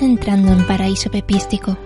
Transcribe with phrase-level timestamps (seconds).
[0.00, 1.76] Entrando en paraíso pepístico.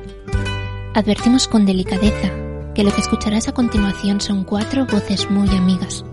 [0.94, 2.30] Advertimos con delicadeza
[2.72, 6.04] que lo que escucharás a continuación son cuatro voces muy amigas,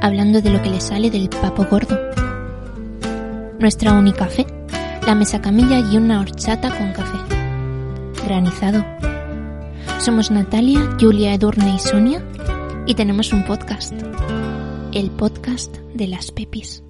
[0.00, 1.98] hablando de lo que le sale del papo gordo.
[3.58, 4.46] Nuestra única fe,
[5.06, 7.18] la mesa camilla y una horchata con café.
[8.24, 8.84] Granizado.
[9.98, 12.22] Somos Natalia, Julia, Edurne y Sonia
[12.86, 13.92] y tenemos un podcast.
[14.92, 16.83] El podcast de las pepis.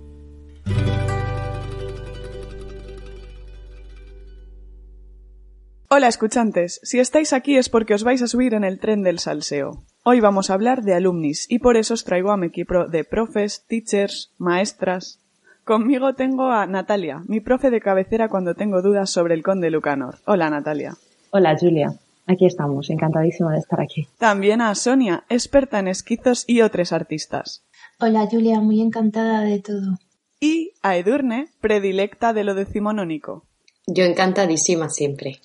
[5.96, 9.20] Hola escuchantes, si estáis aquí es porque os vais a subir en el tren del
[9.20, 9.84] salseo.
[10.02, 13.04] Hoy vamos a hablar de alumnis y por eso os traigo a mi equipo de
[13.04, 15.20] profes, teachers, maestras.
[15.62, 20.18] Conmigo tengo a Natalia, mi profe de cabecera cuando tengo dudas sobre el conde Lucanor.
[20.26, 20.96] Hola Natalia.
[21.30, 21.94] Hola Julia,
[22.26, 24.08] aquí estamos, encantadísima de estar aquí.
[24.18, 27.62] También a Sonia, experta en esquizos y otros artistas.
[28.00, 29.96] Hola Julia, muy encantada de todo.
[30.40, 33.44] Y a Edurne, predilecta de lo decimonónico.
[33.86, 35.38] Yo encantadísima siempre.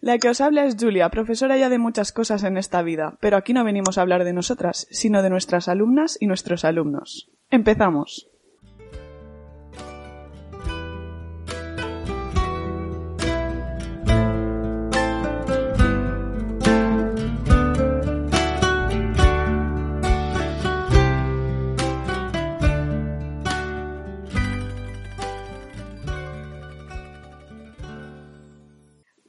[0.00, 3.36] La que os habla es Julia, profesora ya de muchas cosas en esta vida, pero
[3.36, 7.30] aquí no venimos a hablar de nosotras, sino de nuestras alumnas y nuestros alumnos.
[7.50, 8.29] Empezamos.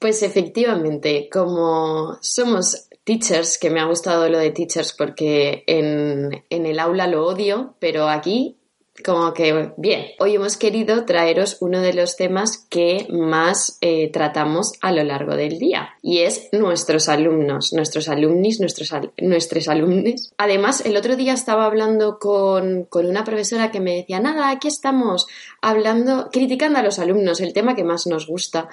[0.01, 6.79] Pues efectivamente, como somos teachers, que me ha gustado lo de teachers porque en, el
[6.79, 8.57] aula lo odio, pero aquí
[9.05, 14.73] como que, bien, hoy hemos querido traeros uno de los temas que más eh, tratamos
[14.81, 20.33] a lo largo del día y es nuestros alumnos, nuestros alumnis, nuestros, nuestros alumnos.
[20.37, 24.67] Además, el otro día estaba hablando con, con una profesora que me decía, nada, aquí
[24.67, 25.27] estamos
[25.61, 28.67] hablando, criticando a los alumnos, el tema que más nos gusta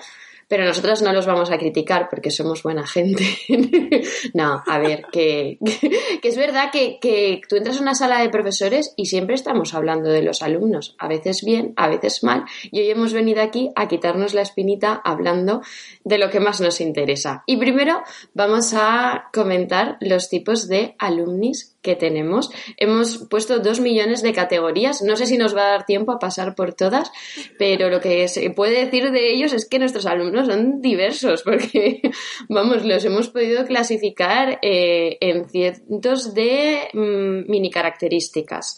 [0.48, 3.24] pero nosotros no los vamos a criticar porque somos buena gente.
[4.34, 5.58] no, a ver, que,
[6.22, 9.74] que, es verdad que, que, tú entras a una sala de profesores y siempre estamos
[9.74, 13.70] hablando de los alumnos, a veces bien, a veces mal, y hoy hemos venido aquí
[13.76, 15.60] a quitarnos la espinita hablando
[16.04, 17.44] de lo que más nos interesa.
[17.46, 18.02] Y primero
[18.34, 22.50] vamos a comentar los tipos de alumnis que tenemos.
[22.76, 25.02] Hemos puesto dos millones de categorías.
[25.02, 27.10] No sé si nos va a dar tiempo a pasar por todas,
[27.58, 32.02] pero lo que se puede decir de ellos es que nuestros alumnos son diversos, porque,
[32.48, 38.76] vamos, los hemos podido clasificar eh, en cientos de mm, mini características.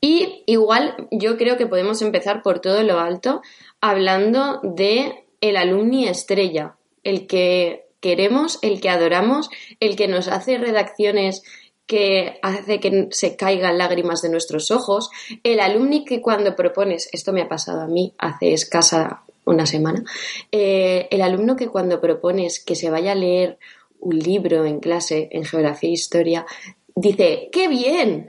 [0.00, 3.42] Y igual yo creo que podemos empezar por todo lo alto
[3.80, 10.58] hablando de el alumni estrella, el que queremos, el que adoramos, el que nos hace
[10.58, 11.42] redacciones
[11.88, 15.10] que hace que se caigan lágrimas de nuestros ojos,
[15.42, 20.04] el alumni que cuando propones, esto me ha pasado a mí hace escasa una semana,
[20.52, 23.58] eh, el alumno que cuando propones que se vaya a leer
[24.00, 26.46] un libro en clase en geografía e historia,
[26.94, 28.28] dice, ¡qué bien!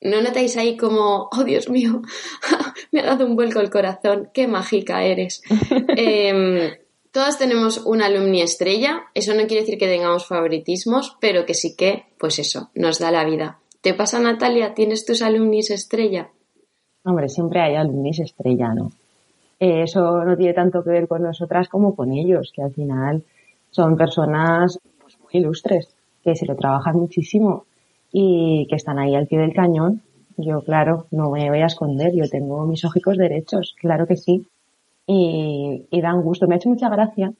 [0.00, 2.00] ¿No notáis ahí como, oh Dios mío,
[2.92, 5.42] me ha dado un vuelco el corazón, qué mágica eres?
[5.96, 6.70] Em,
[7.18, 11.74] Todas tenemos una alumni estrella, eso no quiere decir que tengamos favoritismos, pero que sí
[11.76, 13.58] que, pues eso, nos da la vida.
[13.80, 14.72] ¿Te pasa, Natalia?
[14.72, 16.30] ¿Tienes tus alumnis estrella?
[17.02, 18.92] Hombre, siempre hay alumnis estrella, ¿no?
[19.58, 23.24] Eh, eso no tiene tanto que ver con nosotras como con ellos, que al final
[23.72, 25.92] son personas pues, muy ilustres,
[26.22, 27.64] que se lo trabajan muchísimo
[28.12, 30.02] y que están ahí al pie del cañón.
[30.36, 34.46] Yo, claro, no me voy a esconder, yo tengo mis ógicos derechos, claro que sí
[35.10, 36.46] y, dan gusto.
[36.46, 37.32] Me ha hecho mucha gracia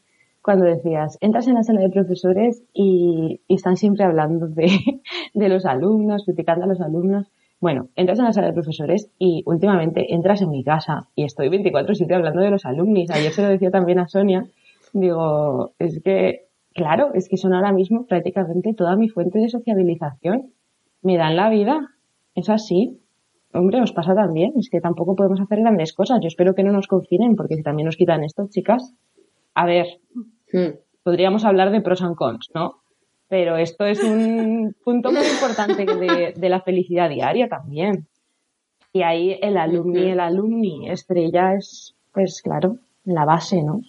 [0.43, 4.71] cuando decías, entras en la sala de profesores y, están siempre hablando de,
[5.34, 7.31] de, los alumnos, criticando a los alumnos.
[7.61, 11.49] Bueno, entras en la sala de profesores y últimamente entras en mi casa y estoy
[11.49, 13.11] 24-7 hablando de los alumnos.
[13.11, 14.47] Ayer se lo decía también a Sonia.
[14.93, 20.53] Digo, es que, claro, es que son ahora mismo prácticamente toda mi fuente de sociabilización.
[21.03, 21.81] Me dan la vida.
[22.35, 23.00] Es así
[23.53, 26.19] hombre, os pasa también, es que tampoco podemos hacer grandes cosas.
[26.21, 28.95] Yo espero que no nos confinen, porque si también nos quitan esto, chicas,
[29.55, 29.87] a ver,
[30.53, 30.79] hmm.
[31.03, 32.83] podríamos hablar de pros and cons, ¿no?
[33.29, 38.06] Pero esto es un punto muy importante de, la felicidad diaria también.
[38.93, 43.81] Y ahí el alumni, el alumni estrella es, pues claro, la base, ¿no?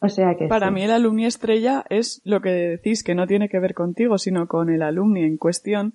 [0.00, 0.46] O sea que.
[0.46, 4.18] Para mí el alumni estrella es lo que decís, que no tiene que ver contigo,
[4.18, 5.94] sino con el alumni en cuestión,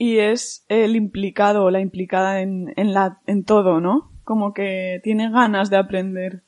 [0.00, 4.10] y es el implicado o la implicada en, en, la, en todo, ¿no?
[4.24, 6.40] Como que tiene ganas de aprender.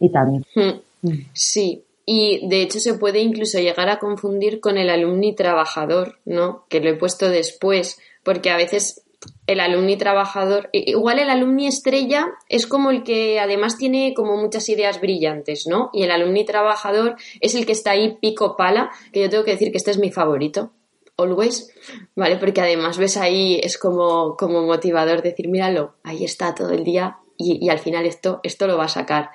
[0.00, 0.46] Y también.
[0.54, 1.26] Hmm.
[1.34, 6.64] Sí, y de hecho se puede incluso llegar a confundir con el alumni trabajador, ¿no?
[6.70, 9.04] Que lo he puesto después, porque a veces
[9.46, 14.66] el alumni trabajador, igual el alumni estrella es como el que además tiene como muchas
[14.70, 15.90] ideas brillantes, ¿no?
[15.92, 19.50] Y el alumni trabajador es el que está ahí pico pala, que yo tengo que
[19.50, 20.72] decir que este es mi favorito,
[21.16, 21.72] always,
[22.16, 22.36] ¿vale?
[22.36, 27.18] Porque además ves ahí, es como, como motivador decir, míralo, ahí está todo el día
[27.36, 29.30] y, al final esto, esto lo va a sacar.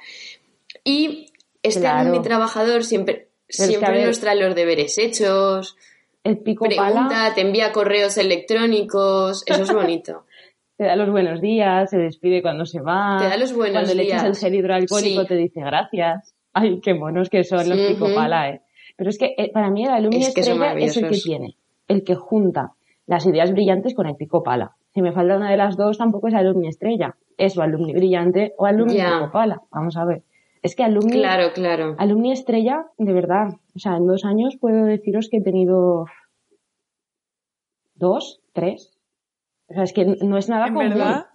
[0.84, 1.34] Y
[1.64, 5.78] este alumni trabajador siempre, siempre nos trae los deberes hechos,
[6.24, 10.26] el pico Pregunta, te envía correos electrónicos, eso es bonito.
[10.78, 13.18] te da los buenos días, se despide cuando se va.
[13.20, 14.10] Te da los buenos cuando días.
[14.10, 16.36] Cuando le echas el gel hidroalcohólico te dice gracias.
[16.54, 18.62] Ay, qué monos que son los pico pala, eh.
[18.96, 21.56] Pero es que eh, para mí el alumni estrella es el que tiene,
[21.88, 22.74] el que junta
[23.06, 24.76] las ideas brillantes con el pico pala.
[24.94, 27.16] Si me falta una de las dos, tampoco es alumni estrella.
[27.38, 29.62] Es o alumni brillante o alumni pico pala.
[29.72, 30.24] Vamos a ver.
[30.64, 31.96] Es que alumni, claro, claro.
[31.98, 36.06] alumni estrella, de verdad, o sea, en dos años puedo deciros que he tenido
[37.96, 38.98] dos, tres.
[39.70, 40.90] O sea, es que no es nada en común.
[40.90, 41.27] verdad,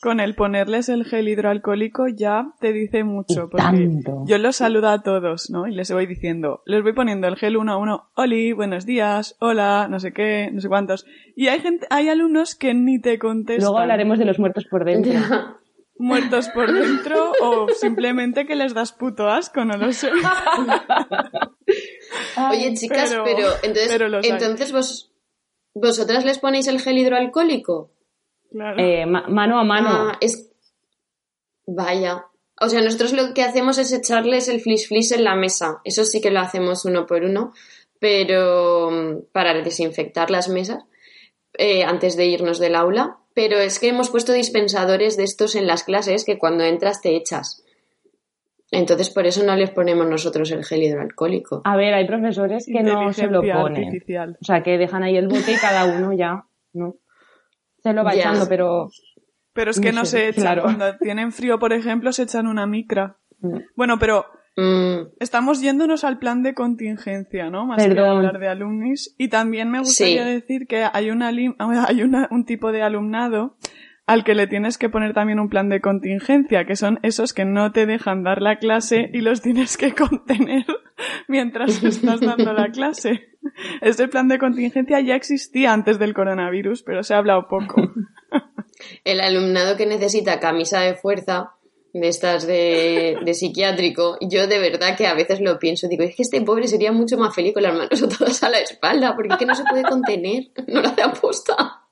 [0.00, 3.50] con el ponerles el gel hidroalcohólico ya te dice mucho.
[3.50, 5.66] porque yo los saludo a todos, ¿no?
[5.66, 9.36] Y les voy diciendo, les voy poniendo el gel uno a uno, Oli, buenos días,
[9.40, 11.04] hola, no sé qué, no sé cuántos.
[11.36, 13.64] Y hay gente, hay alumnos que ni te contestan.
[13.64, 15.12] Luego hablaremos de los muertos por dentro.
[15.98, 20.10] muertos por dentro o simplemente que les das puto asco, no lo sé.
[22.50, 25.12] Oye, chicas, pero, entonces, entonces vos,
[25.74, 27.92] vosotras les ponéis el gel hidroalcohólico.
[28.50, 28.82] Claro.
[28.82, 29.88] Eh, mano a mano.
[29.90, 30.50] Ah, es...
[31.66, 32.26] Vaya.
[32.60, 35.80] O sea, nosotros lo que hacemos es echarles el flis flis en la mesa.
[35.84, 37.52] Eso sí que lo hacemos uno por uno,
[37.98, 40.84] pero mm, para desinfectar las mesas
[41.56, 45.66] eh, antes de irnos del aula pero es que hemos puesto dispensadores de estos en
[45.66, 47.64] las clases que cuando entras te echas.
[48.72, 51.62] Entonces, por eso no les ponemos nosotros el gel hidroalcohólico.
[51.64, 54.02] A ver, hay profesores que no se lo ponen.
[54.40, 56.96] O sea, que dejan ahí el bote y cada uno ya, ¿no?
[57.82, 58.90] Se lo va echando, pero...
[59.52, 60.60] Pero es que no, se echan.
[60.60, 63.16] Cuando tienen frío, por ejemplo, se echan una micra.
[63.40, 63.58] Mm.
[63.74, 65.12] Bueno, pero Mm.
[65.20, 67.66] Estamos yéndonos al plan de contingencia, ¿no?
[67.66, 69.14] Más que hablar de alumnis.
[69.18, 71.28] Y también me gustaría decir que hay, una,
[71.88, 73.56] hay un tipo de alumnado
[74.06, 77.44] al que le tienes que poner también un plan de contingencia, que son esos que
[77.44, 80.66] no te dejan dar la clase y los tienes que contener
[81.28, 83.29] mientras estás dando la clase.
[83.80, 87.92] Ese plan de contingencia ya existía antes del coronavirus, pero se ha hablado poco.
[89.04, 91.54] El alumnado que necesita camisa de fuerza
[91.92, 96.14] de estas de, de, psiquiátrico, yo de verdad que a veces lo pienso, digo, es
[96.14, 99.32] que este pobre sería mucho más feliz con las manos todas a la espalda, porque
[99.32, 101.84] es que no se puede contener, no lo hace aposta.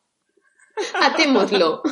[0.95, 1.83] Hatémoslo.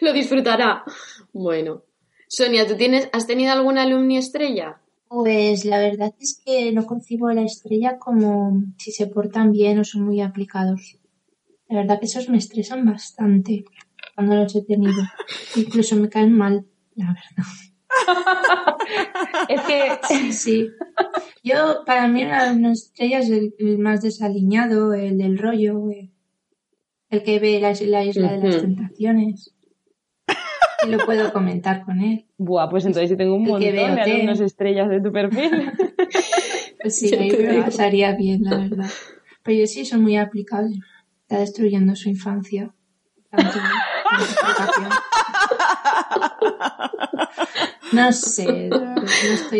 [0.00, 0.84] lo disfrutará.
[1.32, 1.84] Bueno.
[2.28, 4.81] Sonia, ¿tú tienes, has tenido alguna alumni estrella?
[5.12, 9.78] Pues la verdad es que no concibo a la estrella como si se portan bien
[9.78, 10.98] o son muy aplicados.
[11.68, 13.66] La verdad que esos me estresan bastante
[14.14, 15.02] cuando los he tenido.
[15.56, 17.52] Incluso me caen mal la verdad.
[19.50, 20.70] es que sí.
[21.44, 27.60] Yo, para mí, una estrella es el, más desaliñado, el del rollo, el, que ve
[27.60, 29.54] la, isla de las tentaciones.
[30.88, 32.26] Lo puedo comentar con él.
[32.38, 35.72] Buah, pues entonces si tengo un montón de alumnos estrellas de tu perfil.
[36.82, 38.90] pues sí, ahí me pasaría bien, la verdad.
[39.42, 40.78] Pero yo sí, son muy aplicables.
[41.22, 42.74] Está destruyendo su infancia.
[43.30, 43.58] Tanto,
[47.92, 48.68] no sé,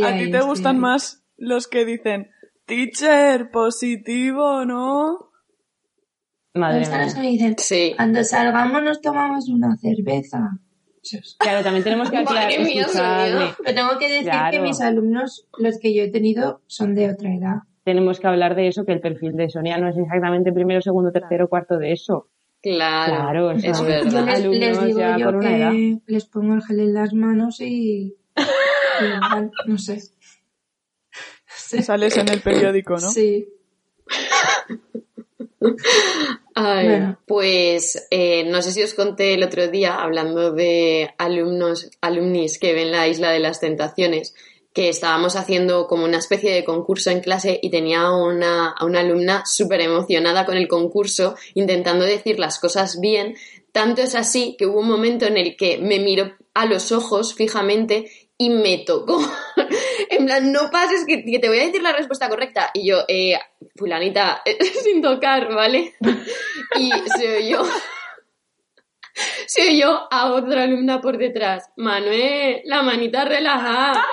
[0.05, 2.31] ¿A ti te gustan más los que dicen,
[2.67, 5.31] teacher, positivo, no?
[6.55, 7.55] Madre mía.
[7.57, 7.95] sí.
[7.97, 10.59] cuando salgamos nos tomamos una cerveza.
[11.39, 12.51] Claro, también tenemos que aclarar.
[12.53, 17.35] Pero tengo que decir que mis alumnos, los que yo he tenido, son de otra
[17.35, 17.57] edad.
[17.85, 21.11] Tenemos que hablar de eso, que el perfil de Sonia no es exactamente primero, segundo,
[21.11, 22.29] tercero, cuarto de eso.
[22.63, 24.41] Claro, es verdad.
[24.41, 28.15] Yo les, digo yo que les pongo el gel en las manos y,
[29.67, 30.01] no sé.
[31.49, 33.11] Sales en el periódico, ¿no?
[33.11, 33.49] Sí.
[37.27, 42.75] Pues eh, no sé si os conté el otro día, hablando de alumnos, alumnis que
[42.75, 44.35] ven la isla de las tentaciones,
[44.75, 49.01] que estábamos haciendo como una especie de concurso en clase y tenía una, a una
[49.01, 53.35] alumna súper emocionada con el concurso, intentando decir las cosas bien.
[53.73, 57.35] Tanto es así que hubo un momento en el que me miró a los ojos
[57.35, 59.21] fijamente y me tocó.
[60.23, 62.71] en plan, no pases que, que, te voy a decir la respuesta correcta.
[62.75, 63.39] Y yo, eh,
[63.77, 64.43] fulanita,
[64.83, 65.95] sin tocar, ¿vale?
[66.79, 67.63] y se oyó
[69.47, 71.71] se yo a otra alumna por detrás.
[71.77, 74.05] Manuel, la manita relajada.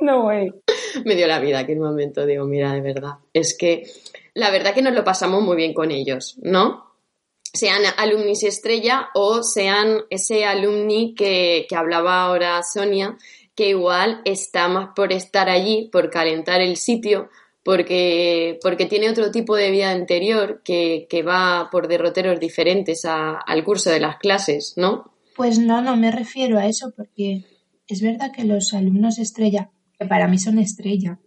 [0.00, 0.50] no way.
[1.04, 2.26] Me dio la vida aquel momento.
[2.26, 3.14] Digo, mira, de verdad.
[3.32, 3.84] Es que
[4.34, 6.90] la verdad que nos lo pasamos muy bien con ellos, ¿no?
[7.54, 13.18] Sean alumnis estrella o sean ese alumni que, que hablaba ahora Sonia,
[13.62, 17.28] que igual está más por estar allí, por calentar el sitio,
[17.64, 23.38] porque, porque tiene otro tipo de vida anterior que, que va por derroteros diferentes a-
[23.38, 25.12] al curso de las clases, ¿no?
[25.36, 27.44] Pues no, no me refiero a eso, porque
[27.86, 31.20] es verdad que los alumnos estrella, que para mí son estrella,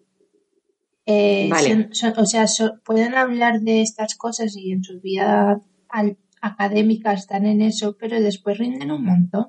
[1.05, 1.69] eh, Vale.
[1.69, 2.45] son- son- o sea,
[2.83, 8.19] pueden hablar de estas cosas y en su vida al- académica están en eso, pero
[8.19, 9.47] después rinden un montón.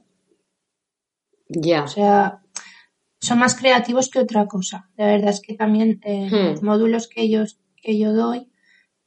[1.49, 1.83] Ya.
[1.85, 2.43] O sea,
[3.21, 4.91] son más creativos que otra cosa.
[4.97, 6.47] La verdad es que también eh, Hmm.
[6.53, 7.45] los módulos que yo,
[7.83, 8.51] que yo doy,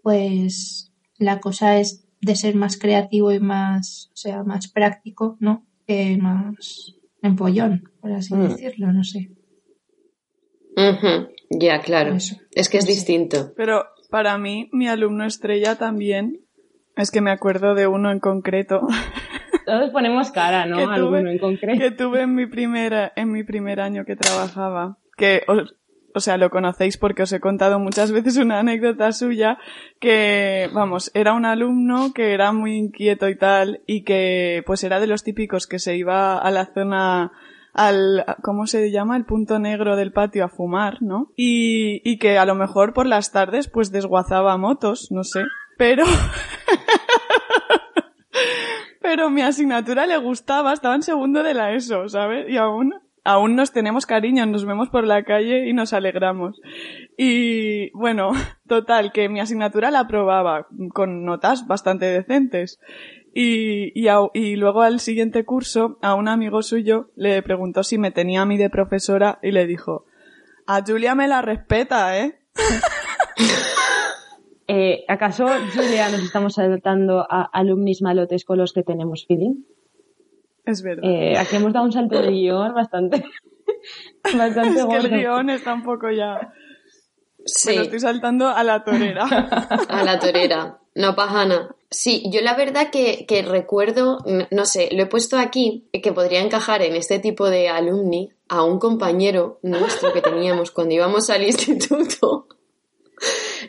[0.01, 5.65] pues la cosa es de ser más creativo y más, o sea, más práctico, ¿no?
[5.87, 8.47] Que más empollón, por así Hmm.
[8.49, 9.31] decirlo, no sé.
[11.49, 12.15] Ya, claro.
[12.15, 12.37] Eso.
[12.53, 13.53] Es que es distinto.
[13.57, 16.45] Pero para mí, mi alumno estrella también,
[16.95, 18.87] es que me acuerdo de uno en concreto
[19.69, 20.77] Todos ponemos cara, ¿no?
[20.77, 21.79] Que tuve- Alguno en concreto.
[21.79, 25.75] que tuve en mi primera, en mi primer año que trabajaba, que os-
[26.15, 29.59] o sea, lo conocéis porque os he contado muchas veces una anécdota suya
[29.99, 34.99] que, vamos, era un alumno que era muy inquieto y tal y que pues era
[34.99, 37.31] de los típicos que se iba a la zona
[37.75, 39.15] al, ¿cómo se llama?
[39.17, 41.31] El punto negro del patio a fumar, ¿no?
[41.35, 45.43] Y, y que a lo mejor por las tardes pues desguazaba motos, no sé.
[45.77, 46.03] Pero,
[49.01, 52.49] pero mi asignatura le gustaba, estaba en segundo de la ESO, ¿sabes?
[52.49, 56.59] Y aún, aún nos tenemos cariño, nos vemos por la calle y nos alegramos.
[57.17, 58.31] Y bueno,
[58.67, 62.79] total, que mi asignatura la aprobaba con notas bastante decentes.
[63.33, 68.11] Y, y, y luego al siguiente curso, a un amigo suyo le preguntó si me
[68.11, 70.05] tenía a mí de profesora y le dijo,
[70.65, 72.39] a Julia me la respeta, ¿eh?
[74.71, 79.63] Eh, ¿Acaso, Julia, nos estamos saltando a alumnis malotes con los que tenemos feeling?
[80.63, 81.09] Es verdad.
[81.09, 83.25] Eh, aquí hemos dado un salto de guion bastante,
[84.37, 86.53] bastante es que el guion está un poco ya...
[87.45, 87.69] Sí.
[87.69, 89.25] Me lo estoy saltando a la torera.
[89.89, 90.77] A la torera.
[90.93, 91.75] No pasa nada.
[91.89, 94.19] Sí, yo la verdad que, que recuerdo,
[94.51, 98.63] no sé, lo he puesto aquí, que podría encajar en este tipo de alumni a
[98.63, 102.45] un compañero nuestro que teníamos cuando íbamos al instituto,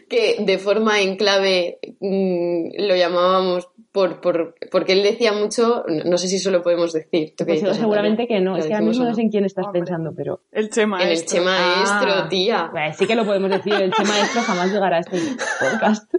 [0.09, 6.05] que de forma en clave mm, lo llamábamos por, por, porque él decía mucho, no
[6.05, 7.31] no sé si eso lo podemos decir.
[7.37, 8.53] ¿Tú qué Pues dices, seguramente que no.
[8.53, 9.81] ¿Lo Es que ahora mismo no sé en quién estás Hombre.
[9.81, 10.43] pensando, pero...
[10.53, 11.39] El Che En el Maestro.
[11.39, 12.69] Che Maestro, Ah, tía.
[12.71, 13.75] bueno, sí que lo podemos decir.
[13.75, 15.19] El Che Maestro jamás llegará a este
[15.59, 16.13] podcast.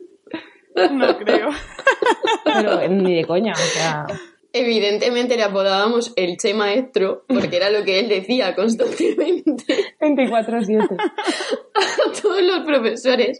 [0.92, 1.50] No creo.
[2.46, 4.06] Pero ni de coña, o sea...
[4.54, 9.64] Evidentemente le apodábamos el Che Maestro, porque era lo que él decía constantemente.
[10.02, 10.90] 24-7.
[12.22, 13.40] todos los profesores.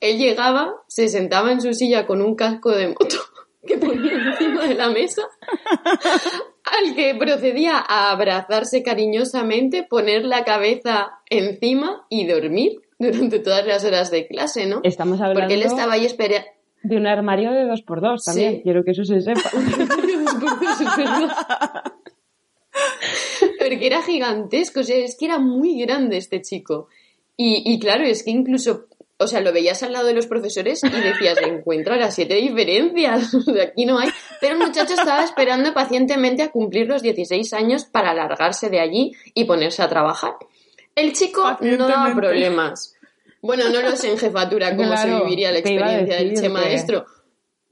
[0.00, 3.16] Él llegaba, se sentaba en su silla con un casco de moto
[3.66, 5.22] que ponía encima de la mesa,
[6.64, 13.84] al que procedía a abrazarse cariñosamente, poner la cabeza encima y dormir durante todas las
[13.84, 14.80] horas de clase, ¿no?
[14.82, 16.46] Estamos hablando Porque él estaba ahí esperando.
[16.82, 18.56] de un armario de 2x2 también.
[18.56, 18.60] Sí.
[18.62, 19.50] Quiero que eso se sepa.
[23.58, 26.88] Porque era gigantesco, o sea, es que era muy grande este chico.
[27.40, 30.82] Y, y claro, es que incluso, o sea, lo veías al lado de los profesores
[30.82, 34.10] y decías, encuentra las siete diferencias, o sea, aquí no hay.
[34.40, 39.12] Pero el muchacho estaba esperando pacientemente a cumplir los 16 años para largarse de allí
[39.34, 40.34] y ponerse a trabajar.
[40.96, 42.96] El chico no daba problemas.
[43.40, 47.06] Bueno, no lo sé en jefatura cómo se viviría la experiencia del che maestro.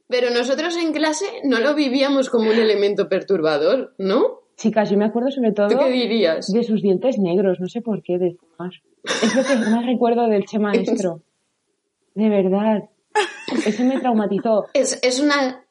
[0.08, 4.42] Pero nosotros en clase no lo vivíamos como un elemento perturbador, ¿no?
[4.56, 6.50] Chicas, yo me acuerdo sobre todo ¿Tú qué dirías?
[6.52, 8.72] de sus dientes negros, no sé por qué, de fumar.
[9.04, 11.20] Es lo que más recuerdo del Che Maestro.
[12.14, 12.88] De verdad.
[13.66, 14.66] Eso me traumatizó.
[14.72, 15.62] Es, es una,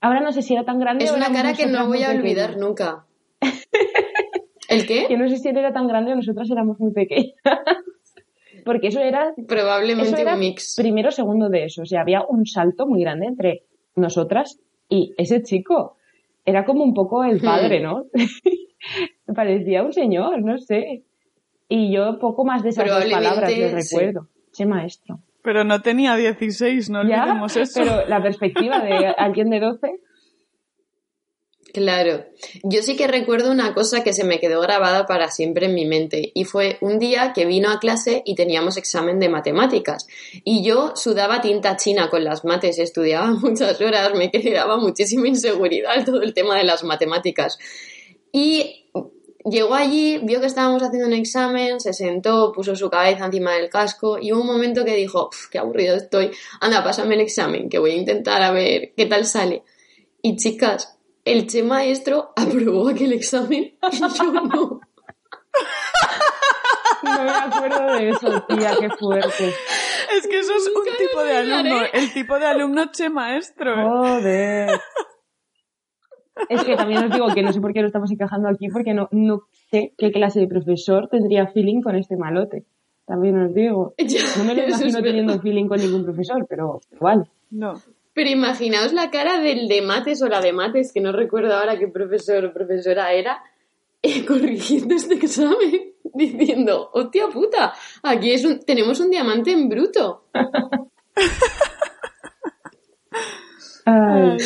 [0.00, 2.10] Ahora no sé si era tan grande es o una cara que no voy a
[2.10, 2.68] olvidar pequeñas.
[2.68, 3.06] nunca.
[4.68, 5.06] ¿El qué?
[5.08, 7.34] Que no sé si él era tan grande o nosotras éramos muy pequeñas.
[8.66, 10.74] Porque eso era, eso Probablemente era un mix.
[10.76, 11.82] primero o segundo de eso.
[11.82, 13.64] O sea, había un salto muy grande entre
[13.96, 15.96] nosotras y ese chico.
[16.44, 18.04] Era como un poco el padre, ¿no?
[19.26, 21.04] Me parecía un señor, no sé.
[21.68, 23.96] Y yo poco más de esas dos palabras le sí.
[23.96, 24.28] recuerdo.
[24.52, 25.20] Che maestro.
[25.42, 27.80] Pero no tenía 16, no Ya, olvidemos eso.
[27.82, 29.80] pero la perspectiva de alguien de 12,
[31.74, 32.24] Claro.
[32.62, 35.86] Yo sí que recuerdo una cosa que se me quedó grabada para siempre en mi
[35.86, 40.06] mente y fue un día que vino a clase y teníamos examen de matemáticas
[40.44, 46.04] y yo sudaba tinta china con las mates, estudiaba muchas horas, me quedaba muchísima inseguridad
[46.04, 47.58] todo el tema de las matemáticas.
[48.30, 48.86] Y
[49.44, 53.68] llegó allí, vio que estábamos haciendo un examen, se sentó, puso su cabeza encima del
[53.68, 57.68] casco y hubo un momento que dijo, "Uf, qué aburrido estoy, anda, pásame el examen,
[57.68, 59.64] que voy a intentar a ver qué tal sale.
[60.22, 64.80] Y chicas, el che maestro aprobó aquel examen y yo no.
[67.02, 69.52] No me acuerdo de eso, tía, qué fuerte.
[70.16, 73.74] Es que eso es un tipo de alumno, el tipo de alumno che maestro.
[73.76, 74.80] Joder.
[76.48, 78.94] Es que también os digo que no sé por qué lo estamos encajando aquí, porque
[78.94, 82.64] no, no sé qué clase de profesor tendría feeling con este malote.
[83.06, 83.94] También os digo.
[84.38, 87.28] No me lo imagino teniendo feeling con ningún profesor, pero igual.
[87.50, 87.74] No.
[88.14, 91.78] Pero imaginaos la cara del de mates o la de mates, que no recuerdo ahora
[91.78, 93.42] qué profesor o profesora era,
[94.02, 100.24] eh, corrigiendo este examen, diciendo, hostia puta, aquí es un, tenemos un diamante en bruto.
[103.86, 104.38] Ay,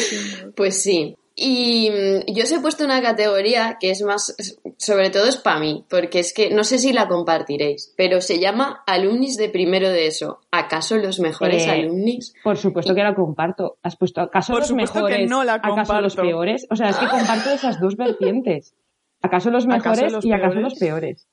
[0.57, 1.15] Pues sí.
[1.41, 4.35] Y mm, yo os he puesto una categoría que es más,
[4.77, 8.41] sobre todo es para mí, porque es que no sé si la compartiréis, pero se
[8.41, 10.41] llama alumnis de primero de eso.
[10.51, 12.35] ¿Acaso los mejores Eh, alumnis?
[12.43, 13.79] por supuesto que la comparto.
[13.85, 15.31] ¿Has puesto acaso Por los que mejores?
[15.31, 16.67] no la ¿Acaso los peores?
[16.71, 18.75] O sea, es que comparto esas dos vertientes.
[19.23, 21.29] ¿Acaso los ¿Acaso mejores los y acaso los peores?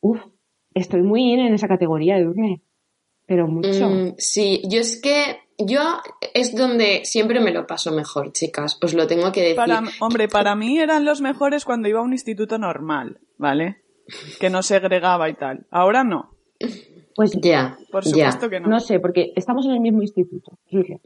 [0.00, 0.20] Uf,
[0.72, 2.62] estoy muy in en esa categoría, Edurne.
[3.26, 3.88] Pero mucho.
[3.90, 5.80] Mm, sí, yo es que yo
[6.36, 9.56] es donde siempre me lo paso mejor, chicas, os lo tengo que decir.
[9.56, 13.78] Para, hombre, para mí eran los mejores cuando iba a un instituto normal, ¿vale?
[14.38, 15.66] Que no segregaba y tal.
[15.70, 16.30] Ahora no.
[17.14, 18.10] Pues Ya, Por ya.
[18.10, 18.68] supuesto que no.
[18.68, 20.98] No sé, porque estamos en el mismo instituto, Julia.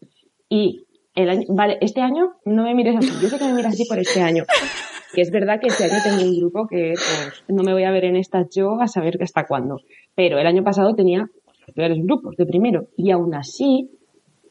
[0.49, 0.85] Y
[1.15, 3.11] el año, vale, este año no me mires así.
[3.23, 4.45] Yo sé que me miras así por este año.
[5.13, 7.91] Que es verdad que este año tengo un grupo que pues, no me voy a
[7.91, 9.81] ver en esta yo a saber hasta cuándo.
[10.15, 11.29] Pero el año pasado tenía
[11.67, 12.87] los peores grupos de primero.
[12.97, 13.91] Y aún así,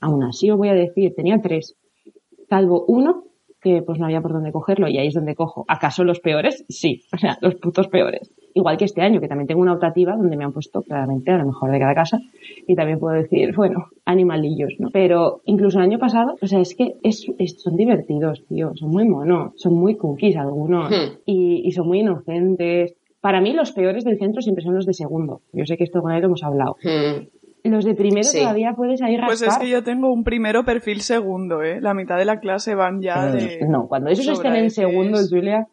[0.01, 1.75] aún así os voy a decir, tenía tres.
[2.49, 3.23] Salvo uno
[3.61, 5.65] que pues no había por dónde cogerlo y ahí es donde cojo.
[5.67, 6.63] ¿Acaso los peores?
[6.69, 8.31] Sí, o sea, los putos peores.
[8.53, 11.37] Igual que este año, que también tengo una optativa donde me han puesto claramente a
[11.37, 12.19] lo mejor de cada casa
[12.67, 14.89] y también puedo decir, bueno, animalillos, ¿no?
[14.91, 18.89] Pero incluso el año pasado, o sea, es que es, es- son divertidos, tío, son
[18.91, 21.17] muy monos, son muy cookies algunos Hmm.
[21.25, 22.95] y, y son muy inocentes.
[23.21, 25.41] Para mí los peores del centro siempre son los de segundo.
[25.51, 26.77] Yo sé que esto con él lo hemos hablado.
[26.83, 27.27] Mm,
[27.63, 28.39] Los de primero Sí.
[28.39, 29.29] todavía puedes ahí rascar.
[29.29, 31.81] Pues es que yo tengo un primero perfil segundo, ¿eh?
[31.81, 33.65] La mitad de la clase van ya de...
[33.67, 35.67] No, cuando esos estén en segundo, Julia,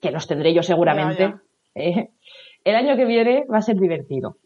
[0.00, 1.42] que los tendré yo seguramente, Ya,
[1.74, 2.10] eh,
[2.64, 4.36] el año que viene va a ser divertido.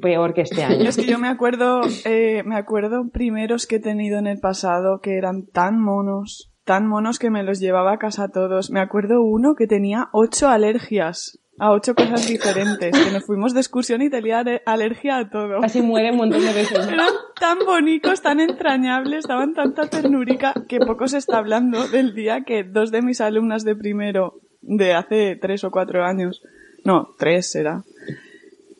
[0.00, 0.84] Peor que este año.
[0.88, 5.00] Es que yo me acuerdo, eh, me acuerdo primeros que he tenido en el pasado
[5.00, 8.70] que eran tan monos, tan monos que me los llevaba a casa todos.
[8.70, 13.60] Me acuerdo uno que tenía ocho alergias a ocho cosas diferentes, que nos fuimos de
[13.60, 15.60] excursión y tenía ale- alergia a todo.
[15.60, 16.88] Casi muere un montón de veces.
[16.88, 22.42] Eran tan bonitos, tan entrañables, daban tanta ternurica que poco se está hablando del día
[22.44, 26.42] que dos de mis alumnas de primero, de hace tres o cuatro años,
[26.84, 27.84] no, tres era,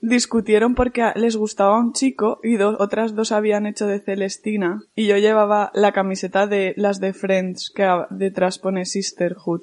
[0.01, 5.07] discutieron porque les gustaba un chico y do- otras dos habían hecho de Celestina y
[5.07, 9.63] yo llevaba la camiseta de las de Friends que detrás pone Sisterhood.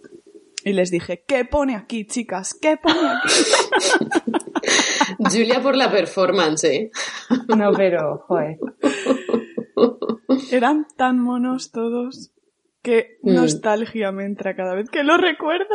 [0.64, 2.54] Y les dije, ¿qué pone aquí, chicas?
[2.54, 3.34] ¿Qué pone aquí?
[5.32, 6.92] Julia por la performance, ¿eh?
[7.58, 8.60] No, pero, joder.
[10.52, 12.32] Eran tan monos todos
[12.82, 13.36] que Mm.
[13.36, 15.68] nostalgia me entra cada vez que lo recuerdo.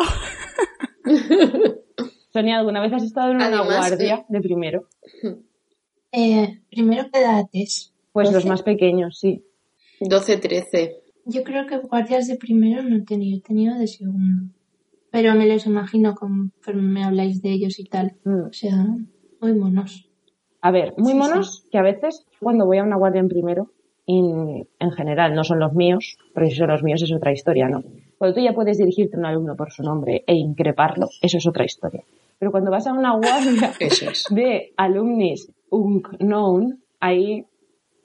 [2.33, 4.89] Sonia, ¿alguna vez has estado en una Además, guardia eh, de primero?
[6.13, 7.93] Eh, primero que edades.
[8.13, 9.45] Pues los más pequeños, sí.
[10.01, 10.97] 12, 13.
[11.25, 14.53] Yo creo que guardias de primero no he tenido, he tenido de segundo.
[15.11, 18.17] Pero me los imagino conforme me habláis de ellos y tal.
[18.25, 18.47] Mm.
[18.49, 18.87] O sea,
[19.41, 20.11] muy monos.
[20.61, 23.71] A ver, muy Sí, monos que a veces cuando voy a una guardia en primero,
[24.07, 24.21] y
[24.79, 27.83] en general no son los míos, porque si son los míos es otra historia, ¿no?
[28.19, 31.47] Cuando tú ya puedes dirigirte a un alumno por su nombre e increparlo, eso es
[31.47, 32.05] otra historia.
[32.39, 34.27] Pero cuando vas a una guardia Eso es.
[34.31, 37.45] de alumnis unknown, ahí,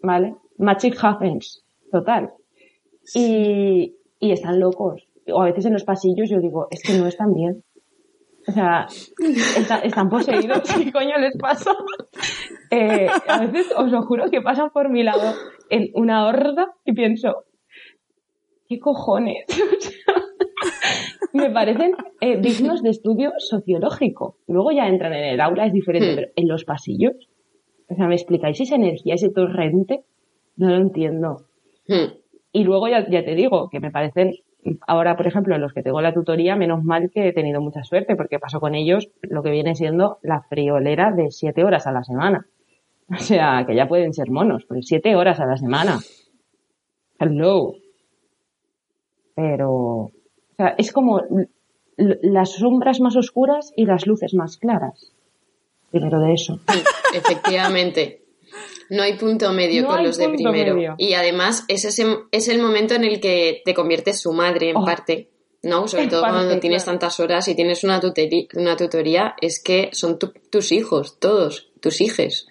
[0.02, 0.36] ¿vale?
[0.58, 2.32] Magic happens, total.
[3.14, 5.08] Y, y están locos.
[5.28, 7.64] O a veces en los pasillos yo digo, es que no están bien.
[8.48, 8.88] O sea,
[9.58, 11.72] está- están poseídos, ¿qué coño les pasa?
[12.74, 15.34] Eh, a veces os lo juro que pasan por mi lado
[15.70, 17.44] en una horda y pienso,
[18.70, 19.44] ¿qué cojones?
[21.34, 24.38] Me parecen eh, dignos de estudio sociológico.
[24.48, 26.16] Luego ya entran en el aula, es diferente, Hmm.
[26.16, 27.14] pero en los pasillos,
[27.90, 30.06] o sea, ¿me explicáis esa energía, ese torrente?
[30.56, 31.46] No lo entiendo.
[31.90, 32.14] Mm,
[32.54, 34.32] Y luego ya, ya te digo que me parecen,
[34.88, 38.15] ahora por ejemplo, los que tengo la tutoría, menos mal que he tenido mucha suerte
[38.15, 42.04] porque paso con ellos lo que viene siendo la friolera de siete horas a la
[42.04, 42.45] semana.
[43.13, 46.00] O sea, que ya pueden ser monos, pero siete horas a la semana.
[47.19, 47.74] Hello.
[49.36, 50.12] Pero, o
[50.56, 51.21] sea, es como
[51.97, 55.12] las sombras más oscuras y las luces más claras.
[55.91, 56.62] Primero de eso.
[57.13, 58.21] Efectivamente.
[58.90, 60.76] No hay punto medio No con los de primero.
[60.76, 60.96] medio.
[60.98, 64.78] Y además es, ese, es el momento en el que te conviertes su madre en
[64.78, 64.86] Oh.
[64.86, 65.30] parte.
[65.64, 65.88] ¿No?
[65.88, 66.98] Sobre todo parte, cuando tienes claro.
[66.98, 72.48] tantas horas y tienes una, tutoría, es que son tu- tus hijos, todos, tus hijes.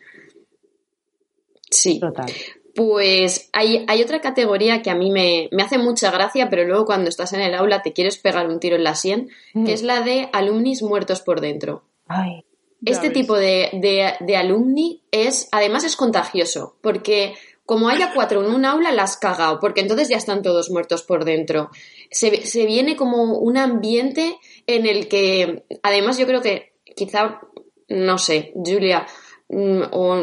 [1.70, 1.98] Sí.
[2.00, 2.30] Total.
[2.74, 6.84] Pues hay, hay otra categoría que a mí me, me hace mucha gracia, pero luego
[6.84, 9.66] cuando estás en el aula te quieres pegar un tiro en la sien, Mm.
[9.66, 11.82] que es la de alumnis muertos por dentro.
[12.06, 12.44] Ay,
[12.84, 13.12] Este ves.
[13.12, 17.34] tipo de, de, de alumni es, además es contagioso, porque
[17.70, 21.04] como haya cuatro en un aula, las has cagado, porque entonces ya están todos muertos
[21.04, 21.70] por dentro.
[22.10, 27.40] Se, se viene como un ambiente en el que, además yo creo que quizá,
[27.88, 29.06] no sé, Julia,
[29.48, 30.16] mm, o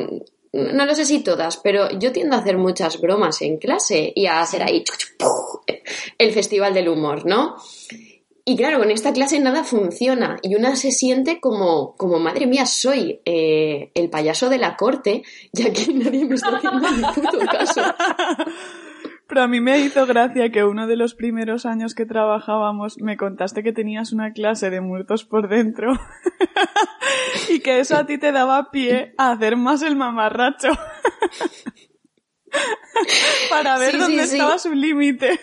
[0.51, 4.25] no lo sé si todas, pero yo tiendo a hacer muchas bromas en clase y
[4.25, 4.83] a hacer ahí
[6.17, 7.55] el festival del humor, ¿no?
[8.49, 10.37] Y claro, en esta clase nada funciona.
[10.41, 15.23] Y una se siente como, como madre mía, soy eh, el payaso de la corte,
[15.51, 17.81] ya que nadie me está haciendo ni puto caso.
[19.27, 23.17] Pero a mí me hizo gracia que uno de los primeros años que trabajábamos me
[23.17, 25.91] contaste que tenías una clase de muertos por dentro.
[27.49, 30.69] Y que eso a ti te daba pie a hacer más el mamarracho
[33.49, 34.35] para ver Sí, dónde sí.
[34.35, 35.39] estaba su límite.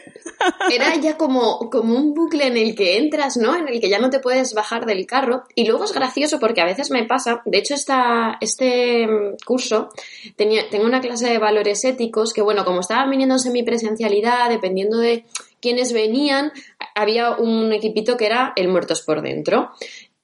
[0.70, 3.54] Era ya como, como un bucle en el que entras, ¿no?
[3.56, 5.44] En el que ya no te puedes bajar del carro.
[5.54, 9.90] Y luego es gracioso porque a veces me pasa, de hecho esta, este mm, curso
[10.36, 14.98] tenía, tengo una clase de valores éticos que, bueno, como estaban viniendo en semipresencialidad, dependiendo
[14.98, 15.24] de
[15.60, 16.52] quiénes venían,
[16.94, 19.70] había un equipito que era el muertos por dentro.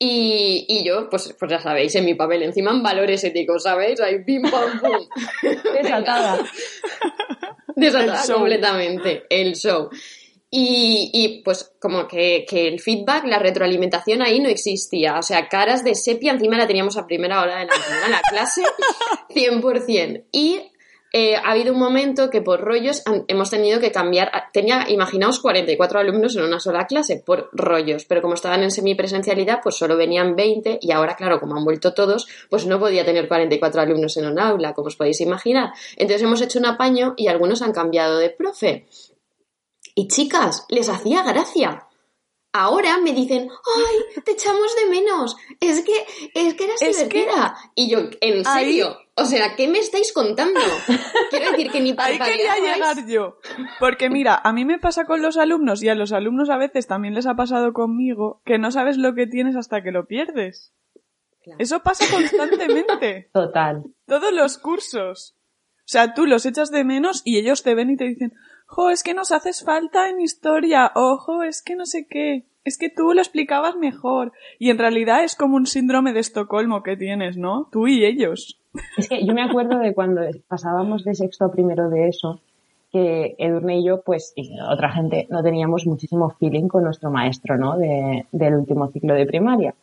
[0.02, 4.00] Y, y yo, pues, pues ya sabéis, en mi papel encima en valores éticos, ¿sabéis?
[4.00, 5.06] Ahí pim pam pum.
[5.74, 6.42] desatada.
[7.76, 9.90] Desatada El completamente, el show.
[10.50, 15.18] Y, y, pues como que, que el feedback, la retroalimentación ahí no existía.
[15.18, 18.22] O sea, caras de sepia encima la teníamos a primera hora de la mañana la
[18.22, 18.62] clase,
[19.28, 20.24] 100%.
[20.32, 20.60] Y
[21.12, 24.30] eh, ha habido un momento que por rollos hemos tenido que cambiar.
[24.52, 29.60] Tenía, imaginaos, 44 alumnos en una sola clase por rollos, pero como estaban en semipresencialidad,
[29.62, 33.26] pues solo venían 20 y ahora, claro, como han vuelto todos, pues no podía tener
[33.26, 35.72] 44 alumnos en un aula, como os podéis imaginar.
[35.96, 38.86] Entonces hemos hecho un apaño y algunos han cambiado de profe.
[39.94, 41.86] Y chicas, les hacía gracia.
[42.52, 45.36] Ahora me dicen, ¡ay, te echamos de menos!
[45.60, 47.56] Es que, es que eras Es que- divertida.
[47.74, 48.96] Y yo, ¿en Ahí- serio?
[49.14, 50.58] O sea, ¿qué me estáis contando?
[51.30, 52.36] Quiero decir que ni Ahí parpadeabais.
[52.54, 53.36] quería llegar yo.
[53.78, 56.86] Porque mira, a mí me pasa con los alumnos y a los alumnos a veces
[56.86, 60.72] también les ha pasado conmigo que no sabes lo que tienes hasta que lo pierdes.
[61.42, 61.58] Claro.
[61.60, 63.28] Eso pasa constantemente.
[63.34, 63.84] Total.
[64.06, 65.36] Todos los cursos.
[65.80, 68.32] O sea, tú los echas de menos y ellos te ven y te dicen,
[68.70, 72.78] jo, es que nos haces falta en historia, ojo, es que no sé qué, es
[72.78, 74.32] que tú lo explicabas mejor.
[74.58, 77.68] Y en realidad es como un síndrome de Estocolmo que tienes, ¿no?
[77.72, 78.60] Tú y ellos.
[78.96, 82.40] Es que yo me acuerdo de cuando pasábamos de sexto a primero de eso,
[82.92, 87.56] que Edurne y yo, pues, y otra gente, no teníamos muchísimo feeling con nuestro maestro,
[87.56, 87.76] ¿no?
[87.76, 89.74] De, del último ciclo de primaria.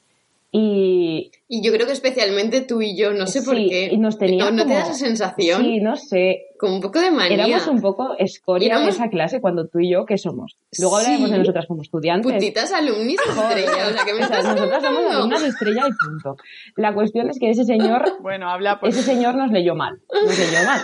[0.52, 3.90] Y Y yo creo que especialmente tú y yo, no sé por sí, qué.
[3.92, 5.62] y nos tenía ¿No, no te da esa sensación?
[5.62, 6.46] Sí, no sé.
[6.58, 7.36] Como un poco de manía.
[7.46, 10.58] Éramos un poco escoria Éramos- de esa clase cuando tú y yo, ¿qué somos?
[10.80, 11.34] Luego hablaremos Sí.
[11.34, 12.32] de nosotras como estudiantes.
[12.34, 16.06] Putitas alumnis estrella, o sea, que me O sea, estás nosotras somos alumnas estrella y
[16.06, 16.38] punto.
[16.78, 18.96] La cuestión es que ese señor Bueno, habla pues.
[18.98, 20.82] ese señor nos leyó mal, nos leyó mal.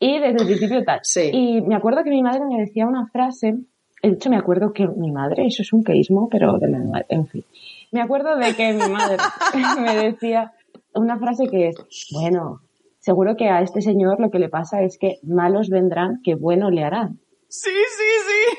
[0.00, 1.00] Y desde el principio tal.
[1.02, 1.30] Sí.
[1.32, 3.54] Y me acuerdo que mi madre me decía una frase,
[4.02, 7.06] de hecho me acuerdo que mi madre, eso es un queísmo, pero de la madre,
[7.10, 7.44] en fin.
[7.94, 9.16] Me acuerdo de que mi madre
[9.80, 10.52] me decía
[10.94, 11.76] una frase que es,
[12.12, 12.60] bueno,
[12.98, 16.70] seguro que a este señor lo que le pasa es que malos vendrán que bueno
[16.70, 17.20] le harán.
[17.48, 18.58] Sí, sí, sí.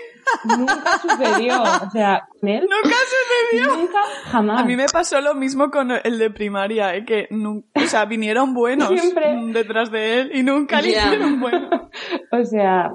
[0.57, 2.95] Nunca sucedió, o sea, con él Nunca
[3.51, 3.75] sucedió.
[3.75, 3.99] nunca,
[4.31, 4.61] jamás.
[4.61, 7.03] A mí me pasó lo mismo con el de primaria, ¿eh?
[7.05, 9.35] que nun- o sea, vinieron buenos Siempre.
[9.51, 11.05] detrás de él y nunca le Ya.
[11.07, 11.69] hicieron bueno.
[12.31, 12.91] O sea,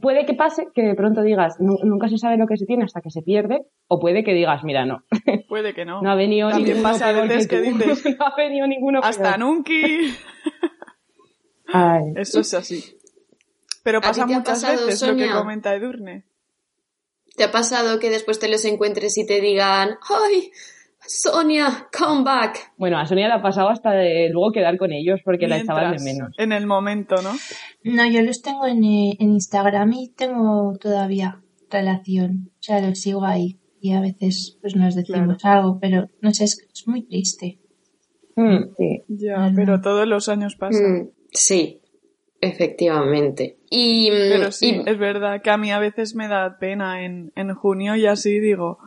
[0.00, 2.84] puede que pase que de pronto digas, "Nu- nunca se sabe lo que se tiene
[2.84, 5.04] hasta que se pierde, o puede que digas, mira, no,
[5.48, 6.02] Puede que no.
[6.02, 9.00] no ha venido También ninguno pasa a peor veces que, dices, no ha venido ninguno
[9.02, 9.38] Hasta peor.
[9.38, 9.72] nunca.
[11.68, 12.96] Ay, Eso es así.
[13.82, 16.24] Pero ¿A ti pasa muchas pasado, veces lo que comenta Edurne.
[17.36, 20.50] ¿Te ha pasado que después te los encuentres y te digan, ¡ay,
[21.08, 22.72] Sonia, come back!
[22.76, 25.96] Bueno, a Sonia le ha pasado hasta de luego quedar con ellos porque la echaban
[25.96, 26.34] de menos.
[26.38, 27.32] En el momento, ¿no?
[27.84, 31.40] No, yo los tengo en, eh, en Instagram y tengo todavía
[31.70, 32.50] relación.
[32.58, 33.58] O sea, los sigo ahí.
[33.80, 37.58] Y a veces pues nos decimos algo, pero no sé, es, es muy triste.
[38.34, 39.02] Mm, sí.
[39.08, 41.02] Ya, pero todos los años pasan.
[41.02, 41.80] Mm, sí,
[42.40, 43.58] efectivamente.
[43.70, 47.04] Y, mm, Pero sí, y- es verdad que a mí a veces me da pena
[47.04, 48.78] en, en junio y así digo,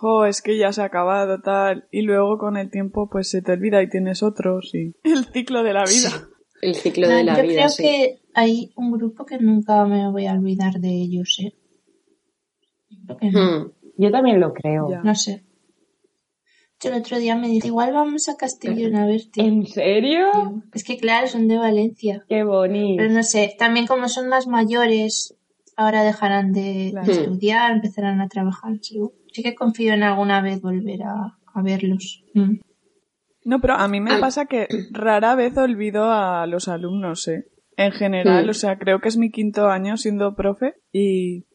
[0.00, 3.42] jo, es que ya se ha acabado tal, y luego con el tiempo pues se
[3.42, 6.10] te olvida y tienes otros y el ciclo de la vida.
[6.62, 7.82] El ciclo de la yo vida, creo sí.
[7.82, 11.54] que hay un grupo que nunca me voy a olvidar de ellos, ¿eh?
[12.90, 13.40] Yo creo que no.
[13.40, 13.72] Hmm.
[13.98, 14.88] Yo también lo creo.
[14.90, 15.02] Ya.
[15.02, 15.44] No sé.
[16.82, 19.42] Yo el otro día me dije, igual vamos a Castellón a verte.
[19.42, 20.28] ¿En serio?
[20.32, 20.62] tío.
[20.72, 22.24] Es que claro, son de Valencia.
[22.26, 23.02] Qué bonito.
[23.02, 25.36] Pero no sé, también como son más mayores,
[25.76, 27.12] ahora dejarán de Claro.
[27.12, 28.72] estudiar, empezarán a trabajar.
[28.80, 28.98] Sí,
[29.32, 32.24] sí que confío en alguna vez volver a, a verlos.
[32.34, 32.60] Mm.
[33.44, 37.46] No, pero a mí me pasa que rara vez olvido a los alumnos, ¿eh?
[37.76, 38.50] En general, Mm.
[38.50, 41.46] o sea, creo que es mi quinto año siendo profe y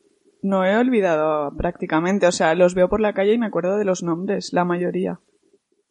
[0.41, 3.85] no he olvidado prácticamente, o sea, los veo por la calle y me acuerdo de
[3.85, 5.19] los nombres, la mayoría.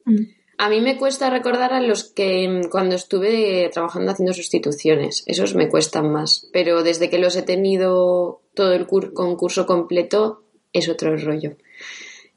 [0.04, 0.16] Mm.
[0.58, 5.68] A mí me cuesta recordar a los que cuando estuve trabajando haciendo sustituciones, esos me
[5.68, 11.16] cuestan más, pero desde que los he tenido todo el cur- concurso completo es otro
[11.16, 11.56] rollo.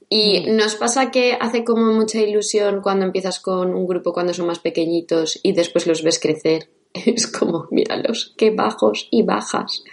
[0.10, 4.48] Y nos pasa que hace como mucha ilusión cuando empiezas con un grupo cuando son
[4.48, 6.70] más pequeñitos y después los ves crecer.
[6.94, 9.84] Es como, míralos, qué bajos y bajas.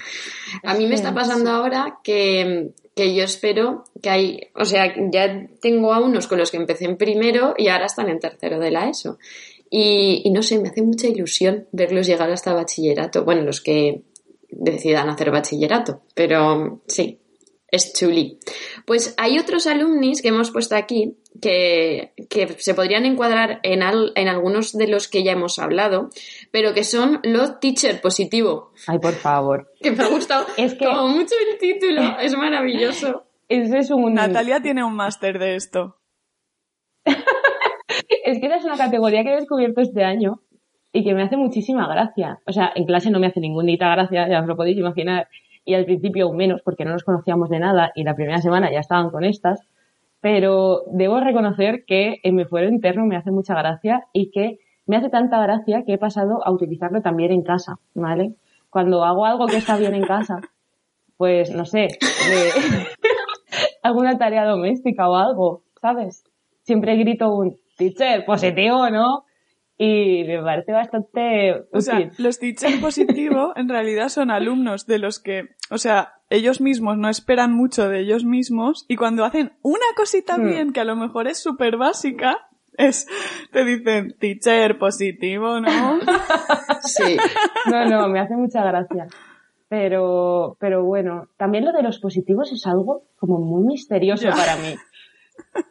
[0.63, 5.49] A mí me está pasando ahora que, que yo espero que hay, o sea, ya
[5.61, 8.71] tengo a unos con los que empecé en primero y ahora están en tercero de
[8.71, 9.19] la ESO.
[9.69, 13.25] Y, y no sé, me hace mucha ilusión verlos llegar hasta bachillerato.
[13.25, 14.03] Bueno, los que
[14.49, 17.19] decidan hacer bachillerato, pero sí,
[17.75, 18.39] es chuli.
[18.87, 24.13] Pues hay otros alumnis que hemos puesto aquí que, que se podrían encuadrar en, al-
[24.15, 26.11] en algunos de los que ya hemos hablado,
[26.51, 28.73] pero que son los teacher positivo.
[28.87, 29.71] Ay, por favor.
[29.83, 33.27] Que me ha gustado Es que- como mucho el título, es maravilloso.
[33.49, 34.15] Ese es un...
[34.15, 35.99] Natalia tiene un máster de esto.
[38.25, 40.41] Es que esa es una categoría que he descubierto este año
[40.93, 42.41] y que me hace muchísima gracia.
[42.47, 45.29] O sea, en clase no me hace ninguna gracia, ya os lo podéis imaginar.
[45.65, 48.81] Y al principio menos, porque no nos conocíamos de nada y la primera semana ya
[48.81, 49.61] estaban con estas.
[50.21, 54.97] Pero debo reconocer que en mi fuero interno me hace mucha gracia y que me
[54.97, 58.35] hace tanta gracia que he pasado a utilizarlo también en casa, ¿vale?
[58.71, 60.41] Cuando hago algo que está bien en casa,
[61.17, 61.89] pues no sé,
[63.83, 66.25] alguna tarea doméstica o algo, ¿sabes?
[66.63, 69.25] Siempre grito un teacher positivo, ¿no?
[69.87, 72.11] Y me parece bastante O sea, útil.
[72.19, 77.09] los teachers positivo en realidad son alumnos de los que, o sea, ellos mismos no
[77.09, 80.49] esperan mucho de ellos mismos y cuando hacen una cosita Hmm.
[80.49, 82.39] bien que a lo mejor es súper básica,
[82.77, 83.07] es,
[83.53, 85.99] te dicen, teacher positivo, ¿no?
[86.83, 87.17] Sí.
[87.71, 89.07] No, no, me hace mucha gracia.
[89.69, 94.31] Pero, pero bueno, también lo de los positivos es algo como muy misterioso Ya.
[94.35, 94.75] para mí.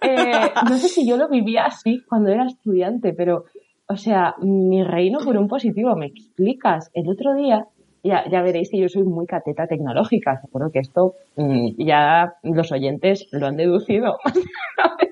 [0.02, 3.46] Eh, no sé si yo lo vivía así cuando era estudiante, pero,
[3.88, 6.90] o sea, mi reino por un positivo, ¿me explicas?
[6.94, 7.68] El otro día,
[8.04, 12.72] ya, ya veréis que yo soy muy cateta tecnológica, seguro que esto mm, ya los
[12.72, 14.18] oyentes lo han deducido.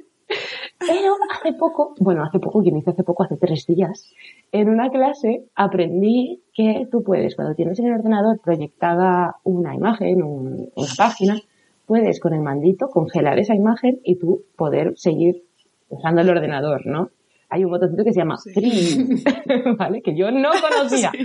[0.79, 4.13] Pero hace poco, bueno, hace poco, quien dice hace poco, hace tres días,
[4.51, 10.23] en una clase aprendí que tú puedes, cuando tienes en el ordenador proyectada una imagen,
[10.23, 11.39] un- una página,
[11.85, 15.43] puedes con el mandito congelar esa imagen y tú poder seguir
[15.89, 17.09] usando el ordenador, ¿no?
[17.51, 19.05] Hay un botoncito que se llama Freeze,
[19.77, 20.01] ¿vale?
[20.01, 21.11] Que yo no conocía.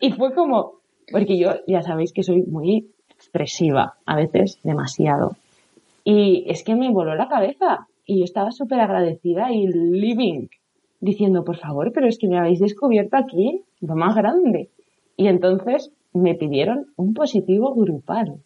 [0.00, 0.74] Y fue como,
[1.10, 5.36] porque yo ya sabéis que soy muy expresiva, a veces demasiado.
[6.04, 10.46] Y es que me voló la cabeza y yo estaba súper agradecida y living,
[11.00, 14.70] diciendo, por favor, pero es que me habéis descubierto aquí lo más grande.
[15.16, 18.40] Y entonces me pidieron un positivo grupal.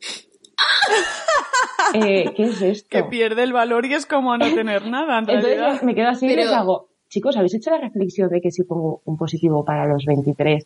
[1.94, 2.88] Eh, ¿Qué es esto?
[2.90, 5.82] que pierde el valor y es como no tener nada, en Entonces realidad.
[5.82, 9.00] me quedo así y les hago, chicos, ¿habéis hecho la reflexión de que si pongo
[9.04, 10.64] un positivo para los 23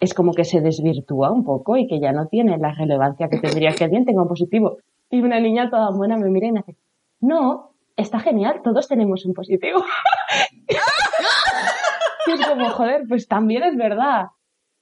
[0.00, 3.38] es como que se desvirtúa un poco y que ya no tiene la relevancia que
[3.38, 4.78] tendría que alguien tenga un positivo?
[5.10, 6.76] Y una niña toda buena me mira y me hace,
[7.20, 9.82] no, está genial, todos tenemos un positivo.
[12.26, 14.26] y es como, joder, pues también es verdad.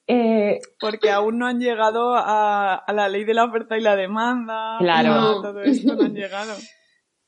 [0.06, 3.96] Eh, Porque aún no han llegado a, a la ley de la oferta y la
[3.96, 4.76] demanda.
[4.78, 5.40] Claro.
[5.40, 6.54] Todo esto no han llegado.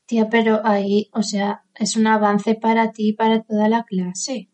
[0.05, 4.49] Tía, pero ahí, o sea, es un avance para ti y para toda la clase.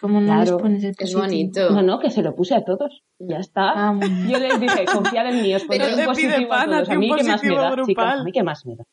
[0.00, 0.58] ¿Cómo no les Claro.
[0.62, 1.20] pones el Es positivo?
[1.22, 1.70] bonito.
[1.70, 3.02] no, no, que se lo puse a todos.
[3.18, 3.70] Ya está.
[3.74, 3.98] Ah.
[4.28, 6.90] Yo les dije, confiad en mí, os pondré Pero un positivo a pan a todos.
[6.90, 8.84] A mí qué más me da, chicas, a mí qué más me da.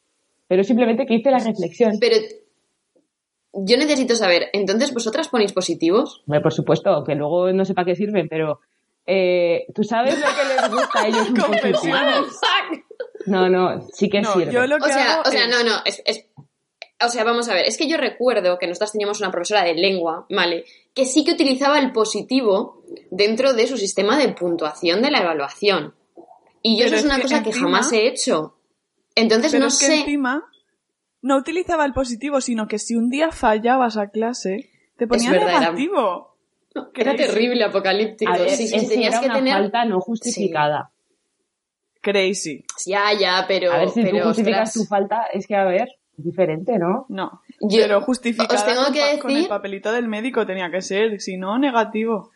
[0.48, 1.94] Pero simplemente que hice la reflexión.
[2.00, 2.18] Pero
[3.54, 6.24] yo necesito saber, ¿entonces vosotras ponéis positivos?
[6.28, 8.60] Hombre, por supuesto, que luego no sé para qué sirven, pero
[9.06, 11.36] eh, tú sabes lo que les gusta a ellos un.
[11.36, 12.40] Confesiones.
[13.26, 14.52] No, no, sí que No, sirve.
[14.54, 16.26] yo lo que O sea, hago o sea, es- no, no, es, es-
[17.04, 19.74] o sea, vamos a ver, es que yo recuerdo que nosotras teníamos una profesora de
[19.74, 20.66] lengua, ¿vale?
[20.94, 25.96] Que sí que utilizaba el positivo dentro de su sistema de puntuación de la evaluación.
[26.62, 28.56] Y yo Pero eso es una que cosa que jamás he hecho.
[29.16, 30.00] Entonces Pero no es que sé.
[30.02, 30.46] encima
[31.24, 35.60] no utilizaba el positivo, sino que si un día fallabas a clase, te ponía verdad,
[35.60, 36.00] negativo.
[36.10, 36.31] Era
[36.94, 37.18] Crazy.
[37.18, 38.32] terrible, apocalíptico.
[38.32, 39.54] A ver, sí, sí, es tenías era que una tener.
[39.54, 40.92] falta no justificada.
[42.02, 42.64] Crazy.
[42.86, 43.72] Ya, ya, pero.
[43.72, 46.80] a ver, si pero, tú justificas ostras, tu falta, es que, a ver, es diferente,
[46.80, 47.06] ¿no?
[47.10, 47.42] No.
[47.62, 50.82] Yo- Pero justificada os tengo con, que con el decir- papelito del médico tenía que
[50.82, 52.32] ser, si no, negativo.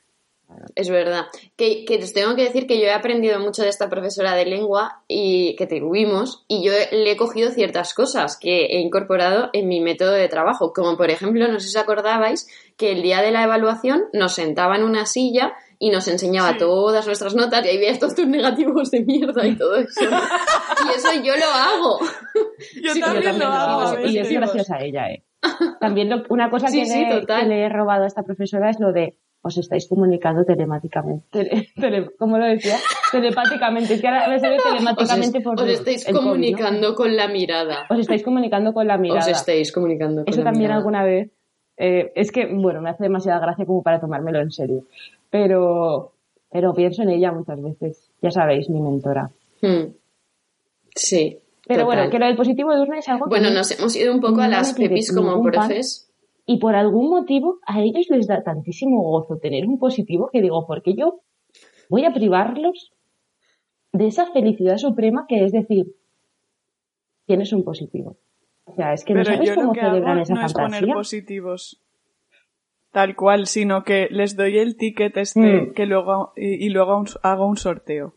[0.75, 1.25] Es verdad.
[1.57, 4.45] Que, que os tengo que decir que yo he aprendido mucho de esta profesora de
[4.45, 9.67] lengua y que tuvimos y yo le he cogido ciertas cosas que he incorporado en
[9.67, 10.71] mi método de trabajo.
[10.73, 14.33] Como por ejemplo, no sé si os acordabais que el día de la evaluación nos
[14.33, 16.57] sentaba en una silla y nos enseñaba Sí.
[16.59, 20.01] todas nuestras notas y ahí veías todos tus negativos de mierda y todo eso.
[20.03, 21.99] y eso yo lo hago.
[22.81, 23.81] Yo Sí, yo también, lo lo hago.
[23.81, 25.23] hago, a y es gracias a ella, ¿eh?
[25.81, 27.41] También lo- una cosa Sí, que, sí, le, total.
[27.41, 31.25] que le he robado a esta profesora es lo de os estáis comunicando telemáticamente.
[31.31, 32.77] Tele- tele- ¿Cómo lo decía?
[33.11, 33.93] Telepáticamente.
[33.93, 36.31] Es que ahora me sale Os, es- telemáticamente por os estáis el COVID, ¿no?
[36.31, 37.85] comunicando con la mirada.
[37.89, 39.19] Os estáis comunicando con la mirada.
[39.19, 40.77] Os estáis comunicando con Eso la también mirada.
[40.79, 41.29] alguna vez.
[41.77, 44.85] eh, es que, bueno, me hace demasiada gracia como para tomármelo en serio.
[45.29, 46.13] Pero,
[46.51, 48.09] pero pienso en ella muchas veces.
[48.21, 49.29] Ya sabéis, mi mentora.
[49.61, 49.93] Hmm.
[50.95, 51.39] Sí.
[51.67, 51.85] Pero total.
[51.97, 54.21] bueno, que lo del positivo de urna es algo que Bueno, nos hemos ido un
[54.21, 56.04] poco a las pepis como profes.
[56.45, 60.65] Y por algún motivo a ellos les da tantísimo gozo tener un positivo que digo,
[60.67, 61.21] porque yo
[61.89, 62.91] voy a privarlos
[63.91, 65.87] de esa felicidad suprema que es decir,
[67.25, 68.17] tienes un positivo.
[68.65, 70.87] O sea, es que no sabes yo lo cómo hago celebran esa no es poner
[70.87, 71.81] positivos
[72.95, 75.73] tal cual, sino que les doy el ticket este Mm.
[75.73, 78.14] que luego y, y luego hago un sorteo.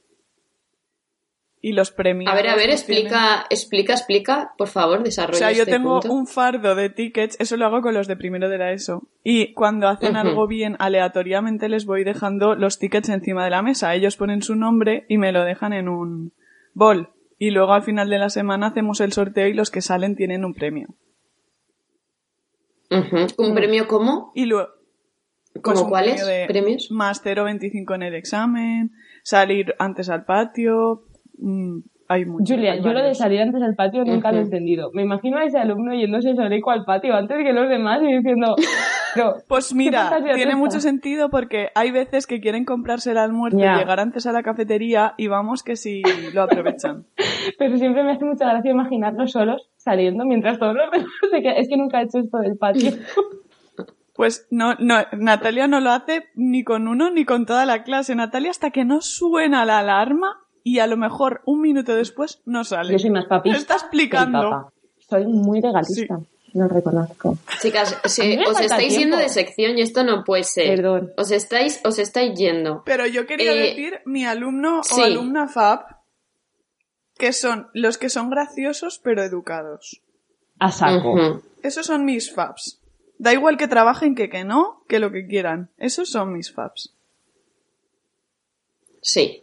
[1.68, 2.32] Y los premios.
[2.32, 6.00] A ver, a ver, explica, explica, explica, por favor, O desarrolla sea, yo este tengo
[6.00, 6.14] punto.
[6.14, 9.02] un fardo de tickets, eso lo hago con los de primero de la ESO.
[9.22, 13.94] Y cuando hacen algo bien, aleatoriamente les voy dejando los tickets encima de la mesa.
[13.94, 16.32] Ellos ponen su nombre y me lo dejan en un
[16.72, 17.10] bol.
[17.38, 20.46] Y luego al final de la semana hacemos el sorteo y los que salen tienen
[20.46, 20.88] un premio.
[22.90, 23.16] Ujú.
[23.16, 23.26] Mm.
[23.36, 24.32] ¿Un premio cómo?
[24.34, 24.70] Y luego...
[25.60, 26.90] ¿Cómo pues un cuáles premios?
[26.90, 31.04] Más 0,25 en el examen, salir antes al patio...
[31.38, 32.54] mm, hay mucho.
[32.54, 34.90] Julia, hay yo lo de salir antes del patio nunca lo he entendido.
[34.94, 38.56] Me imagino a ese alumno yéndose solico al patio antes que los demás y diciendo,
[39.14, 40.56] pero, Pues ¿Qué mira, tiene esta?
[40.56, 44.42] mucho sentido porque hay veces que quieren comprarse el almuerzo y llegar antes a la
[44.42, 47.04] cafetería y vamos que si lo aprovechan.
[47.58, 51.56] pero siempre me hace mucha gracia imaginarlos solos saliendo mientras todos los demás se quedan.
[51.56, 52.92] Es que nunca he hecho esto del patio.
[54.14, 58.16] Pues no, no, Natalia no lo hace ni con uno ni con toda la clase.
[58.16, 60.40] Natalia hasta que no suena la alarma
[60.74, 62.92] y a lo mejor un minuto después no sale.
[62.92, 63.56] Yo soy más papista.
[63.56, 64.72] Te está explicando.
[64.98, 66.20] Soy muy legalista.
[66.54, 67.36] Lo reconozco.
[67.60, 68.98] Chicas, os estáis tiempo.
[68.98, 70.76] yendo de sección y esto no puede ser.
[70.76, 71.12] Perdón.
[71.16, 72.82] Os estáis, os estáis yendo.
[72.84, 75.00] Pero yo quería Eh, decir mi alumno sí.
[75.00, 75.84] o alumna FAB,
[77.18, 80.00] que son los que son graciosos pero educados.
[80.58, 81.42] A saco.
[81.62, 82.80] Esos son mis FABs.
[83.18, 85.70] Da igual que trabajen que que no, que lo que quieran.
[85.76, 86.94] Esos son mis FABs.
[89.02, 89.42] Sí.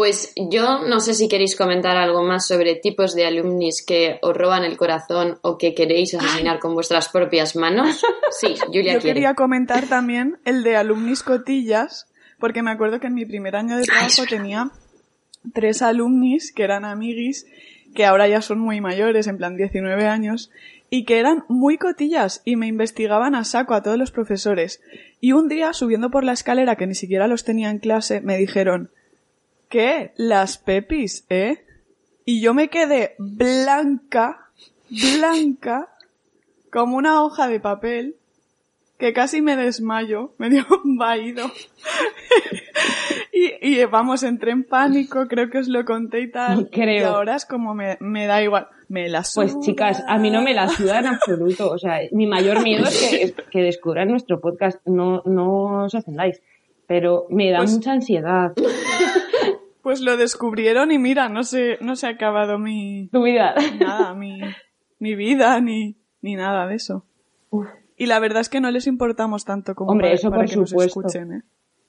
[0.00, 4.34] Pues yo no sé si queréis comentar algo más sobre tipos de alumnis que os
[4.34, 8.02] roban el corazón o que queréis asesinar con vuestras propias manos.
[8.30, 9.02] Sí, Julia Yo quiere.
[9.02, 12.06] quería comentar también el de alumnis cotillas,
[12.38, 14.70] porque me acuerdo que en mi primer año de trabajo tenía
[15.52, 17.44] tres alumnis que eran amiguis,
[17.94, 20.50] que ahora ya son muy mayores, en plan 19 años,
[20.88, 24.80] y que eran muy cotillas y me investigaban a saco a todos los profesores.
[25.20, 28.38] Y un día, subiendo por la escalera, que ni siquiera los tenía en clase, me
[28.38, 28.90] dijeron,
[29.70, 30.12] ¿qué?
[30.16, 31.64] Las pepis, ¿eh?
[32.26, 34.50] Y yo me quedé blanca,
[34.90, 35.88] blanca,
[36.70, 38.16] como una hoja de papel,
[38.98, 41.46] que casi me desmayo, me dio un vaído.
[43.32, 46.68] y, y vamos, entré en pánico, creo que os lo conté y tal.
[46.70, 47.00] Creo.
[47.00, 48.68] Y ahora es como me, me da igual.
[48.88, 49.62] Me la Pues suda.
[49.62, 51.70] chicas, a mí no me la suda en absoluto.
[51.70, 54.80] O sea, mi mayor miedo es que, es que descubran nuestro podcast.
[54.84, 56.42] No, no os ofendáis.
[56.88, 58.52] Pero me da Pues- mucha ansiedad.
[59.82, 63.54] Pues lo descubrieron y mira, no se, no se ha acabado mi, Tu vida.
[63.80, 64.40] nada, mi,
[64.98, 67.04] mi vida, ni, ni nada de eso.
[67.50, 67.66] Uf.
[67.96, 70.50] Y la verdad es que no les importamos tanto como Hombre, para, eso para por
[70.50, 71.00] que nos supuesto.
[71.00, 71.42] escuchen, ¿eh?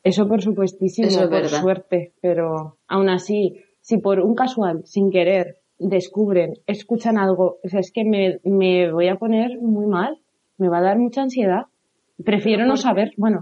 [0.04, 1.62] Eso por supuestísimo, Eso es por verdad.
[1.62, 2.14] suerte.
[2.22, 7.92] Pero aún así, si por un casual, sin querer, descubren, escuchan algo, o sea, es
[7.92, 10.18] que me, me voy a poner muy mal.
[10.58, 11.66] Me va a dar mucha ansiedad.
[12.24, 13.42] Prefiero no saber, bueno,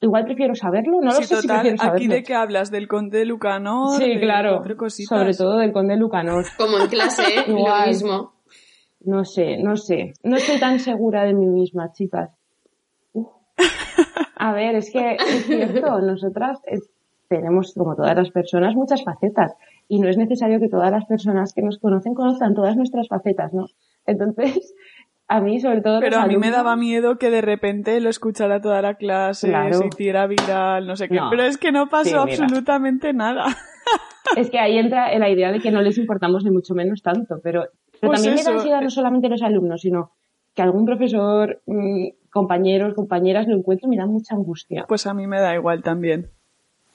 [0.00, 2.14] igual prefiero saberlo, no lo sé si prefiero aquí saberlo.
[2.14, 4.62] de qué hablas, del conde de Lucanor, Sí, de claro.
[4.88, 6.44] Sobre todo del conde Lucanor.
[6.56, 7.44] Como en clase, ¿eh?
[7.48, 7.88] lo Igual.
[7.88, 8.32] mismo.
[9.02, 10.12] No sé, no sé.
[10.22, 12.30] No estoy tan segura de mí misma, chicas.
[13.12, 13.28] Uf.
[14.36, 16.90] A ver, es que es cierto, nosotras es-
[17.28, 19.54] tenemos, como todas las personas, muchas facetas.
[19.86, 23.52] Y no es necesario que todas las personas que nos conocen conozcan todas nuestras facetas,
[23.54, 23.66] ¿no?
[24.06, 24.74] Entonces,
[25.32, 28.60] a mí sobre todo Pero a mí me daba miedo que de repente lo escuchara
[28.60, 29.74] toda la clase, Claro.
[29.78, 31.14] se hiciera viral, no sé qué.
[31.14, 31.30] No.
[31.30, 33.46] Pero es que no pasó Sí, absolutamente nada.
[34.36, 37.40] Es que ahí entra la idea de que no les importamos ni mucho menos tanto,
[37.42, 37.64] pero,
[38.00, 40.12] pero Pues también me da ansiedad no solamente los alumnos, sino
[40.54, 44.84] que algún profesor, mm, compañeros, compañeras lo encuentro y me da mucha angustia.
[44.86, 46.30] Pues a mí me da igual también.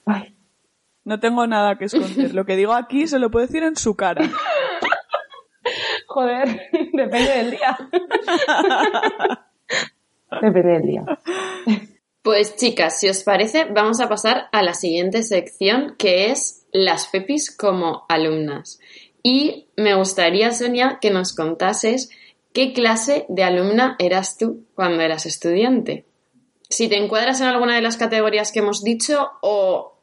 [0.06, 0.36] Ay,
[1.04, 2.34] No tengo nada que esconder.
[2.36, 4.22] Lo que digo aquí se lo puedo decir en su cara.
[6.16, 7.78] joder, depende del día.
[10.42, 11.04] depende del día.
[12.22, 17.08] Pues chicas, si os parece, vamos a pasar a la siguiente sección que es las
[17.08, 18.80] Pepis como alumnas.
[19.22, 22.10] Y me gustaría, Sonia, que nos contases
[22.54, 26.06] qué clase de alumna eras tú cuando eras estudiante.
[26.70, 29.98] Si te encuadras en alguna de las categorías que hemos dicho o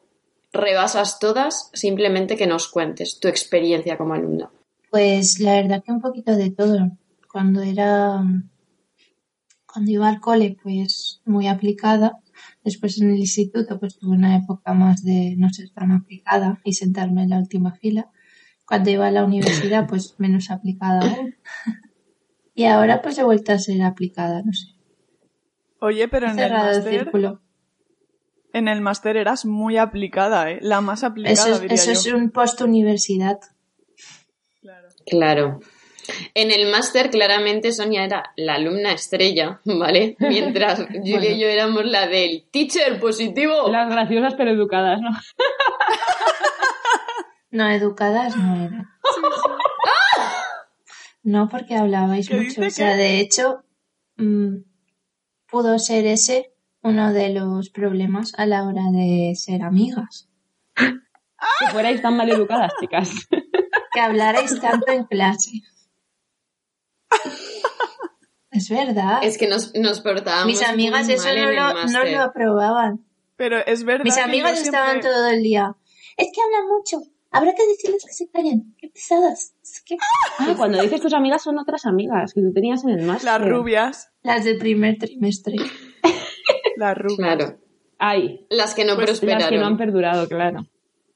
[0.51, 4.51] rebasas todas, simplemente que nos cuentes tu experiencia como alumna.
[4.93, 6.91] Pues la verdad que un poquito de todo.
[7.31, 8.23] Cuando era,
[9.65, 12.19] cuando iba al cole, pues muy aplicada.
[12.63, 16.73] Después en el instituto, pues tuve una época más de no ser tan aplicada y
[16.73, 18.11] sentarme en la última fila.
[18.67, 21.33] Cuando iba a la universidad, pues menos aplicada aún.
[22.53, 24.67] Y ahora pues he vuelto a ser aplicada, no sé.
[25.79, 27.41] Oye, pero en el máster, círculo.
[28.53, 30.59] en el máster eras muy aplicada, ¿eh?
[30.61, 31.93] La más aplicada, Eso es, diría eso yo.
[31.93, 33.39] es un post-universidad.
[35.05, 35.59] Claro.
[36.33, 40.15] En el máster, claramente, Sonia era la alumna estrella, ¿vale?
[40.19, 43.69] Mientras Julia y yo éramos la del teacher positivo.
[43.69, 45.09] Las graciosas pero educadas, ¿no?
[47.51, 48.89] No, educadas no eran.
[51.21, 52.61] No, porque hablabais ¿Qué mucho.
[52.61, 52.97] O sea, que?
[52.97, 53.63] de hecho,
[54.17, 54.63] mm,
[55.51, 56.51] pudo ser ese
[56.81, 60.29] uno de los problemas a la hora de ser amigas.
[61.59, 63.27] Que fuerais tan mal educadas, chicas.
[63.93, 65.51] Que hablarais tanto en clase.
[68.51, 69.19] Es verdad.
[69.23, 71.73] Es que nos, nos portábamos Mis amigas muy eso mal no en el lo, no
[71.73, 72.11] máster.
[72.11, 73.05] lo aprobaban.
[73.35, 75.75] Pero es verdad Mis que amigas yo estaban siempre- todo el día.
[76.17, 76.97] Es que hablan mucho.
[77.31, 78.75] Habrá que decirles que se callen.
[78.77, 79.55] Qué pesadas.
[79.63, 79.97] Es que
[80.37, 83.25] Ah, cuando dices tus amigas son otras amigas que tú tenías en el máster.
[83.39, 85.55] Las rubias, las del primer trimestre.
[86.77, 87.17] las rubias.
[87.17, 87.59] Claro.
[87.97, 89.41] Ay, Las que no Pues prosperaron.
[89.41, 90.67] las que no han perdurado, claro.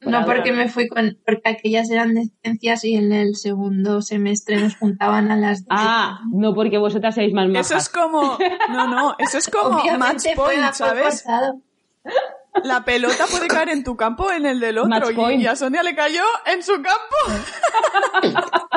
[0.02, 4.58] No, porque me fui con, porque aquellas eran de ciencias y en el segundo semestre
[4.58, 7.72] nos juntaban a las de- Ah, no porque vosotras seáis más majas.
[7.72, 8.38] Eso es como,
[8.70, 11.26] no, no, eso es como match Obviamente fue, point, fue ¿sabes?
[12.64, 15.12] La pelota puede caer en tu campo o en el del Match otro.
[15.12, 15.42] Y, point.
[15.42, 17.42] y a Sonia le cayó en su campo.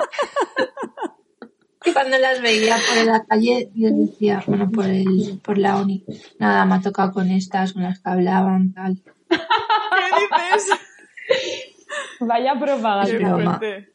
[1.83, 6.05] Y cuando las veía por la calle, les decía, bueno, por el, por la uni,
[6.39, 9.01] nada, me ha tocado con estas, con las que hablaban, tal.
[9.31, 10.71] ¿Qué dices?
[12.21, 13.19] Vaya Qué propaganda.
[13.19, 13.59] broma.
[13.59, 13.89] fuerte.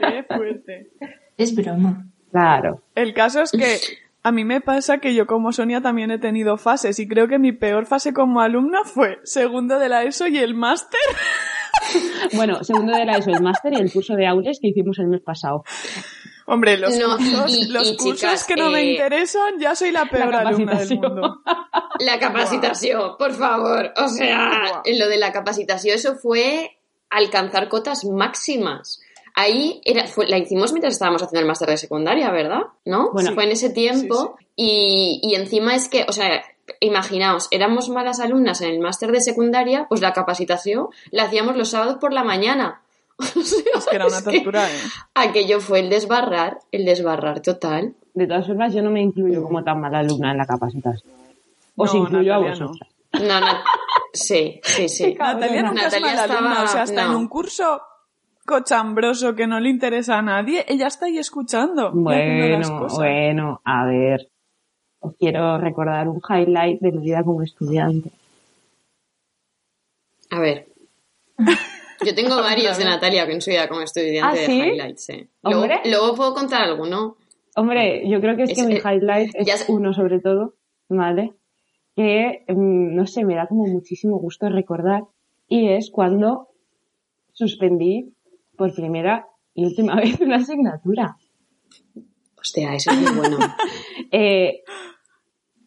[0.00, 0.90] Qué fuerte.
[1.36, 2.06] Es broma.
[2.30, 2.82] Claro.
[2.94, 3.78] El caso es que
[4.22, 7.38] a mí me pasa que yo como Sonia también he tenido fases y creo que
[7.38, 11.00] mi peor fase como alumna fue segundo de la ESO y el máster.
[12.34, 15.06] Bueno, segundo de la ESO, el máster y el curso de Aules que hicimos el
[15.06, 15.62] mes pasado.
[16.46, 19.74] Hombre, los No, cursos, y- los y, cursos chicas, que no me eh, interesan, ya
[19.74, 21.40] soy la peor alumna del mundo.
[21.98, 23.92] La capacitación, por favor.
[23.96, 26.76] O sea, lo de la capacitación, eso fue
[27.08, 29.00] alcanzar cotas máximas.
[29.34, 32.60] Ahí era, fue- la hicimos mientras estábamos haciendo el máster de secundaria, ¿verdad?
[32.84, 33.10] ¿No?
[33.12, 33.32] Bueno.
[33.34, 34.36] fue en ese tiempo.
[34.38, 36.42] Sí, Y, y encima es que, o sea,
[36.80, 41.70] imaginaos, éramos malas alumnas en el máster de secundaria, pues la capacitación la hacíamos los
[41.70, 42.82] sábados por la mañana.
[43.18, 44.78] O sea, Es que era una tortura, ¿eh?
[45.14, 47.94] aquello fue el desbarrar, el desbarrar total.
[48.14, 51.12] De todas formas, yo no me incluyo como tan mala alumna en la capacitación.
[51.76, 52.72] Os No, incluyo a Natalia, no.
[53.26, 53.46] No, no.
[54.12, 55.14] Sí, sí, sí.
[55.18, 57.10] Natalia nunca Natalia es mala alumna, o sea, hasta no.
[57.10, 57.80] en un curso
[58.46, 62.98] cochambroso que no le interesa a nadie, ella está ahí escuchando las Bueno, cosas.
[62.98, 64.28] bueno, a ver.
[65.00, 68.10] Os quiero recordar un highlight de mi vida como estudiante.
[70.30, 70.66] A ver.
[72.04, 75.08] Yo tengo varios de Natalia que en su vida como estudiante ¿Ah, de highlights.
[75.10, 75.28] eh.
[75.42, 77.16] Luego, puedo contar alguno.
[77.56, 80.54] Hombre, yo creo que es, Es- que mi eh, highlight es ya uno sobre todo,
[80.88, 81.32] ¿vale?
[81.94, 85.04] Que, mm, no sé, me da como muchísimo gusto recordar.
[85.48, 86.48] Y es cuando
[87.32, 88.12] suspendí
[88.56, 91.16] por primera y última vez una asignatura.
[92.38, 93.38] Hostia, eso es muy bueno.
[94.12, 94.62] Eh,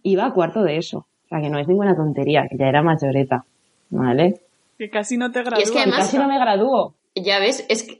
[0.03, 0.99] iba a cuarto de eso.
[0.99, 3.45] O sea, que no es ninguna tontería, que ya era mayoreta,
[3.89, 4.41] ¿vale?
[4.79, 5.75] Que casi no te Y es que gradúas.
[5.75, 6.95] Además- casi no me graduó.
[7.15, 7.97] ya ves, es que,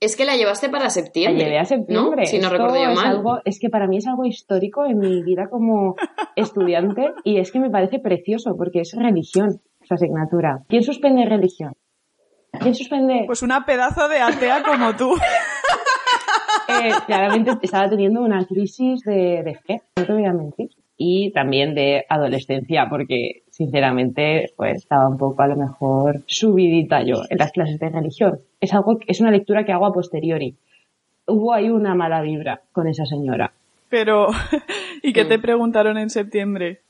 [0.00, 1.44] es que la llevaste para La septiembre.
[1.44, 2.22] llevé a septiembre.
[2.22, 2.26] ¿no?
[2.26, 3.06] Si no recuerdo yo es mal.
[3.06, 5.94] algo, es que para mí es algo histórico en mi vida como
[6.36, 10.64] estudiante y es que me parece precioso porque es religión, esa asignatura.
[10.68, 11.72] ¿Quién suspende religión?
[12.60, 13.22] ¿Quién suspende?
[13.26, 15.14] Pues una pedazo de atea como tú.
[16.70, 20.68] Eh, claramente estaba teniendo una crisis de, de fe, no te voy a mentir.
[20.98, 27.22] Y también de adolescencia, porque sinceramente pues estaba un poco a lo mejor subidita yo
[27.28, 28.38] en las clases de religión.
[28.60, 30.54] Es algo, es una lectura que hago a posteriori.
[31.26, 33.52] Hubo ahí una mala vibra con esa señora.
[33.88, 34.28] Pero,
[35.02, 36.82] ¿y qué te preguntaron en septiembre?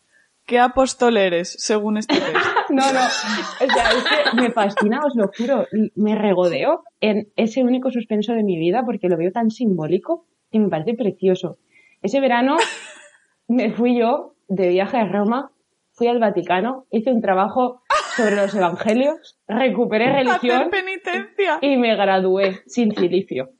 [0.44, 2.36] ¿Qué apóstol eres, según este test?
[2.68, 3.00] No, no.
[3.00, 5.66] O sea, es que me fascina, os lo juro.
[5.94, 10.58] Me regodeo en ese único suspenso de mi vida porque lo veo tan simbólico y
[10.58, 11.56] me parece precioso.
[12.02, 12.56] Ese verano
[13.48, 15.50] me fui yo de viaje a Roma,
[15.98, 17.82] fui al Vaticano, hice un trabajo
[18.16, 21.58] sobre los evangelios, recuperé religión penitencia.
[21.60, 23.50] y me gradué sin cilicio.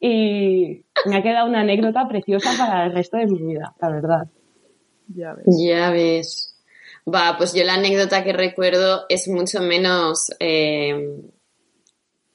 [0.00, 4.26] Y me ha quedado una anécdota preciosa para el resto de mi vida, la verdad.
[5.08, 5.44] Ya ves.
[5.64, 6.62] Ya ves.
[7.06, 11.20] Va, pues yo la anécdota que recuerdo es mucho menos, eh,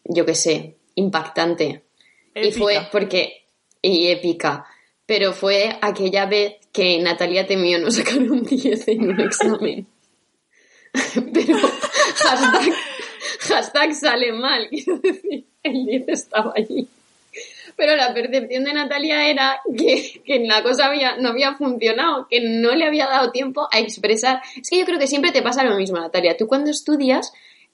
[0.05, 1.85] yo qué sé, impactante.
[2.33, 3.47] Y fue porque,
[3.81, 4.65] y épica,
[5.05, 9.87] pero fue aquella vez que Natalia temió no sacar un 10 en un examen.
[11.33, 11.57] pero
[12.15, 12.73] hashtag,
[13.41, 16.87] hashtag sale mal, quiero decir, el 10 estaba allí.
[17.75, 22.75] Pero la percepción de Natalia era que, que la cosa no había funcionado, que no
[22.75, 24.41] le había dado tiempo a expresar.
[24.61, 26.35] Es que yo creo que siempre te pasa lo mismo, Natalia.
[26.35, 27.31] Tú cuando estudias,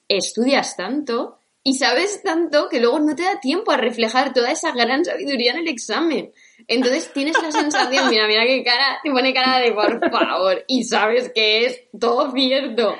[0.07, 4.71] estudias tanto y sabes tanto que luego no te da tiempo a reflejar toda esa
[4.71, 6.31] gran sabiduría en el examen.
[6.67, 10.83] Entonces tienes la sensación, mira, mira qué cara, te pone cara de por favor, y
[10.83, 12.95] sabes que es todo cierto.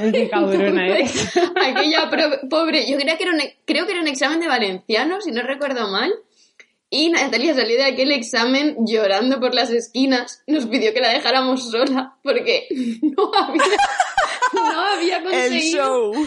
[0.00, 1.04] Ay, qué cabrona ¿eh?
[1.62, 5.20] aquella pro- pobre, yo creo que, era un, creo que era un examen de valenciano,
[5.20, 6.12] si no recuerdo mal.
[6.88, 10.42] Y Natalia salió de aquel examen llorando por las esquinas.
[10.46, 12.66] Nos pidió que la dejáramos sola porque
[13.02, 13.64] no había,
[14.54, 15.84] no había El conseguido,
[16.14, 16.26] show.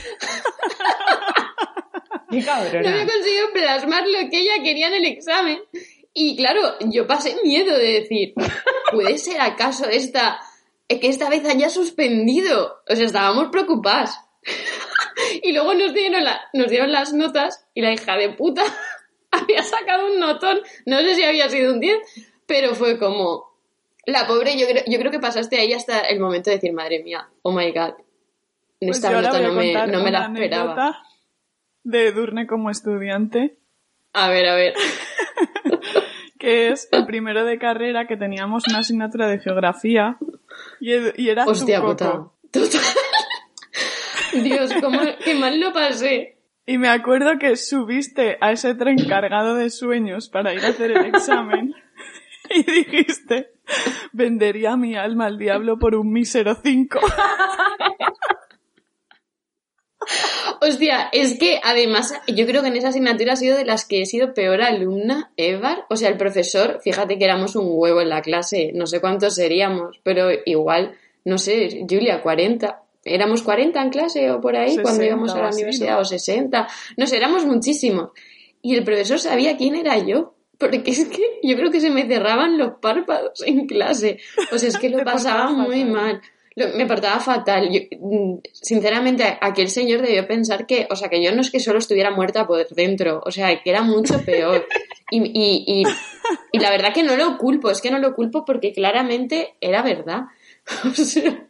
[2.30, 3.05] Qué no había cabrona.
[3.07, 5.59] conseguido plasmar lo que ella quería en el examen.
[6.22, 8.34] Y claro, yo pasé miedo de decir,
[8.91, 10.38] ¿puede ser acaso esta,
[10.89, 12.82] que esta vez haya suspendido?
[12.89, 14.20] O sea, estábamos preocupadas.
[15.43, 18.63] Y luego nos dieron, la- nos dieron las notas y la hija de puta
[19.32, 20.59] había sacado un notón.
[20.86, 21.97] No sé si había sido un 10,
[22.45, 23.47] pero fue como...
[24.05, 27.03] La pobre, yo creo, yo creo que pasaste ahí hasta el momento de decir, madre
[27.03, 27.93] mía, oh my god.
[28.80, 31.03] Pues Esta nota no me, no me la esperaba.
[31.84, 33.57] de Edurne como estudiante,
[34.13, 34.74] A ver, a ver.
[36.50, 40.18] es el primero de carrera que teníamos una asignatura de geografía
[40.80, 42.26] y, Edu- y era Hostia puta.
[44.34, 46.38] Dios, cómo, qué mal lo pasé.
[46.66, 50.91] Y me acuerdo que subiste a ese tren cargado de sueños para ir a hacer
[50.91, 51.74] el examen
[52.52, 53.52] y dijiste,
[54.14, 57.00] vendería mi alma al diablo por un mísero 5.
[60.62, 64.02] Hostia, es que además yo creo que en esa asignatura ha sido de las que
[64.02, 65.80] he sido peor alumna ever.
[65.89, 69.36] O sea, el profesor, fíjate que éramos un huevo en la clase, no sé cuántos
[69.36, 70.95] seríamos, pero igual,
[71.26, 72.84] no sé, Julia, 40.
[73.06, 76.00] Éramos 40 en clase o por ahí 60 cuando íbamos a la universidad, ¿no?
[76.00, 76.68] o 60.
[76.97, 78.10] No sé, éramos muchísimos.
[78.62, 80.36] Y el profesor sabía quién era yo.
[80.58, 84.20] Porque es que yo creo que se me cerraban los párpados en clase.
[84.52, 86.22] O sea, es que lo pasaba muy mal.
[86.56, 87.70] Me portaba fatal.
[87.72, 91.60] Yo, mm, sinceramente, aquel señor debió pensar que, o sea, que yo no es que
[91.60, 94.66] solo estuviera muerta por dentro, o sea, que era mucho peor.
[95.12, 95.84] Y, y, y,
[96.52, 99.82] y la verdad que no lo culpo, es que no lo culpo porque claramente era
[99.82, 100.24] verdad.
[100.86, 101.49] O sea,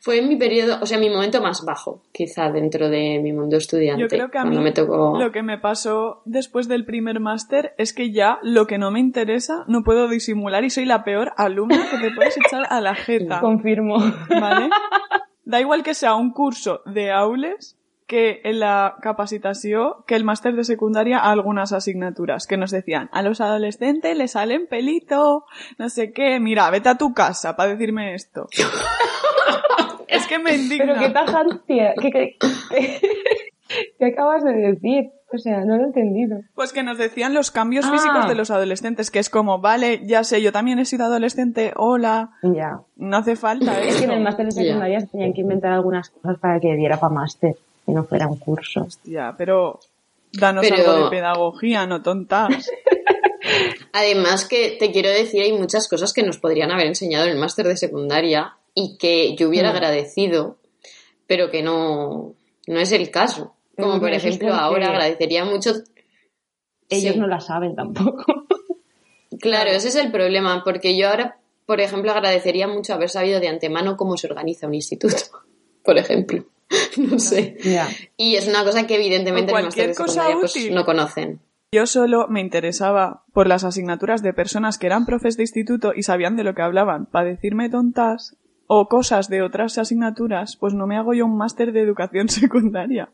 [0.00, 4.02] fue mi periodo, o sea, mi momento más bajo, quizá dentro de mi mundo estudiante.
[4.02, 5.18] Yo creo que a mí cuando me tocó...
[5.18, 9.00] lo que me pasó después del primer máster es que ya lo que no me
[9.00, 12.94] interesa no puedo disimular y soy la peor alumna que te puedes echar a la
[12.94, 13.40] jeta.
[13.40, 13.98] Confirmo.
[14.28, 14.70] ¿Vale?
[15.44, 17.78] Da igual que sea un curso de aules
[18.08, 23.08] que en la capacitación, que el máster de secundaria a algunas asignaturas que nos decían,
[23.12, 25.44] a los adolescentes les salen pelito,
[25.78, 28.48] no sé qué, mira, vete a tu casa para decirme esto.
[30.08, 30.94] es que me indigna.
[30.94, 31.94] Pero qué tajancia.
[32.00, 32.36] ¿Qué, qué,
[32.70, 33.00] qué-
[33.98, 35.10] qué acabas de decir?
[35.30, 36.38] O sea, no lo he entendido.
[36.54, 37.90] Pues que nos decían los cambios Ah.
[37.92, 41.72] físicos de los adolescentes, que es como, vale, ya sé, yo también he sido adolescente,
[41.76, 42.80] hola, Ya.
[42.96, 44.24] no hace falta Es que en el eso.
[44.24, 47.56] máster de secundaria se tenían que inventar algunas cosas para que diera para máster
[47.88, 48.82] y no fuera un curso.
[48.82, 49.80] Hostia, pero
[50.32, 52.70] danos Pero- algo de pedagogía, no tontas.
[53.92, 57.38] Además que te quiero decir, hay muchas cosas que nos podrían haber enseñado en el
[57.38, 59.76] máster de secundaria y que yo hubiera Mm.
[59.76, 60.58] agradecido,
[61.26, 62.34] pero que no,
[62.66, 63.54] no es el caso.
[63.76, 65.72] Como por ejemplo ahora agradecería mucho...
[66.90, 67.18] Ellos Sí.
[67.20, 68.24] no la saben tampoco.
[69.40, 73.46] Claro, ese es el problema, porque yo ahora, por ejemplo, agradecería mucho haber sabido de
[73.46, 75.14] antemano cómo se organiza un instituto,
[75.84, 76.44] por ejemplo.
[76.98, 77.56] No sé.
[77.62, 77.86] ya.
[78.16, 80.56] Y es una cosa que evidentemente O en el máster de cualquier cosa secundaria pues,
[80.56, 80.74] útil.
[80.74, 81.40] no conocen.
[81.72, 86.02] Yo solo me interesaba por las asignaturas de personas que eran profes de instituto y
[86.02, 87.06] sabían de lo que hablaban.
[87.06, 91.72] Para decirme tontas o cosas de otras asignaturas, pues no me hago yo un máster
[91.72, 93.10] de educación secundaria.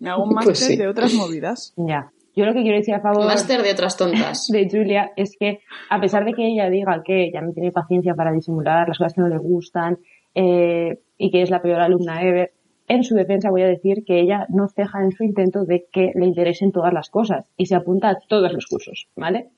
[0.00, 0.76] Me hago un Pues máster sí.
[0.76, 1.74] de otras movidas.
[1.76, 2.10] Ya.
[2.36, 4.48] Yo lo que quiero decir a favor Máster de otras tontas.
[4.50, 8.14] de Julia es que, a pesar de que ella diga que ya no tiene paciencia
[8.14, 9.98] para disimular las cosas que no le gustan
[10.34, 12.52] eh, y que es la peor alumna ever,
[12.86, 16.10] en su defensa voy a decir que ella no ceja en su intento de que
[16.14, 19.50] le interesen todas las cosas y se apunta a todos los cursos, ¿vale?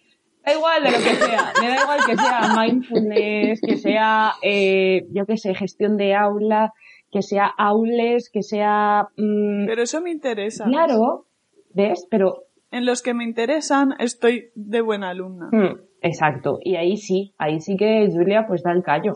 [0.45, 5.07] Da igual de lo que sea, me da igual que sea mindfulness, que sea, eh,
[5.11, 6.73] yo qué sé, gestión de aula,
[7.11, 9.09] que sea aules, que sea...
[9.17, 10.65] mm, Pero eso me interesa.
[10.67, 11.27] claro,
[11.75, 12.07] ¿ves?
[12.11, 15.49] Pero En los que me interesan estoy de buena alumna.
[15.51, 16.59] Mm, exacto.
[16.63, 19.15] Y ahí sí, ahí sí que Julia pues da el callo.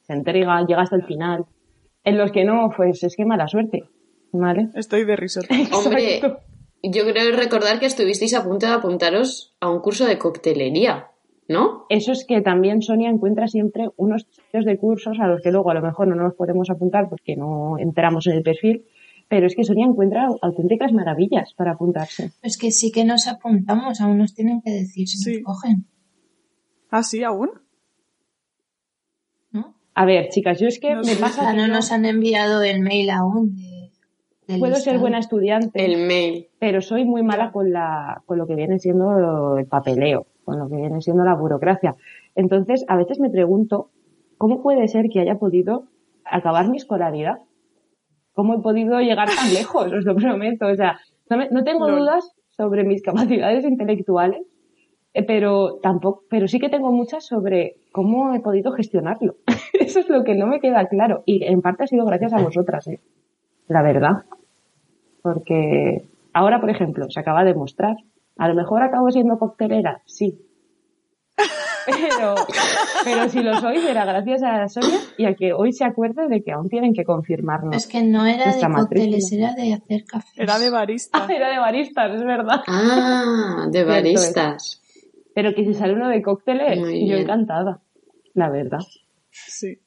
[0.00, 1.44] Se entrega, llega hasta el final.
[2.04, 3.84] En los que no, pues es que mala suerte.
[4.32, 4.68] ¿Vale?
[4.74, 5.54] Estoy de risota.
[5.72, 6.20] Hombre,
[6.82, 11.08] yo creo recordar que estuvisteis a punto de apuntaros a un curso de coctelería,
[11.48, 11.84] ¿no?
[11.90, 15.70] Eso es que también Sonia encuentra siempre unos sitios de cursos a los que luego
[15.70, 18.86] a lo mejor no nos podemos apuntar porque no entramos en el perfil,
[19.28, 22.32] pero es que Sonia encuentra auténticas maravillas para apuntarse.
[22.42, 25.32] Es que sí que nos apuntamos, aún nos tienen que decir si Sí.
[25.34, 25.84] nos cogen,
[26.90, 27.50] ¿Ah, sí, aún?
[29.94, 32.62] A ver, chicas, yo es que No me pasa sea, que no nos han enviado
[32.62, 33.54] el mail aún
[34.46, 35.84] de, puedo ser buena estudiante.
[35.84, 36.48] El mail.
[36.58, 40.68] pero soy muy mala con la con lo que viene siendo el papeleo, con lo
[40.68, 41.94] que viene siendo la burocracia.
[42.34, 43.90] Entonces, a veces me pregunto
[44.38, 45.84] cómo puede ser que haya podido
[46.24, 47.36] acabar mi escolaridad.
[48.34, 49.92] ¿Cómo he podido llegar tan lejos?
[49.92, 50.66] Os lo prometo.
[50.66, 54.42] O sea, no, me- no tengo dudas sobre mis capacidades intelectuales,
[55.26, 59.36] pero tampoco, pero sí que tengo muchas sobre cómo he podido gestionarlo.
[59.78, 61.22] Eso es lo que no me queda claro.
[61.26, 63.00] Y en parte ha sido gracias a vosotras, ¿eh?
[63.68, 64.24] La verdad.
[65.22, 67.96] Porque ahora, por ejemplo, se acaba de mostrar.
[68.38, 70.38] A lo mejor acabo siendo coctelera, sí.
[71.86, 72.34] Pero,
[73.04, 76.40] pero si lo soy, era gracias a Sonia y a que hoy se acuerde de
[76.42, 77.74] que aún tienen que confirmarnos.
[77.74, 80.38] Es que no era de cócteles, era de hacer cafés.
[80.38, 81.24] Era de barista.
[81.24, 82.60] Ah, era de baristas, es verdad.
[82.68, 84.81] Ah, de baristas.
[85.34, 87.20] Pero que si sale uno de cócteles, Muy yo bien.
[87.22, 87.80] encantada.
[88.34, 88.80] La verdad.
[89.30, 89.78] Sí.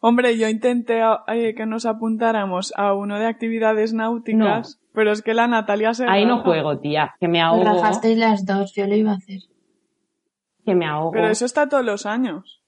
[0.00, 5.32] Hombre, yo intenté eh, que nos apuntáramos a uno de actividades náuticas, pero es que
[5.32, 6.44] la Natalia se Ahí no raja.
[6.44, 7.14] juego, tía.
[7.20, 7.64] Que me ahogo.
[7.64, 9.40] rajasteis las dos, yo lo iba a hacer.
[10.66, 11.12] Que me ahogo.
[11.12, 12.60] Pero eso está todos los años.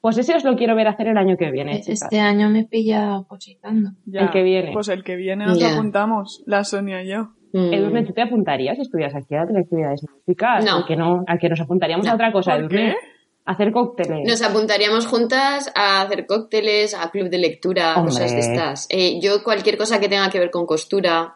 [0.00, 2.02] Pues ese os lo quiero ver hacer el año que viene, chicas.
[2.02, 3.90] Este año me pilla positando.
[4.04, 4.20] Ya.
[4.22, 4.70] El que viene.
[4.72, 5.72] Pues el que viene nos Ya.
[5.74, 7.30] apuntamos, la Sonia y yo.
[7.56, 7.72] Mm.
[7.72, 10.64] Edurne, ¿tú te apuntarías si estuvieras aquí a actividades náuticas?
[10.64, 10.78] No.
[10.78, 12.96] ¿A que, no, a que nos apuntaríamos a otra cosa, ¿Por Edurne?
[13.00, 13.08] qué?
[13.46, 14.26] A hacer cócteles.
[14.28, 18.12] Nos apuntaríamos juntas a hacer cócteles, a club de lectura, Hombre.
[18.12, 18.86] cosas de estas.
[18.90, 21.34] Eh, yo cualquier cosa que tenga que ver con costura,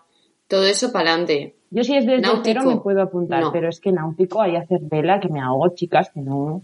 [0.48, 1.54] todo eso para adelante.
[1.70, 2.42] Yo si es desde Náutico.
[2.44, 3.52] cero me puedo apuntar, No.
[3.52, 6.62] pero es que náutico hay hacer vela que me ahogo, chicas, que no.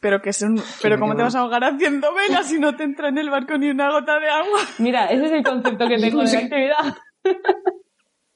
[0.00, 0.58] Pero que es un...
[0.82, 1.24] Pero ¿cómo te va.
[1.24, 4.18] vas a ahogar haciendo velas si no te entra en el barco ni una gota
[4.18, 4.60] de agua?
[4.78, 6.96] Mira, ese es el concepto que tengo de la actividad.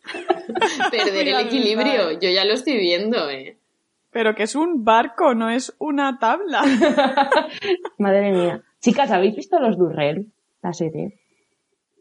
[0.90, 3.58] Perder el equilibrio, yo ya lo estoy viendo, eh.
[4.10, 6.62] Pero que es un barco, no es una tabla.
[7.98, 8.62] Madre mía.
[8.80, 10.30] Chicas, ¿habéis visto los Durrell?
[10.62, 11.18] La serie.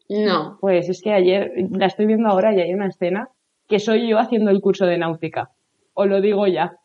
[0.10, 0.58] No.
[0.62, 3.30] Pues es que ayer, la estoy viendo ahora y hay una escena
[3.68, 5.52] que soy yo haciendo el curso de náutica.
[5.94, 6.78] Os lo digo ya.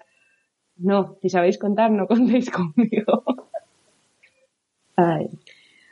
[0.76, 3.24] No, si sabéis contar, no contéis conmigo.
[4.96, 5.26] Ay,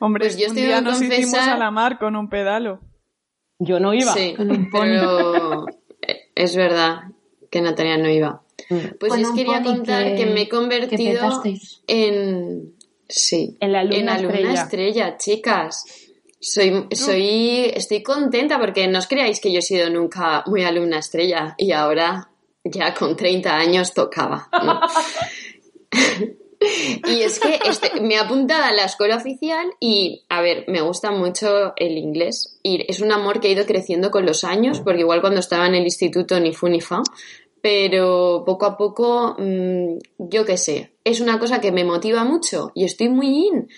[0.01, 2.81] Hombre, Pues yo un día nos hicimos confesar- a la mar con un pedalo.
[3.59, 4.13] Yo no iba.
[4.15, 4.35] Sí,
[4.73, 5.67] pero
[6.03, 7.03] eh, es verdad
[7.51, 8.43] que Natalia no iba.
[8.71, 8.77] Mm.
[8.99, 11.43] Pues Con un quería contar que, que- me he convertido
[11.87, 12.75] en...
[13.09, 14.63] Sí, En la alumna en alumna estrella.
[14.63, 15.85] estrella, chicas.
[16.41, 20.99] Soy, soy, estoy contenta porque no os creáis que yo he sido nunca muy alumna
[20.99, 22.29] estrella y ahora
[22.65, 24.49] ya con 30 años tocaba.
[24.65, 24.81] ¿no?
[27.09, 30.81] y es que este- me he apuntado a la escuela oficial y, a ver, me
[30.81, 34.81] gusta mucho el inglés y es un amor que ha ido creciendo con los años
[34.81, 37.03] porque igual cuando estaba en el instituto ni fu ni fa,
[37.61, 42.71] pero poco a poco, mm, yo qué sé, es una cosa que me motiva mucho
[42.75, 43.69] y estoy muy in.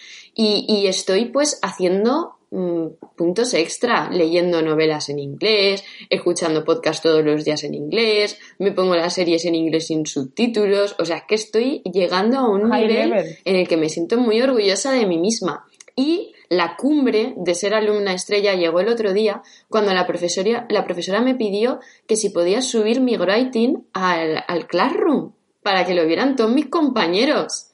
[0.40, 7.62] Y, estoy pues haciendo puntos extra, leyendo novelas en inglés, escuchando podcast todos los días
[7.64, 12.38] en inglés, me pongo las series en inglés sin subtítulos, o sea que estoy llegando
[12.38, 13.38] a un High nivel level.
[13.44, 15.66] en el que me siento muy orgullosa de mí misma.
[15.94, 20.84] Y la cumbre de ser alumna estrella llegó el otro día cuando la profesora, la
[20.84, 25.32] profesora me pidió que si podía subir mi writing al, al Classroom
[25.62, 27.72] para que lo vieran todos mis compañeros.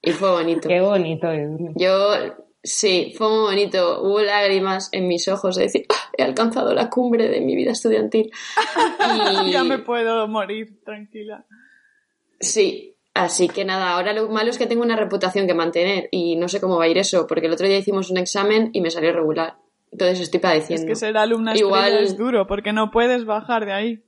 [0.00, 0.68] Y fue bonito.
[0.68, 1.28] Qué bonito.
[1.74, 2.12] Yo,
[2.68, 4.02] sí, fue muy bonito.
[4.02, 7.72] Hubo lágrimas en mis ojos de decir, "Ah, he alcanzado la cumbre de mi vida
[7.72, 8.30] estudiantil.
[8.30, 8.30] Y-
[9.52, 11.44] Ya me puedo morir, tranquila.
[12.40, 16.36] Sí, así que nada, ahora lo malo es que tengo una reputación que mantener y
[16.36, 18.80] no sé cómo va a ir eso, porque el otro día hicimos un examen y
[18.80, 19.56] me salió regular.
[19.90, 20.86] Entonces estoy Es padeciendo.
[20.86, 24.04] que ser alumna Igual- es duro, porque no puedes bajar de ahí.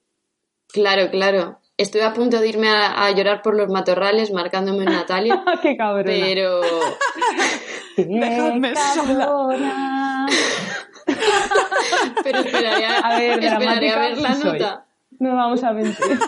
[0.68, 1.58] Claro, claro.
[1.80, 5.78] Estoy a punto de irme a, a llorar por los matorrales marcándome en Natalia, ¡Qué
[5.78, 6.12] cabrona!
[6.12, 6.60] pero
[7.96, 9.24] ¡Qué Dejadme sola.
[9.26, 10.26] cabrona!
[12.22, 14.58] pero esperaré a, A ver, esperaré a ver la soy.
[14.58, 14.84] nota.
[15.18, 16.18] No vamos a mentir.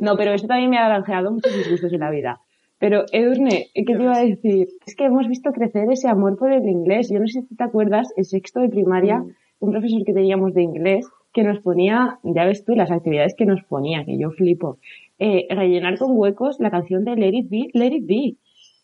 [0.00, 2.40] no, pero esto también me ha granjeado muchos disgustos en la vida.
[2.78, 4.68] Pero, Edurne, ¿qué te iba a decir?
[4.86, 7.08] Es que hemos visto crecer ese amor por el inglés.
[7.10, 9.24] Yo no sé si te acuerdas, en sexto de primaria,
[9.60, 13.44] un profesor que teníamos de inglés que nos ponía, ya ves tú, las actividades que
[13.46, 14.78] nos ponía, que yo flipo.
[15.18, 18.36] Eh, rellenar con huecos la canción de Let It Be, Let It Be.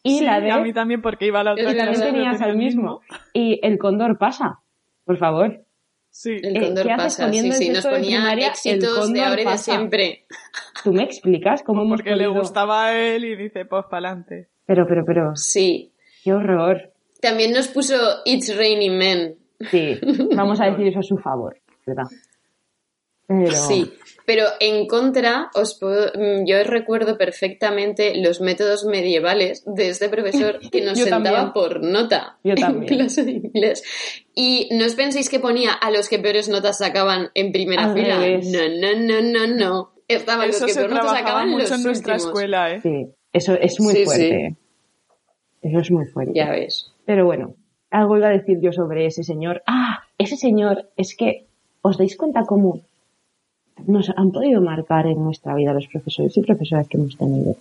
[0.07, 0.51] Y Sí, la de...
[0.51, 3.01] a mí también, porque iba a la otra Tú también tenías tenía al mismo.
[3.33, 4.61] Y el cóndor pasa.
[5.05, 5.65] Por favor.
[6.11, 6.37] Sí.
[6.43, 9.43] El Eh, cóndor ¿qué haces pasa, sí, sí, nos ponía primaria, el éxitos de ahora
[9.43, 10.27] y de siempre.
[10.85, 14.49] ¿Tú me explicas cómo hemos Porque le gustaba a él y dice, pues pa'lante.
[14.67, 15.91] Pero, pero, pero, Sí.
[16.23, 16.93] qué horror.
[17.21, 17.95] También nos puso
[18.27, 19.35] It's Raining Men.
[19.71, 19.99] Sí,
[20.37, 22.05] vamos a decir eso a su favor, ¿verdad?
[23.27, 23.51] Pero...
[23.53, 23.91] Sí,
[24.27, 30.61] pero en contra, os puedo- mm, yo recuerdo perfectamente los métodos medievales de este profesor
[30.71, 31.53] que nos Yo sentaba también.
[31.53, 32.87] por nota Yo en también.
[32.97, 33.83] clase de inglés.
[34.35, 37.95] Y no os penséis que ponía a los que peores notas sacaban en primera Al
[37.95, 38.19] fila.
[38.19, 38.47] revés.
[38.51, 39.91] No, no, no, no, no.
[40.09, 42.31] Estaban Eso los que se peor notas sacaban mucho los en nuestra últimos.
[42.35, 42.81] escuela, ¿eh?
[42.83, 44.57] Sí, eso es muy Sí, fuerte.
[45.63, 46.33] Eso es muy fuerte.
[46.35, 46.93] Ya ves.
[47.07, 47.55] Pero bueno,
[47.91, 49.63] algo iba a decir yo sobre ese señor.
[49.67, 51.47] Ah, ese señor, es que,
[51.81, 52.83] ¿os dais cuenta cómo
[53.87, 57.57] nos han podido marcar en nuestra vida los profesores y profesoras que hemos tenido?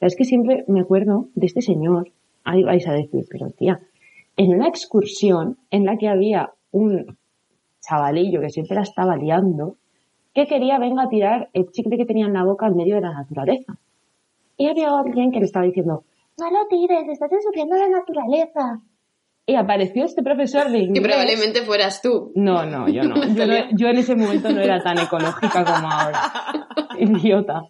[0.00, 2.10] Es que siempre me acuerdo de este señor,
[2.44, 3.80] ahí vais a decir, pero tía,
[4.36, 7.16] en una excursión en la que había un
[7.80, 9.76] chavalillo que siempre la estaba liando,
[10.34, 13.02] que quería venga a tirar el chicle que tenía en la boca en medio de
[13.02, 13.76] la naturaleza.
[14.56, 16.04] Y había alguien que le estaba diciendo,
[16.38, 18.80] no lo tires, estás ensuciando la naturaleza.
[19.44, 21.02] Y apareció este profesor de Y inglés.
[21.02, 22.30] probablemente fueras tú.
[22.36, 23.14] No, no, yo no.
[23.36, 26.20] Yo, no- yo en ese momento no era tan ecológica como ahora.
[26.98, 27.62] Idiota.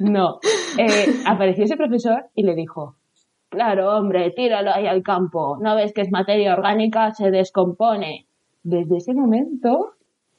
[0.00, 0.38] No.
[0.78, 2.96] Eh, apareció ese profesor y le dijo,
[3.48, 5.56] claro, hombre, tíralo ahí al campo.
[5.60, 7.12] ¿No ves que es materia orgánica?
[7.14, 8.26] Se descompone.
[8.62, 9.92] Desde ese momento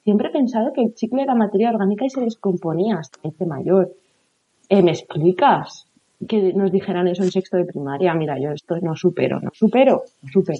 [0.03, 3.91] siempre he pensado que el chicle era materia orgánica y se descomponía hasta este mayor.
[4.69, 5.87] Eh, ¿Me explicas?
[6.27, 8.13] Que nos dijeran eso en sexto de primaria.
[8.13, 10.59] Mira, yo esto no supero, no supero, no supero.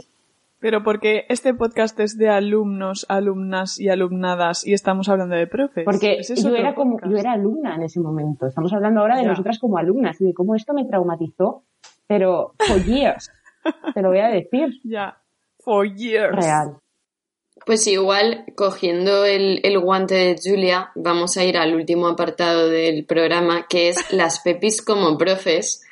[0.66, 5.86] Pero porque este podcast es de alumnos, alumnas y alumnadas y estamos hablando de profes.
[5.86, 7.11] Porque es yo era como, podcast.
[7.11, 8.47] yo era alumna en ese momento.
[8.47, 9.28] Estamos hablando ahora de Ya.
[9.30, 11.66] nosotras como alumnas y de cómo esto me traumatizó,
[12.07, 13.30] pero for years.
[13.93, 14.70] Te lo voy a decir.
[14.84, 15.22] Ya.
[15.59, 16.36] For years.
[16.36, 16.78] Real.
[17.63, 23.05] Pues igual, cogiendo el, el guante de Julia, vamos a ir al último apartado del
[23.05, 25.84] programa, que es las pepis como profes.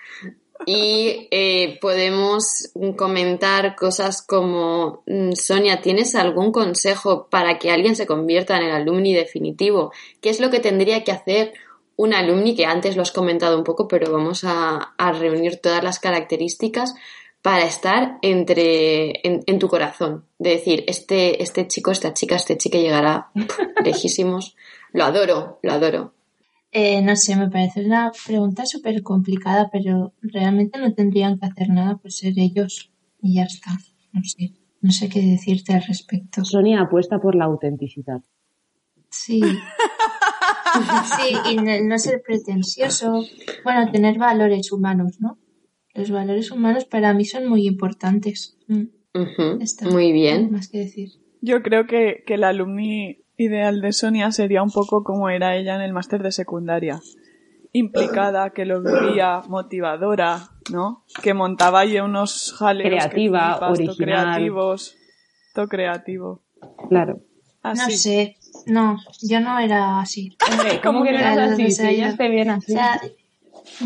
[0.66, 8.06] Y eh, podemos comentar cosas como, mm, Sonia, ¿tienes algún consejo para que alguien se
[8.06, 9.92] convierta en el alumni definitivo?
[10.22, 11.54] ¿Qué es lo que tendría que hacer
[11.96, 16.00] un alumni, que antes lo has comentado un poco, pero vamos a, reunir todas las
[16.00, 16.96] características
[17.42, 20.26] para estar entre en, en tu corazón.
[20.40, 23.30] De decir, este, este chico, esta chica, este chica llegará
[23.84, 24.56] lejísimos.
[24.92, 26.13] Lo adoro, lo adoro.
[26.76, 31.70] Eh, no sé, me parece una pregunta súper complicada, pero realmente no tendrían que hacer
[31.70, 33.78] nada por ser ellos y ya está.
[34.12, 36.44] No sé, no sé qué decirte al respecto.
[36.44, 38.22] Sonia apuesta por la autenticidad.
[39.10, 39.42] Sí.
[41.18, 43.24] Sí, y no, no ser pretencioso.
[43.64, 45.38] Bueno, tener valores humanos, ¿no?
[45.94, 48.58] Los valores humanos para mí son muy importantes.
[48.68, 48.86] Mm.
[49.92, 50.52] Muy bien.
[50.52, 51.12] más que decir.
[51.42, 55.76] Yo creo que, que el alumni ideal de Sonia sería un poco como era ella
[55.76, 57.02] en el máster de secundaria.
[57.72, 61.04] Implicada, que lo vivía, motivadora, ¿no?
[61.24, 62.90] Que montaba ahí unos jaleos.
[62.90, 63.96] Creativa, flipas, todo original.
[64.36, 64.96] creativos.
[65.56, 66.42] Todo creativo.
[66.90, 67.20] Claro.
[67.64, 67.98] No Así.
[67.98, 70.38] sé, no, yo no era así.
[70.52, 71.72] Hombre, ¿cómo ¿Cómo que no eras así?
[71.72, 72.74] Si ella yo- esté bien O así.
[72.74, 73.02] sea,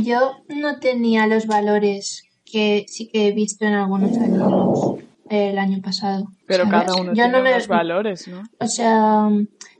[0.01, 4.95] yo no tenía los valores que sí que he visto en algunos alumnos
[5.29, 6.27] el año pasado.
[6.45, 6.79] Pero ¿sabes?
[6.79, 8.43] cada uno Yo tiene no valores, ¿no?
[8.59, 9.29] O sea,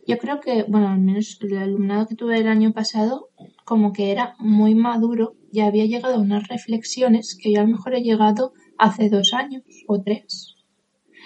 [0.07, 3.29] yo creo que, bueno, al menos el alumnado que tuve el año pasado,
[3.65, 7.69] como que era muy maduro y había llegado a unas reflexiones que yo a lo
[7.69, 10.55] mejor he llegado hace dos años o tres.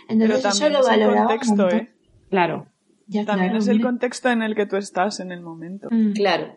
[0.08, 1.70] Pero Entonces eso también lo es el valoraba contexto.
[1.70, 1.92] ¿eh?
[2.30, 2.68] Claro.
[3.08, 3.88] Ya, También claro, es el hombre.
[3.88, 5.90] contexto en el que tú estás en el momento.
[5.92, 6.14] Mm.
[6.14, 6.56] Claro.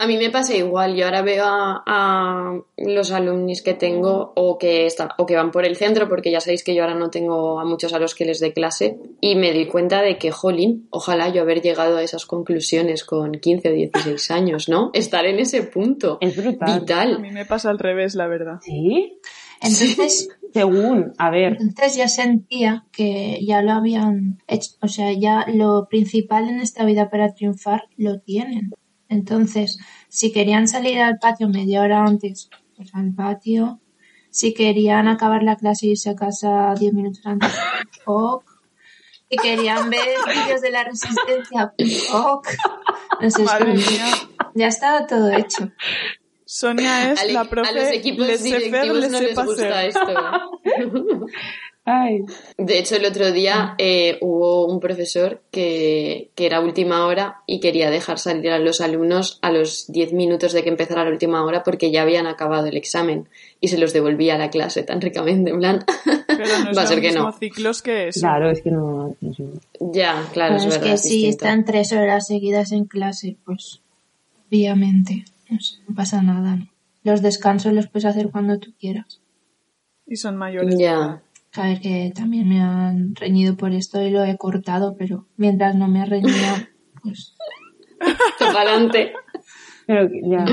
[0.00, 0.94] A mí me pasa igual.
[0.94, 5.50] Yo ahora veo a, a los alumnos que tengo o que, está, o que van
[5.50, 8.14] por el centro, porque ya sabéis que yo ahora no tengo a muchos a los
[8.14, 11.96] que les dé clase, y me doy cuenta de que, jolín, ojalá yo haber llegado
[11.96, 14.90] a esas conclusiones con 15 o 16 años, ¿no?
[14.92, 16.18] Estar en ese punto.
[16.20, 16.70] Es brutal.
[16.70, 17.20] A Vital.
[17.20, 18.60] mí me pasa al revés, la verdad.
[18.62, 19.18] ¿Sí?
[19.60, 25.44] Entonces, Según, a ver, entonces ya sentía que ya lo habían hecho, o sea, ya
[25.52, 28.70] lo principal en esta vida para triunfar lo tienen.
[29.08, 29.78] Entonces,
[30.08, 33.80] si querían salir al patio media hora antes, pues al patio.
[34.30, 37.52] Si querían acabar la clase e irse a casa diez minutos antes,
[38.04, 38.44] ok.
[39.30, 40.06] Si querían ver
[40.44, 41.74] vídeos de la resistencia,
[42.12, 42.48] ok.
[43.20, 43.44] No sé,
[44.54, 45.72] ya estaba todo hecho.
[46.44, 50.00] Sonia es la a los profe equipos directivos no les gusta esto.
[51.88, 52.24] ay,
[52.56, 57.60] De hecho, el otro día eh, hubo un profesor que, que era última hora y
[57.60, 61.44] quería dejar salir a los alumnos a los 10 minutos de que empezara la última
[61.44, 63.28] hora porque ya habían acabado el examen
[63.60, 65.84] y se los devolvía a la clase tan ricamente, en plan.
[66.26, 67.32] Pero no es Va a lo ser que no.
[67.32, 68.20] ciclos que eso.
[68.20, 69.16] claro, es que no.
[69.80, 70.86] Ya, claro, es Pero es verdad.
[70.86, 73.80] que es si están tres horas seguidas en clase, pues
[74.48, 76.56] obviamente no, sé, no pasa nada.
[76.56, 76.68] ¿no?
[77.04, 79.20] Los descansos los puedes hacer cuando tú quieras.
[80.06, 80.74] Y son mayores.
[80.78, 81.20] Ya.
[81.58, 85.74] A ver que también me han reñido por esto y lo he cortado, pero mientras
[85.74, 86.68] no me reñía,
[87.02, 87.34] pues
[88.38, 89.12] Para adelante.
[89.86, 90.44] Pero ya,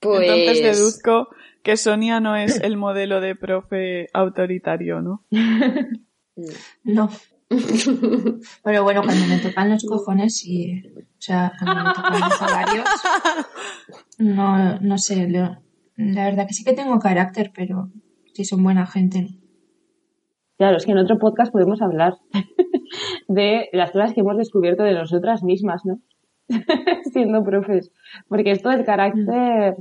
[0.00, 0.20] Pues.
[0.22, 1.28] Entonces deduzco
[1.62, 5.24] que Sonia no es el modelo de profe autoritario, ¿no?
[6.84, 7.10] no.
[8.62, 10.82] Pero bueno, cuando me tocan los cojones, sí.
[10.96, 12.84] O sea, cuando me tocan los horarios,
[14.18, 15.28] no, no sé.
[15.28, 15.60] lo-
[15.96, 17.90] la verdad que sí que tengo carácter, pero
[18.32, 19.36] sí son buena gente.
[20.60, 22.16] Claro, es que en otro podcast podemos hablar
[23.28, 26.00] de las cosas que hemos descubierto de nosotras mismas, ¿no?
[27.12, 27.90] Siendo profes.
[28.28, 29.76] Porque esto del carácter...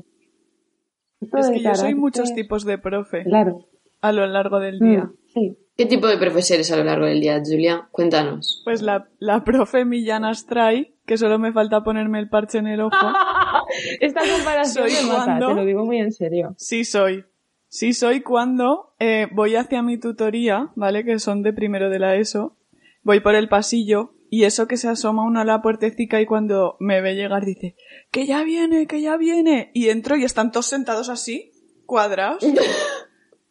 [1.19, 3.67] esto Es del que yo soy muchos tipos de profe Claro.
[3.99, 5.03] a lo largo del día.
[5.03, 5.57] Mm, sí.
[5.75, 7.89] ¿Qué tipo de profesores a lo largo del día, Julia?
[7.91, 8.61] Cuéntanos.
[8.63, 12.79] Pues la, la profe Millán Astray, que solo me falta ponerme el parche en el
[12.79, 12.95] ojo.
[13.99, 16.53] Esta comparación Soy me mata, cuando- te lo digo muy en serio.
[16.57, 17.25] Sí soy.
[17.69, 21.05] Sí soy cuando eh, voy hacia mi tutoría, ¿vale?
[21.05, 22.57] Que son de primero de la ESO.
[23.03, 26.75] Voy por el pasillo y eso que se asoma uno a la puertecica y cuando
[26.79, 27.75] me ve llegar dice,
[28.11, 29.71] que ya viene, que ya viene.
[29.73, 31.51] Y entro y están todos sentados así,
[31.85, 32.43] cuadrados.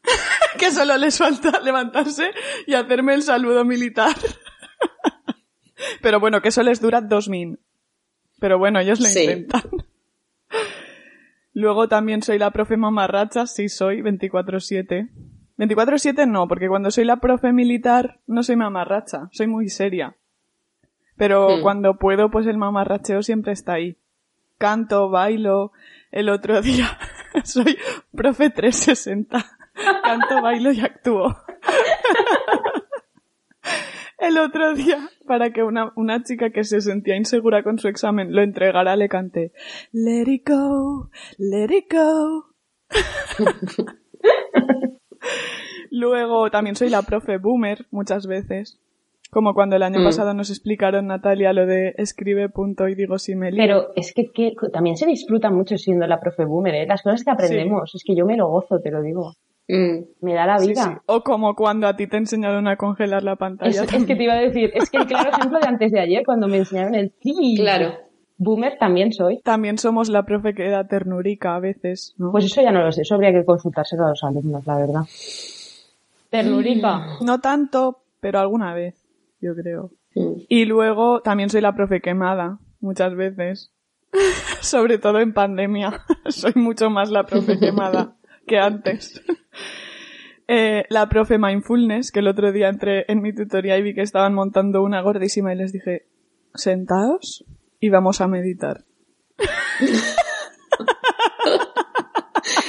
[0.59, 2.31] que solo les falta levantarse
[2.66, 4.14] y hacerme el saludo militar.
[6.03, 7.59] Pero bueno, que eso les dura dos min.
[8.41, 9.21] Pero bueno, ellos lo Sí.
[9.21, 9.62] intentan.
[11.59, 15.09] Luego también soy la profe mamarracha, sí soy, 24-7.
[15.59, 20.15] 24-7 no, porque cuando soy la profe militar no soy mamarracha, soy muy seria.
[21.17, 21.63] Pero Hmm.
[21.63, 23.97] cuando puedo, pues el mamarracheo siempre está ahí.
[24.57, 25.73] Canto, bailo.
[26.13, 26.97] El otro día
[27.43, 27.77] soy
[28.15, 29.45] profe 360.
[30.05, 31.37] Canto, bailo y actúo.
[34.19, 38.33] El otro día, para que una, una chica que se sentía insegura con su examen
[38.35, 39.53] lo entregara, le canté
[39.93, 42.47] Let it go, let it go.
[45.91, 48.81] Luego también soy la profe boomer muchas veces.
[49.31, 50.05] Como cuando el año Mm.
[50.05, 53.62] pasado nos explicaron, Natalia, lo de escribe punto y digo si me lío.
[53.62, 56.87] Pero es que, que también se disfruta mucho siendo la profe boomer, ¿eh?
[56.87, 57.95] Las cosas que aprendemos.
[57.95, 59.35] Es que yo me lo gozo, te lo digo.
[59.69, 60.05] Mm.
[60.23, 60.83] Me da la vida.
[60.83, 60.91] sí.
[61.07, 63.71] O como cuando a ti te enseñaron a congelar la pantalla.
[63.71, 66.01] Es, es que te iba a decir, es que el claro ejemplo de antes de
[66.01, 67.55] ayer, cuando me enseñaron el sí.
[67.57, 67.93] Claro.
[68.39, 69.41] Boomer también soy.
[69.43, 72.31] También somos la profe que da ternurica a veces, ¿no?
[72.31, 75.03] Pues eso ya no lo sé, eso habría que consultárselo a los alumnos, la verdad.
[76.31, 77.19] Ternurica.
[77.21, 78.95] No tanto, pero alguna vez,
[79.41, 79.91] yo creo.
[80.14, 80.43] Mm.
[80.49, 83.73] Y luego también soy la profe quemada, muchas veces.
[84.61, 86.05] Sobre todo en pandemia.
[86.29, 88.16] soy mucho más la profe quemada
[88.47, 89.23] que antes.
[90.47, 94.01] Eh, la profe mindfulness, que el otro día entré en mi tutoría y vi que
[94.01, 96.07] estaban montando una gordísima y les dije,
[96.55, 97.45] sentaos
[97.81, 98.85] y vamos a meditar.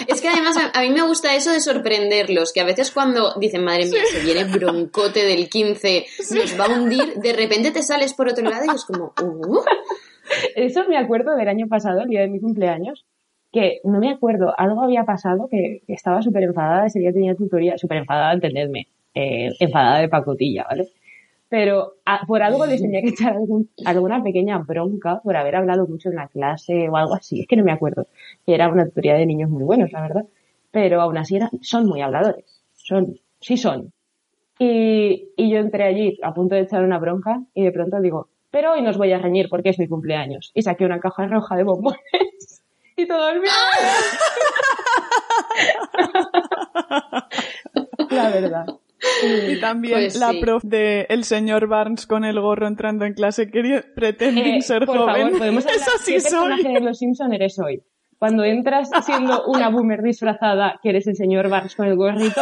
[0.08, 3.36] Es que además a, a mí me gusta eso de sorprenderlos, que a veces cuando
[3.40, 7.84] dicen, madre mía, se viene broncote del 15, nos va a hundir, de repente te
[7.84, 9.64] sales por otro lado y es como, uh,
[10.56, 13.06] Eso me acuerdo del año pasado, el día de mi cumpleaños,
[13.52, 17.78] que no me acuerdo, algo había pasado que, estaba súper enfadada, ese día tenía tutoría,
[17.78, 20.88] súper enfadada, entendedme, eh, enfadada de pacotilla, ¿vale?
[21.50, 25.88] Pero a- por algo les tenía que echar algún- alguna pequeña bronca por haber hablado
[25.88, 28.08] mucho en la clase o algo así, es que no me acuerdo,
[28.46, 30.26] que era una tutoría de niños muy buenos, la verdad,
[30.72, 33.92] pero aún así eran- son muy habladores, son, sí son.
[34.60, 38.28] Y, y yo entré allí a punto de echar una bronca y de pronto digo,
[38.52, 40.52] pero hoy nos voy a reñir porque es mi cumpleaños.
[40.54, 42.59] Y saqué una caja roja de bombones
[43.02, 43.42] y todo el
[48.10, 48.66] La verdad.
[49.48, 50.42] Y también Pues la sí.
[50.42, 54.86] prof de el señor Barnes con el gorro entrando en clase quería pretending Eh, ser
[54.86, 55.16] por joven.
[55.16, 56.32] favor, podemos hablar Eso sí qué soy.
[56.50, 57.82] personaje de Los Simpson eres hoy.
[58.18, 62.42] Cuando entras siendo una boomer disfrazada, que eres el señor Barnes con el gorrito,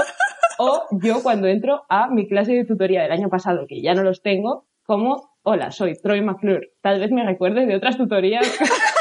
[0.58, 4.02] o yo cuando entro a mi clase de tutoría del año pasado, que ya no
[4.02, 6.72] los tengo, como, hola, soy Troy McClure.
[6.82, 8.48] Tal vez me recuerdes de otras tutorías.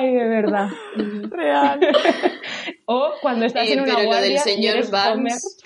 [0.00, 0.68] Ay, de verdad.
[1.30, 1.80] Real.
[2.86, 5.58] O cuando estás Eh, en una pero lo guardia del señor Barnes.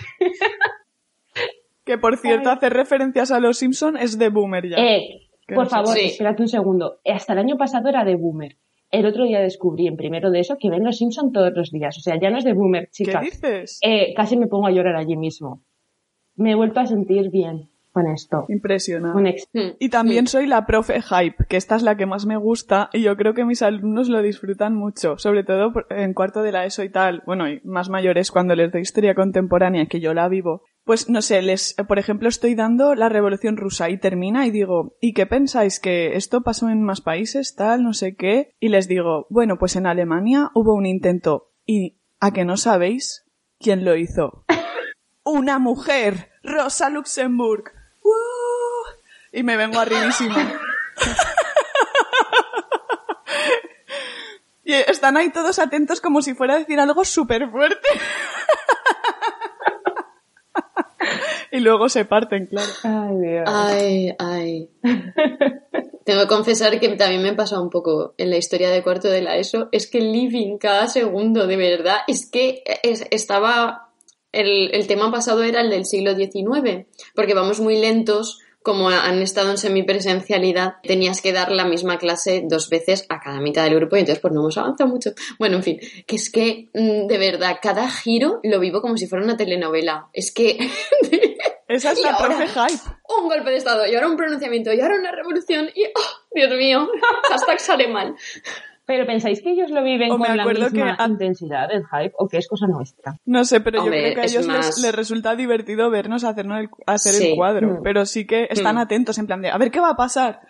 [1.83, 2.55] Que por cierto, Ay.
[2.57, 4.77] hacer referencias a los Simpson es de boomer ya.
[4.77, 6.05] Eh, por no favor, Sí.
[6.07, 6.99] espérate un segundo.
[7.05, 8.57] Hasta el año pasado era de boomer.
[8.91, 11.97] El otro día descubrí en primero de eso que ven los Simpson todos los días.
[11.97, 13.21] O sea, ya no es de boomer, ¿Qué chicas.
[13.23, 13.79] dices?
[13.83, 15.61] Eh, casi me pongo a llorar allí mismo.
[16.35, 18.43] Me he vuelto a sentir bien con esto.
[18.49, 19.17] Impresionante.
[19.17, 19.75] Un ex- Hmm.
[19.79, 23.01] Y también soy la profe Hype, que esta es la que más me gusta y
[23.01, 26.65] yo creo que mis alumnos lo disfrutan mucho, sobre todo por- en cuarto de la
[26.65, 30.27] ESO y tal, bueno, y más mayores cuando les doy historia contemporánea, que yo la
[30.27, 30.63] vivo.
[30.83, 34.97] Pues no sé, les, por ejemplo, estoy dando la Revolución Rusa y termina y digo,
[34.99, 35.79] ¿y qué pensáis?
[35.79, 38.51] ¿Que esto pasó en más países, tal, no sé qué?
[38.59, 43.25] Y les digo, bueno, pues en Alemania hubo un intento y ¿a que no sabéis
[43.57, 44.43] quién lo hizo?
[45.23, 47.71] Una mujer, Rosa Luxemburg.
[49.35, 50.35] Y me vengo arribísimo.
[54.63, 57.87] y están ahí todos atentos como si fuera a decir algo súper fuerte.
[61.51, 62.71] y luego se parten, claro.
[62.83, 63.43] Ay, Dios.
[63.47, 64.69] Ay, ay.
[66.05, 69.21] Tengo que confesar que también me pasa un poco en la historia de cuarto de
[69.21, 69.69] la ESO.
[69.71, 71.97] Es que living cada segundo, de verdad.
[72.07, 73.81] Es que es- estaba.
[74.31, 78.41] El, el tema pasado era el del siglo XIX, porque vamos muy lentos.
[78.65, 83.39] Como han estado en semipresencialidad, tenías que dar la misma clase dos veces a cada
[83.39, 85.11] mitad del grupo y entonces pues no hemos avanzado mucho.
[85.37, 89.05] Bueno, en fin, que es que mm, de verdad, cada giro lo vivo como si
[89.05, 90.09] fuera una telenovela.
[90.13, 90.57] Es que
[91.67, 92.81] Esa es Y la profe Hype.
[93.19, 96.49] un golpe de estado y ahora un pronunciamiento y ahora una revolución y ¡oh, Dios
[96.57, 96.89] mío,
[97.29, 98.15] hashtag sale mal.
[98.87, 102.13] Pero ¿pensáis que ellos lo viven O con la misma que a- intensidad, el hype,
[102.19, 103.17] o que es cosa nuestra?
[103.25, 106.23] No sé, pero Hombre, yo creo que a ellos más- les, les resulta divertido vernos
[106.23, 107.29] hacernos el- hacer Sí.
[107.31, 107.79] el cuadro.
[107.79, 107.83] Mm.
[107.83, 108.79] Pero sí que están Mm.
[108.79, 110.41] atentos en plan de, a ver qué va a pasar.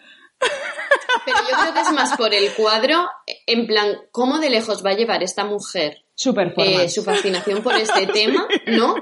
[1.25, 3.07] Pero yo creo que es más por el cuadro,
[3.47, 7.75] en plan, ¿cómo de lejos va a llevar esta mujer Super eh, su fascinación por
[7.75, 8.47] este tema?
[8.67, 8.95] ¿No?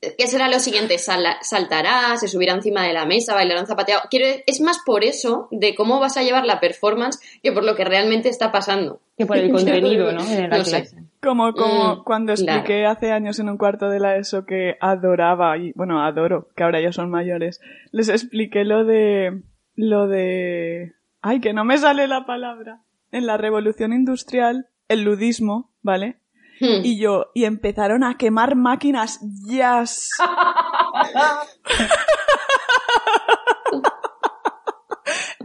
[0.00, 0.98] ¿Qué será lo siguiente?
[0.98, 4.02] Sal- saltará, se subirá encima de la mesa, bailará un zapateado.
[4.10, 7.74] Quiero, es más por eso de cómo vas a llevar la performance que por lo
[7.74, 9.00] que realmente está pasando.
[9.16, 10.22] Que por el contenido, ¿no?
[10.48, 10.88] La No sé.
[11.22, 12.58] Como, como Mm, cuando claro.
[12.58, 16.62] expliqué hace años en un cuarto de la ESO que adoraba, y bueno, adoro, que
[16.64, 17.60] ahora ya son mayores,
[17.92, 19.40] les expliqué lo de,
[19.74, 20.92] lo de,
[21.24, 26.18] ay, que no me sale la palabra, en la revolución industrial, el ludismo, ¿vale?
[26.60, 26.84] Hmm.
[26.84, 30.10] Y yo, y empezaron a quemar máquinas jazz.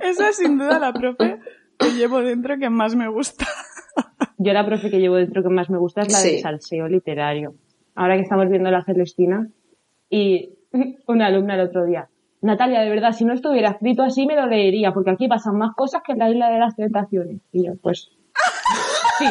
[0.01, 1.39] Esa es sin duda la profe
[1.77, 3.45] que llevo dentro que más me gusta.
[4.37, 6.31] Yo la profe que llevo dentro que más me gusta es la Sí.
[6.33, 7.55] del salseo literario.
[7.95, 9.49] Ahora que estamos viendo la Celestina
[10.09, 10.53] y
[11.07, 12.09] una alumna el otro día.
[12.41, 15.75] Natalia, de verdad, si no estuviera escrito así me lo leería, porque aquí pasan más
[15.75, 17.41] cosas que en la isla de las tentaciones.
[17.51, 18.09] Y yo, pues,
[19.19, 19.25] sí,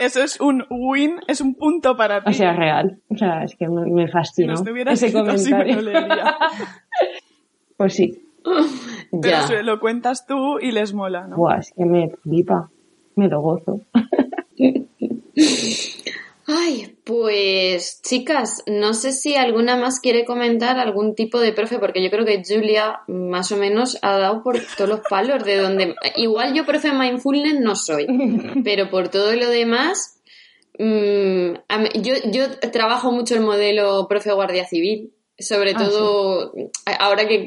[0.00, 2.30] Eso es un win, es un punto para ti.
[2.30, 3.00] o sea, real.
[3.08, 5.80] O sea, es que me, me si fascinó no estuviera ese escrito así me lo
[5.82, 6.36] leería.
[7.76, 8.20] Pues sí.
[9.20, 9.62] Pero Ya.
[9.62, 11.36] lo cuentas tú y les mola, ¿no?
[11.36, 12.70] Buah, es que me flipa.
[13.16, 13.80] Me lo gozo.
[16.46, 22.02] Ay, pues chicas, no sé si alguna más quiere comentar algún tipo de profe, porque
[22.02, 25.94] yo creo que Julia más o menos ha dado por todos los palos de donde...
[26.16, 28.06] Igual yo profe mindfulness no soy,
[28.64, 30.20] pero por todo lo demás,
[30.78, 36.52] mm, a mí- yo, yo trabajo mucho el modelo profe guardia civil, sobre Ah, todo
[37.00, 37.38] ahora que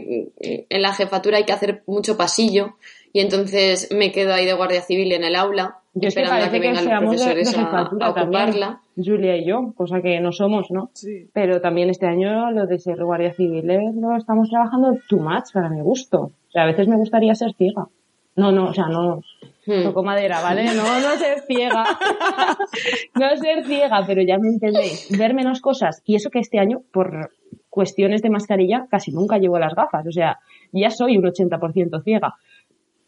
[0.42, 2.78] mm, en la jefatura hay que hacer mucho pasillo
[3.18, 6.46] y entonces me quedo ahí de guardia civil en el aula Yo es que esperando
[6.46, 8.78] a que que, vengan los seamos de, de profesores a- también.
[8.96, 10.90] Julia y yo, cosa que no somos, ¿no?
[10.94, 11.28] Sí.
[11.34, 15.52] Pero también este año lo de ser guardia civil eh, lo estamos trabajando too much
[15.54, 16.20] para mi gusto.
[16.22, 17.88] O sea, a veces me gustaría ser ciega.
[18.36, 19.22] No, no, o sea, no
[19.70, 19.84] Hmm.
[19.84, 20.64] toco madera, ¿vale?
[20.64, 21.84] No, no ser ciega.
[23.16, 25.10] no ser ciega, pero ya me entendéis.
[25.18, 26.02] Ver menos cosas.
[26.06, 27.32] Y eso que este año, por
[27.70, 30.08] cuestiones de mascarilla, casi nunca llevo las gafas.
[30.08, 30.40] O sea,
[30.72, 32.36] ya soy un 80% ciega.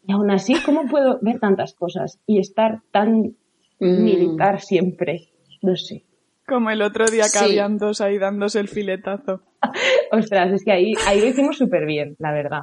[0.06, 3.36] Y aún así, ¿cómo puedo ver tantas cosas y estar tan
[3.78, 4.02] Mm.
[4.04, 5.30] militar siempre?
[5.62, 6.04] No sé.
[6.46, 7.44] Como el otro día que Sí.
[7.44, 9.42] habían dos ahí dándose el filetazo.
[10.12, 12.62] Ostras, es que ahí, ahí lo hicimos súper bien, la verdad.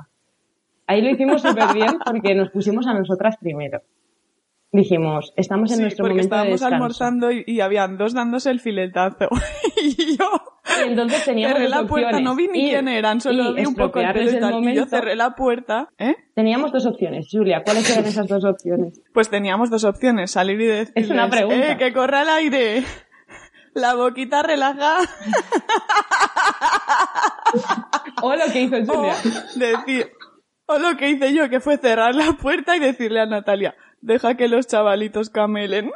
[0.88, 3.82] Ahí lo hicimos súper bien porque nos pusimos a nosotras primero.
[4.72, 6.76] Dijimos, estamos en Sí, nuestro momento de estábamos descanso.
[6.76, 9.30] almorzando y, y habían dos dándose el filetazo.
[9.82, 10.30] y yo
[10.86, 12.26] Y entonces teníamos cerré la puerta, opciones.
[12.26, 14.50] no vi ni Ir quién eran, solo vi un poco el pelo y el tal.
[14.52, 14.86] Y yo momento.
[14.88, 16.16] cerré la puerta, ¿eh?
[16.36, 17.64] Teníamos dos opciones, Julia.
[17.64, 19.02] ¿Cuáles eran esas dos opciones?
[19.14, 21.72] Pues teníamos dos opciones, salir y decirles, Es una pregunta.
[21.72, 22.84] ¡eh, que corra el aire!
[23.74, 24.98] La boquita relaja.
[28.22, 29.14] O lo que hizo O Julia.
[29.56, 30.12] decir,
[30.66, 34.36] o lo que hice yo, que fue cerrar la puerta y decirle a Natalia, deja
[34.36, 35.92] que los chavalitos camelen.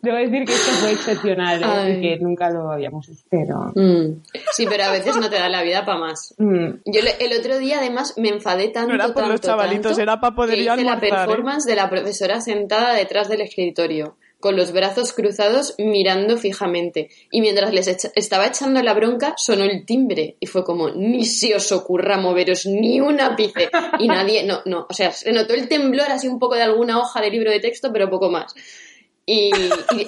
[0.00, 2.00] Debo decir que esto fue excepcional ¿eh?
[2.00, 3.10] Que nunca lo habíamos.
[3.30, 3.72] Pero...
[3.74, 4.22] Mm.
[4.52, 6.34] Sí, pero a veces no te da la vida para más.
[6.38, 9.92] mm, Yo le- el otro día además me enfadé tanto, No era por los chavalitos,
[9.92, 10.98] tanto, era pa' poder que ir a hice la ¿eh?
[11.00, 17.08] performance de la profesora sentada detrás del escritorio, con los brazos cruzados mirando fijamente.
[17.30, 21.54] Y mientras les estaba echando la bronca, sonó el timbre y fue como, ni se
[21.54, 23.70] os ocurra moveros ni un ápice.
[23.98, 26.98] Y nadie, no, no, o sea, se notó el temblor así un poco de alguna
[26.98, 28.54] hoja de libro de texto, pero poco más.
[29.26, 29.50] Y,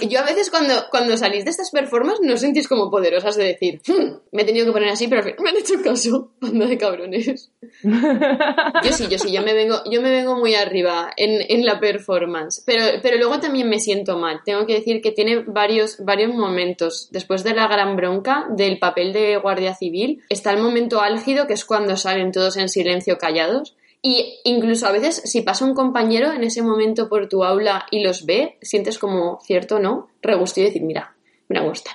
[0.08, 3.44] yo a veces cuando, cuando salís de estas performances no os sentís como poderosas de
[3.44, 6.76] decir, "Hmm, me he tenido que poner así, pero me han hecho caso, banda de
[6.76, 7.50] cabrones.
[7.82, 11.80] Yo sí, yo sí, yo me vengo, yo me vengo muy arriba en, en la
[11.80, 14.40] performance, pero, pero luego también me siento mal.
[14.44, 17.08] Tengo que decir que tiene varios, varios momentos.
[17.10, 21.54] Después de la gran bronca del papel de guardia civil, está el momento álgido que
[21.54, 23.74] es cuando salen todos en silencio callados.
[24.02, 28.04] Y incluso a veces, si pasa un compañero en ese momento por tu aula y
[28.04, 30.08] los ve, sientes como cierto, ¿no?
[30.22, 31.16] Regustillo y decir, mira,
[31.48, 31.90] me gusta.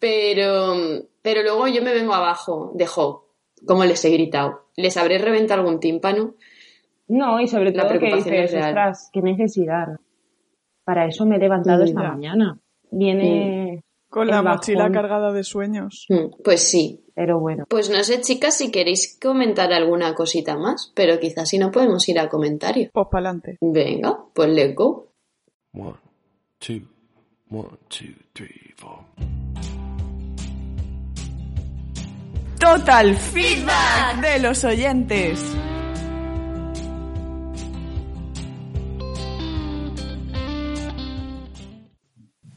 [0.00, 0.76] Pero,
[1.22, 3.26] pero luego yo me vengo abajo de Hope,
[3.66, 4.68] como les he gritado.
[4.76, 6.34] ¿Les habré reventado algún tímpano?
[7.08, 9.98] No, y sobre todo que dices, ostras, qué necesidad.
[10.84, 12.60] Para eso me he levantado esta mañana.
[12.90, 16.06] Viene Con la mochila bajón, cargada de sueños.
[16.08, 17.04] Mm, Pues sí.
[17.14, 17.64] Pero bueno.
[17.68, 22.08] Pues no sé, chicas, si queréis comentar alguna cosita más, pero quizás si no podemos
[22.08, 22.90] ir al comentario.
[22.92, 23.58] Pues pa'lante.
[23.60, 25.08] Venga, pues let's go.
[25.74, 25.94] One,
[26.60, 26.82] two,
[27.50, 29.00] one, two, three, four.
[32.60, 35.40] Total feedback de los oyentes.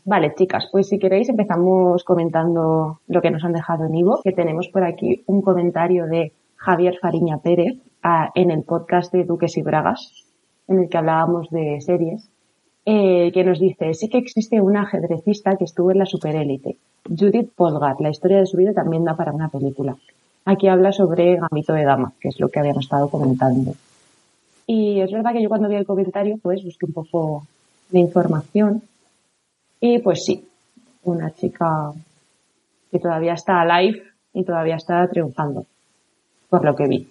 [0.03, 4.31] Vale, chicas, pues si queréis empezamos comentando lo que nos han dejado en Ivo, que
[4.31, 7.77] tenemos por aquí un comentario de Javier Fariña Pérez
[8.33, 10.25] en el podcast de Duques y Bragas,
[10.67, 12.27] en el que hablábamos de series,
[12.85, 16.77] eh, que nos dice, sí que existe una ajedrecista que estuvo en la superélite,
[17.07, 19.95] Judith Polgar, la historia de su vida también da para una película.
[20.45, 23.73] Aquí habla sobre Gambito de Dama, que es lo que habíamos estado comentando.
[24.65, 27.45] Y es verdad que yo cuando vi el comentario, pues busqué un poco
[27.91, 28.81] de información
[29.81, 30.47] y pues sí,
[31.03, 31.91] una chica
[32.91, 34.03] que todavía está alive
[34.33, 35.65] y todavía está triunfando,
[36.49, 37.09] por lo que vi.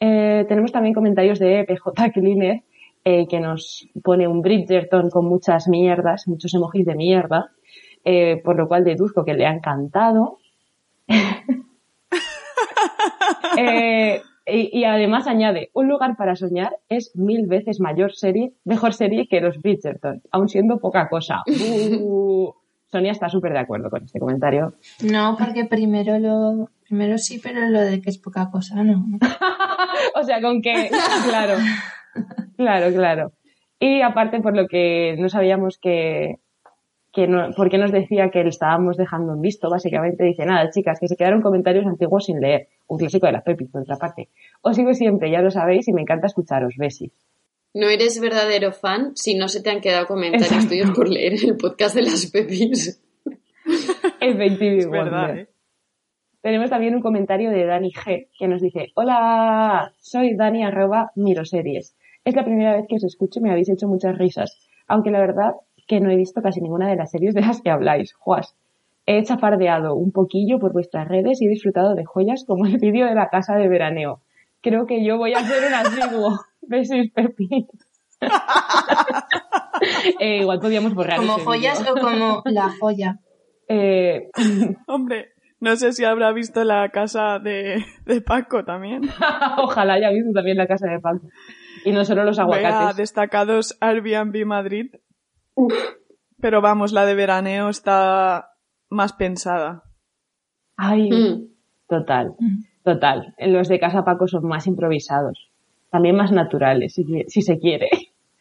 [0.00, 2.62] Eh, tenemos también comentarios de PJ Cleaner,
[3.04, 7.50] eh, que nos pone un Bridgerton con muchas mierdas, muchos emojis de mierda,
[8.04, 10.38] eh, por lo cual deduzco que le ha encantado.
[13.58, 18.94] Eh, y, y además añade, un lugar para soñar es mil veces mayor serie, mejor
[18.94, 21.42] serie que los Bridgerton, aun siendo poca cosa.
[21.98, 22.52] Uh,
[22.90, 24.74] Sonia está súper de acuerdo con este comentario.
[25.02, 29.04] No, porque primero lo, primero sí, pero lo de que es poca cosa, no.
[30.14, 30.90] o sea, con que,
[31.28, 31.58] claro,
[32.56, 33.32] claro, claro.
[33.78, 36.36] Y aparte por lo que no sabíamos que,
[37.16, 41.00] que no, porque nos decía que le estábamos dejando en visto, básicamente dice, nada, chicas,
[41.00, 42.68] que se quedaron comentarios antiguos sin leer.
[42.88, 44.28] Un clásico de la Pepi, por otra parte.
[44.60, 46.74] Os sigo siempre, ya lo sabéis, y me encanta escucharos.
[46.76, 47.12] Besis.
[47.72, 50.68] No eres verdadero fan si no se te han quedado comentarios Exacto.
[50.68, 53.02] tuyos por leer el podcast de las pepis.
[54.20, 55.38] Effective Es verdad.
[55.38, 55.48] ¿eh?
[56.42, 61.96] Tenemos también un comentario de Dani G, que nos dice, hola, soy Dani arroba miroseries.
[62.26, 65.20] Es la primera vez que os escucho y me habéis hecho muchas risas, aunque la
[65.20, 65.52] verdad
[65.86, 68.14] que no he visto casi ninguna de las series de las que habláis.
[68.14, 68.56] Juas.
[69.06, 73.06] He chafardeado un poquillo por vuestras redes y he disfrutado de joyas como el vídeo
[73.06, 74.20] de la casa de veraneo.
[74.62, 76.40] Creo que yo voy a hacer un asiduo.
[76.62, 77.66] Besis, Pepi.
[80.20, 83.18] Eh, igual podíamos borrar Como joyas o como la joya.
[83.68, 84.30] Eh,
[84.86, 89.02] Hombre, no sé si habrá visto la casa de, de Paco también.
[89.58, 91.28] Ojalá haya visto también la casa de Paco.
[91.84, 92.96] Y no solo los Vea aguacates.
[92.96, 94.86] destacados Airbnb Madrid.
[96.40, 98.52] Pero vamos, la de veraneo está
[98.88, 99.82] más pensada.
[100.76, 101.48] Ay, Mm.
[101.88, 102.34] total,
[102.84, 103.34] total.
[103.38, 105.50] Los de casa Paco son más improvisados.
[105.90, 107.88] También más naturales, si, se quiere.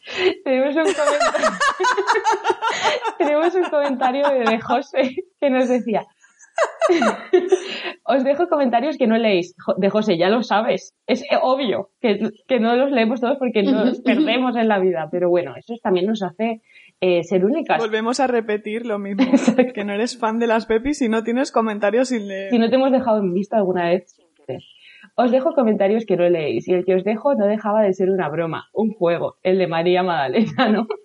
[0.44, 1.48] Tenemos un comentario.
[3.18, 6.06] tenemos un comentario de, José que nos decía,
[8.04, 9.56] os dejo comentarios que no leéis.
[9.78, 10.94] De José, ya lo sabes.
[11.08, 15.08] Es obvio que, que no los leemos todos porque nos perdemos en la vida.
[15.12, 16.62] Pero bueno, eso también nos hace
[17.06, 17.77] eh, ser únicas.
[17.77, 19.26] Volvemos a repetir lo mismo.
[19.76, 22.49] que no eres fan de las Pepis y no tienes comentarios sin leer.
[22.49, 24.15] Si no te hemos dejado en visto alguna vez.
[25.15, 26.68] Os dejo comentarios que no leéis.
[26.68, 29.68] Y el que os dejo no dejaba de ser una broma, un juego, el de
[29.68, 30.88] María Magdalena, ¿no?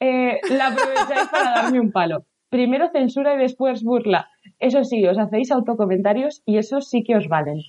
[0.00, 2.24] Eh, la aprovecháis para darme un palo.
[2.50, 4.28] Primero censura y después burla.
[4.60, 7.62] Eso sí, os hacéis autocomentarios y esos sí que os valen.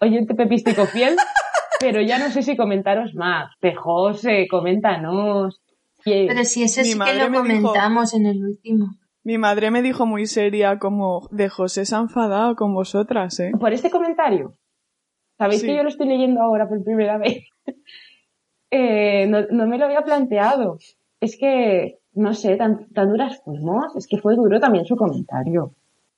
[0.00, 1.14] Oyente pepístico fiel,
[1.80, 3.54] pero ya no sé si comentaros más.
[3.60, 5.62] Pejose, coméntanos.
[6.06, 8.86] Y- Pero si ese Mi sí que lo dijo- comentamos en el último.
[9.24, 13.50] Mi madre me dijo muy seria como de José se ha enfadado con vosotras, ¿eh?
[13.58, 14.54] por este comentario.
[15.36, 15.66] Sabéis Sí.
[15.66, 17.44] que yo lo estoy leyendo ahora por primera vez.
[18.70, 20.78] Eh, no, no me lo había planteado.
[21.20, 23.94] Es que, no sé, tan, tan duras fuimos.
[23.96, 25.72] Es que fue duro también su comentario.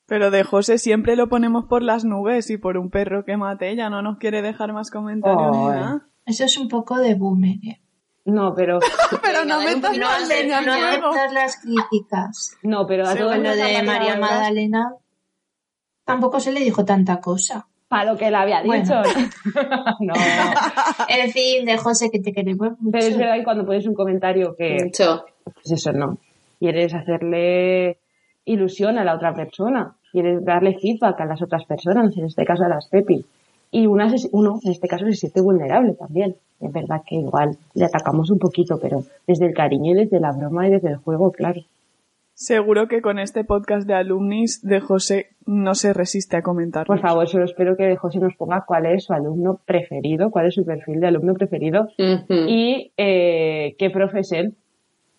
[0.06, 3.76] Pero de José siempre lo ponemos por las nubes y por un perro que mate
[3.76, 6.06] ya no nos quiere dejar más comentarios ni nada.
[6.24, 7.56] Eso es un poco de boomer.
[7.62, 7.80] ¿eh?
[8.28, 8.78] No, pero,
[9.22, 10.66] Pero no un metas más de- leña al
[11.00, 12.56] No las críticas.
[12.62, 14.92] no, pero a Con lo de María Magdalena
[16.04, 17.66] tampoco se le dijo tanta cosa.
[17.88, 18.82] Para lo que le había Bueno.
[18.82, 19.02] dicho.
[20.00, 20.12] no.
[21.08, 22.90] En fin, de José, que te queremos mucho.
[22.92, 25.24] Pero es verdad que cuando pones un comentario que, Mucho.
[25.44, 26.18] pues eso no.
[26.58, 27.98] Quieres hacerle
[28.44, 29.96] ilusión a la otra persona.
[30.12, 33.24] Quieres darle feedback a las otras personas, en este caso a las Pepi.
[33.70, 36.36] Y una se- uno, en este caso, se siente vulnerable también.
[36.60, 40.32] Es verdad que igual le atacamos un poquito, pero desde el cariño y desde la
[40.32, 41.62] broma y desde el juego, claro.
[42.34, 46.86] Seguro que con este podcast de alumnis de José no se resiste a comentar.
[46.86, 50.54] Por favor, solo espero que José nos ponga cuál es su alumno preferido, cuál es
[50.54, 51.88] su perfil de alumno preferido
[52.28, 54.54] y eh, qué profe es él.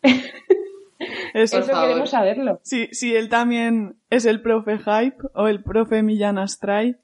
[1.34, 1.62] Eso.
[1.62, 2.60] Queremos saberlo.
[2.64, 6.96] Si, si él también es el profe Hype o el profe Millán Astray,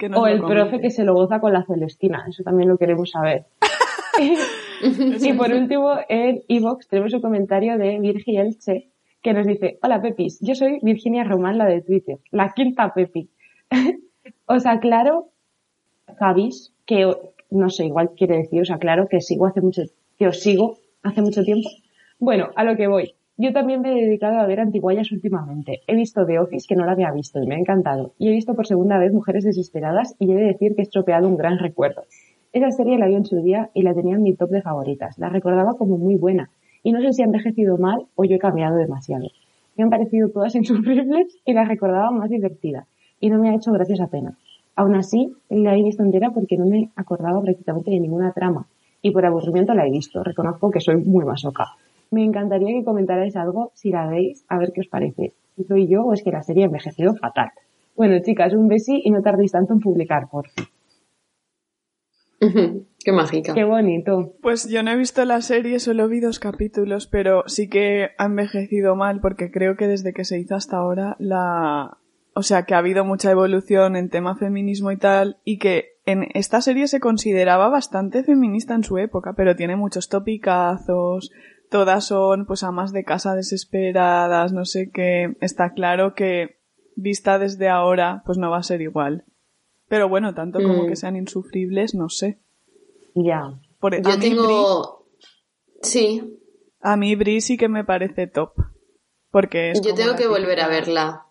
[0.00, 3.10] que O el profe que se lo goza con la Celestina, eso también lo queremos
[3.10, 3.44] saber.
[5.20, 8.88] y por último, en Evox tenemos un comentario de Virgi Elche
[9.22, 13.28] que nos dice, hola Pepis, yo soy Virginia Román, la de Twitter, la quinta Pepi.
[14.46, 15.28] os aclaro,
[16.18, 17.14] Javis, que
[17.50, 19.82] no sé, igual quiere decir, os aclaro que sigo hace mucho,
[20.18, 21.68] que os sigo hace mucho tiempo.
[22.18, 23.14] Bueno, a lo que voy.
[23.42, 25.80] Yo también me he dedicado a ver antiguallas últimamente.
[25.86, 28.12] He visto The Office, que no la había visto y me ha encantado.
[28.18, 31.26] Y he visto por segunda vez Mujeres Desesperadas y he de decir que he estropeado
[31.26, 32.02] un gran recuerdo.
[32.52, 35.18] Esa serie la vi en su día y la tenía en mi top de favoritas.
[35.18, 36.50] La recordaba como muy buena.
[36.82, 39.28] Y no sé si ha envejecido mal o yo he cambiado demasiado.
[39.74, 42.88] Me han parecido todas insufribles y la recordaba más divertida.
[43.20, 44.34] Y no me ha hecho gracias apenas.
[44.76, 48.66] Aún así, la he visto entera porque no me acordaba prácticamente de ninguna trama.
[49.00, 50.22] Y por aburrimiento la he visto.
[50.22, 51.68] Reconozco que soy muy masoca.
[52.10, 55.34] Me encantaría que comentarais algo si la veis, a ver qué os parece.
[55.56, 57.50] Si soy yo o es que la serie ha envejecido fatal.
[57.96, 60.66] Bueno, chicas, un besi y no tardéis tanto en publicar, por fin.
[63.04, 63.54] Qué mágica.
[63.54, 64.32] Qué bonito.
[64.40, 68.24] Pues yo no he visto la serie, solo vi dos capítulos, pero sí que ha
[68.24, 71.98] envejecido mal porque creo que desde que se hizo hasta ahora la...
[72.32, 76.28] O sea, que ha habido mucha evolución en tema feminismo y tal, y que en
[76.32, 81.32] esta serie se consideraba bastante feminista en su época, pero tiene muchos topicazos,
[81.70, 85.36] todas son pues amas de casa desesperadas, no sé qué.
[85.40, 86.60] Está claro que
[86.96, 89.24] vista desde ahora pues no va a ser igual.
[89.88, 90.88] Pero bueno, tanto como Mm.
[90.88, 92.38] que sean insufribles, no sé.
[93.14, 93.58] Ya.
[93.78, 95.06] Por, a Yo tengo...
[95.82, 96.40] Sí,
[96.80, 98.52] a mí Brie sí que me parece top.
[99.30, 101.26] Porque es yo tengo que volver a verla.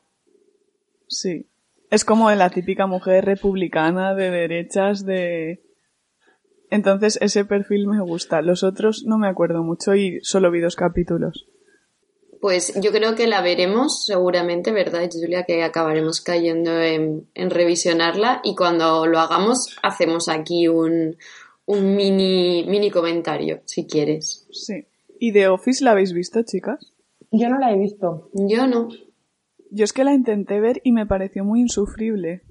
[1.08, 1.48] Sí.
[1.90, 5.64] Es como la típica mujer republicana de derechas de...
[6.70, 8.42] Entonces ese perfil me gusta.
[8.42, 11.48] Los otros no me acuerdo mucho y solo vi dos capítulos.
[12.42, 15.44] Pues yo creo que la veremos seguramente, ¿verdad, Julia?
[15.44, 21.18] Que acabaremos cayendo en, en revisionarla y cuando lo hagamos hacemos aquí un,
[21.66, 24.48] un mini, mini comentario, si quieres.
[24.52, 24.86] Sí.
[25.20, 26.94] ¿Y The Office la habéis visto, chicas?
[27.32, 28.30] Yo no la he visto.
[28.34, 28.88] Yo no.
[29.70, 32.42] Yo es que la intenté ver y me pareció muy insufrible.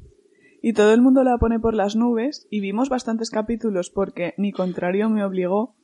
[0.61, 4.53] Y todo el mundo la pone por las nubes y vimos bastantes capítulos porque mi
[4.53, 5.75] contrario me obligó.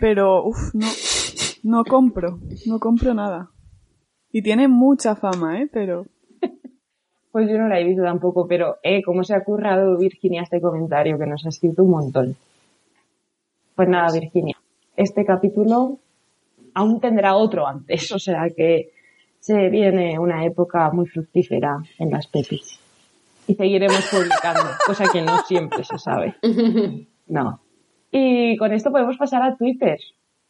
[0.00, 0.86] Pero, uff, no,
[1.62, 3.50] no compro, no compro nada.
[4.32, 5.68] Y tiene mucha fama, ¿eh?
[5.72, 6.06] Pero
[7.32, 10.60] Pues yo no la he visto tampoco, pero eh, cómo se ha currado Virginia este
[10.60, 12.36] comentario que nos ha escrito un montón.
[13.76, 14.56] Pues nada, Virginia,
[14.96, 15.98] este capítulo
[16.74, 18.90] aún tendrá otro antes, o sea que
[19.38, 22.80] se viene una época muy fructífera en las pepis.
[23.50, 26.34] Y seguiremos publicando, cosa que no siempre se sabe.
[27.26, 27.60] No.
[28.12, 29.98] Y con esto podemos pasar a Twitter.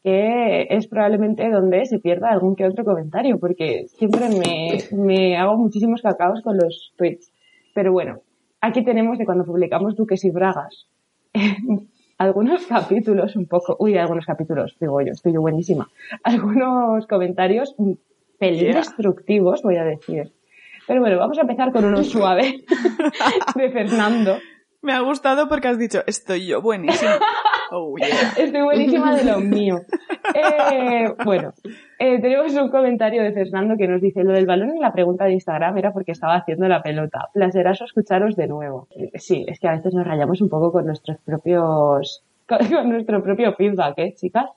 [0.02, 5.56] que es probablemente donde se pierda algún que otro comentario, porque siempre me, me hago
[5.58, 7.30] muchísimos cacaos con los tweets.
[7.74, 8.20] Pero bueno,
[8.62, 10.88] aquí tenemos de cuando publicamos Duques y Bragas
[12.18, 15.88] algunos capítulos un poco, uy, algunos capítulos, digo yo, estoy yo buenísima,
[16.24, 17.74] algunos comentarios
[18.38, 18.76] pelín Yeah.
[18.78, 20.32] destructivos, voy a decir.
[20.90, 22.64] Pero bueno, vamos a empezar con uno suave
[23.54, 24.38] de Fernando.
[24.82, 27.12] Me ha gustado porque has dicho, estoy yo buenísimo.
[27.72, 28.32] Oh, yeah.
[28.36, 29.76] Estoy buenísima de lo mío.
[30.34, 31.52] Eh, bueno,
[32.00, 35.26] eh, tenemos un comentario de Fernando que nos dice, lo del balón en la pregunta
[35.26, 37.28] de Instagram era porque estaba haciendo la pelota.
[37.32, 38.88] Placerazo escucharos de nuevo.
[38.90, 42.88] Eh, Sí, es que a veces nos rayamos un poco con nuestros propios, con, con
[42.88, 44.50] nuestro propio feedback, ¿eh, chicas?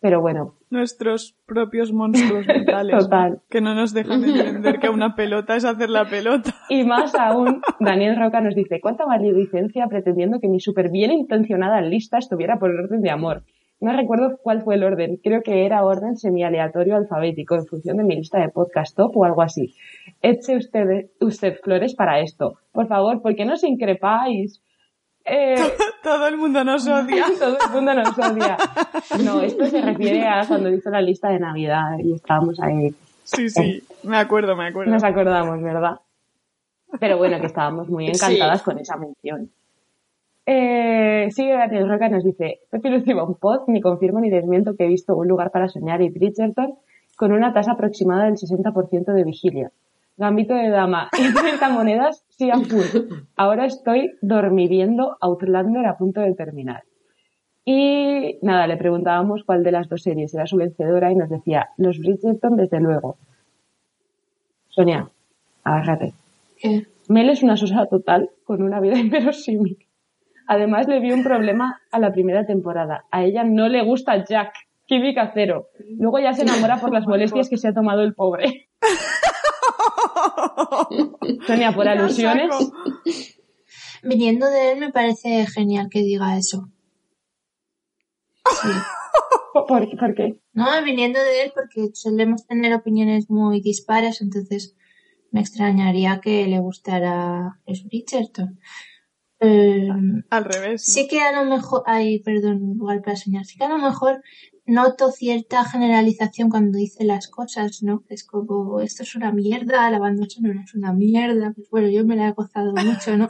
[0.00, 2.96] Pero bueno, Nuestros propios monstruos mentales.
[2.96, 3.40] Total.
[3.50, 6.54] Que no nos dejan entender que una pelota es hacer la pelota.
[6.68, 11.80] Y más aún, Daniel Roca nos dice, ¿cuánta maledicencia pretendiendo que mi súper bien intencionada
[11.80, 13.42] lista estuviera por orden de amor?
[13.80, 18.04] No recuerdo cuál fue el orden, creo que era orden semi-aleatorio alfabético en función de
[18.04, 19.74] mi lista de podcast top o algo así.
[20.22, 22.58] Eche usted, usted flores para esto.
[22.72, 24.62] Por favor, ¿por qué no os increpáis?
[25.24, 25.54] Eh,
[26.02, 27.26] Todo el mundo nos odia.
[27.38, 28.56] todo el mundo nos odia.
[29.24, 32.94] No, esto se refiere a cuando hizo la lista de Navidad y estábamos ahí
[33.24, 33.82] Sí, sí.
[34.02, 34.90] Me acuerdo, me acuerdo.
[34.92, 36.00] nos acordamos, ¿verdad?
[36.98, 38.64] Pero bueno, que estábamos muy encantadas Sí.
[38.64, 39.50] con esa mención.
[40.46, 44.74] Eh, sigue Daniel Roca y nos dice, Pepi Lucio un pod, ni confirmo ni desmiento
[44.74, 46.74] que he visto un lugar para soñar y Bridgerton
[47.16, 49.70] con una tasa aproximada del 60% de vigilia.
[50.20, 53.24] Gambito de dama y 30 monedas, sí a full.
[53.36, 56.84] Ahora estoy dormiviendo Outlander a punto de terminar.
[57.64, 61.70] Y nada, le preguntábamos cuál de las dos series era su vencedora y nos decía,
[61.78, 63.16] los Bridgerton desde luego.
[64.68, 65.08] Sonia,
[65.64, 66.12] agárrate.
[66.58, 66.86] ¿Qué?
[67.08, 69.78] Mel es una sosa total con una vida inverosímil.
[70.46, 73.04] Además le vi un problema a la primera temporada.
[73.10, 74.52] A ella no le gusta Jack.
[74.84, 75.68] Química cero.
[75.98, 78.68] Luego ya se enamora por las molestias que se ha tomado el pobre.
[81.46, 82.50] Sonia, por alusiones.
[84.02, 86.68] Viniendo de él me parece genial que diga eso.
[88.62, 88.68] Sí.
[89.52, 90.38] ¿Por, por qué?
[90.52, 94.76] No, viniendo de él porque solemos tener opiniones muy dispares, entonces
[95.30, 98.58] me extrañaría que le gustara los Bridgerton.
[99.40, 99.88] Eh,
[100.28, 100.86] Al revés.
[100.86, 100.92] ¿no?
[100.94, 104.22] sí que a lo mejor, ay, perdón, lugar para soñar, sí que a lo mejor
[104.70, 108.02] noto cierta generalización cuando dice las cosas, ¿no?
[108.08, 112.04] Es como, esto es una mierda, la banda sonora es una mierda, pues bueno, yo
[112.04, 113.28] me la he gozado mucho, ¿no?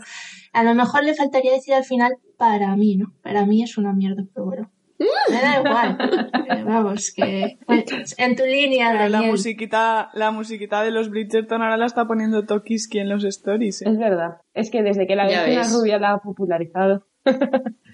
[0.53, 3.13] A lo mejor le faltaría decir al final, para mí, ¿no?
[3.23, 4.71] Para mí es una mierda, pero bueno.
[5.31, 5.99] Me da igual.
[6.51, 9.31] Eh, Vamos, que pues, en tu línea, Pero la Daniel.
[9.31, 13.87] musiquita, la musiquita de los Bridgerton ahora la está poniendo Tokiski en los stories, ¿eh?
[13.89, 14.43] Es verdad.
[14.53, 17.07] Es que desde que la vecina rubia la ha popularizado.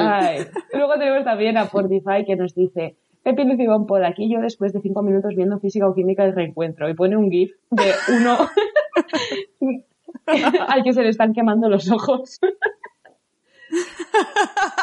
[0.00, 0.46] Ay.
[0.72, 4.80] Luego tenemos también a Portify que nos dice Pepi Lucibón por aquí yo después de
[4.80, 8.36] cinco minutos viendo física o química del reencuentro y pone un gif de uno
[10.68, 12.40] al que se le están quemando los ojos.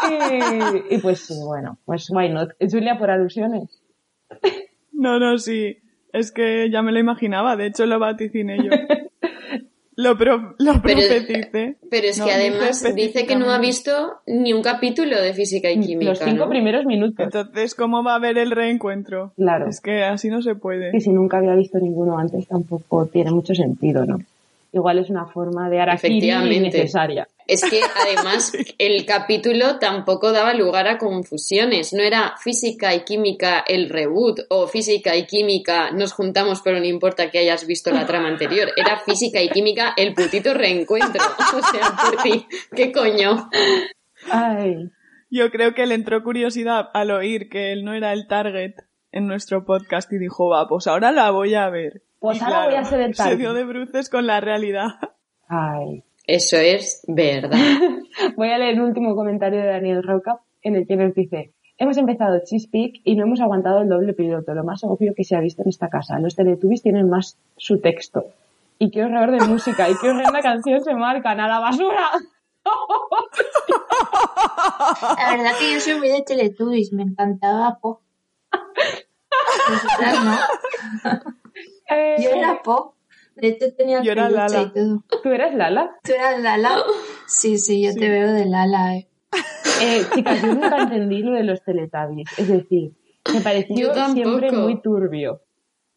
[0.09, 2.51] y, y pues sí, bueno, pues why not.
[2.59, 3.81] Julia por alusiones.
[4.91, 5.77] No, no, sí.
[6.11, 7.55] Es que ya me lo imaginaba.
[7.55, 8.71] De hecho, lo vaticiné yo.
[10.01, 11.75] Lo, pro- lo Pero- profeticé.
[11.91, 13.91] Pero es No, que además dice que no ha visto
[14.25, 16.11] ni un capítulo de física y química.
[16.11, 16.49] Los cinco ¿no?
[16.49, 17.19] primeros minutos.
[17.19, 19.33] Entonces, ¿cómo va a haber el reencuentro?
[19.35, 19.67] Claro.
[19.67, 20.91] Es que así no se puede.
[20.91, 24.19] que si nunca había visto ninguno antes tampoco tiene mucho sentido, ¿no?
[24.71, 26.55] Igual es una forma de Arakiri Efectivamente.
[26.55, 27.27] innecesaria.
[27.47, 31.93] Es que además el capítulo tampoco daba lugar a confusiones.
[31.93, 36.85] No era física y química el reboot o física y química nos juntamos pero no
[36.85, 38.69] importa que hayas visto la trama anterior.
[38.77, 41.23] Era física y química el putito reencuentro.
[41.49, 43.49] O sea, por ti, ¿qué coño?
[44.31, 44.91] Ay,
[45.31, 48.75] Yo creo que le entró curiosidad al oír que él no era el target
[49.11, 52.03] en nuestro podcast y dijo, va, pues ahora la voy a ver.
[52.19, 53.37] Pues Y ahora voy a ser el Se target.
[53.37, 54.89] dio de bruces con la realidad.
[55.47, 56.03] ay.
[56.25, 57.57] Eso es verdad.
[58.37, 61.97] Voy a leer el último comentario de Daniel Roca en el que nos dice Hemos
[61.97, 65.35] empezado Cheese Peak y no hemos aguantado el doble piloto, lo más obvio que se
[65.35, 66.19] ha visto en esta casa.
[66.19, 68.25] Los Teletubbies tienen más su texto.
[68.77, 72.11] Y qué horror de música, y qué horrenda canción se marcan a la basura.
[75.17, 78.01] La verdad que yo soy muy de Teletubbies, me encantaba Po.
[79.67, 81.33] Vosotras no.
[81.89, 82.95] Eh, Yo era Po.
[83.35, 84.61] De hecho tenía Yo era Lala.
[84.63, 85.03] y todo.
[85.23, 85.91] ¿Tú eres Lala?
[86.03, 86.77] ¿Tú eras Lala?
[87.27, 89.07] Sí, sí, yo te veo de Lala, eh.
[89.81, 92.27] Eh, chicas, yo nunca entendí lo de los Teletubbies.
[92.37, 92.91] Es decir,
[93.33, 95.41] me pareció Yo siempre muy turbio.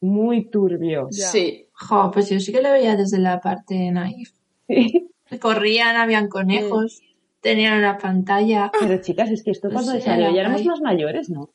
[0.00, 1.08] Muy turbio.
[1.10, 1.26] Ya.
[1.28, 1.68] Sí.
[1.72, 4.30] Jo, pues yo sí que lo veía desde la parte naif.
[4.68, 5.08] Sí.
[5.40, 7.00] Corrían, habían conejos,
[7.40, 8.70] tenían una pantalla.
[8.78, 11.50] Pero chicas, es que esto cuando Sí, salió ya éramos más mayores, ¿no?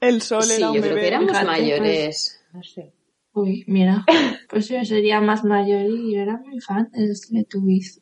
[0.00, 1.00] El sol Sí, era un yo creo bebé.
[1.02, 2.42] que éramos fíjate, mayores.
[2.52, 2.92] No sé.
[3.36, 4.02] Uy, mira,
[4.48, 8.00] pues yo sería más mayor y yo era muy fan de los Teletubbies.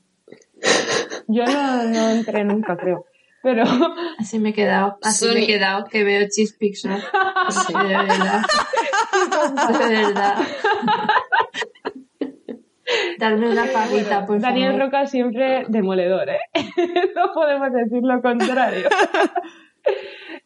[1.27, 3.07] Yo no, no entré nunca, creo.
[3.43, 3.65] Pero
[4.17, 7.01] Así me he quedado, así me he quedado que veo Cheese Pixar.
[7.51, 7.73] Sí.
[7.73, 8.43] De verdad.
[9.81, 10.35] De verdad.
[13.19, 14.87] Darme una paguita, por Daniel favor.
[14.87, 16.39] Roca siempre demoledor, ¿eh?
[17.17, 18.89] no podemos decir lo contrario.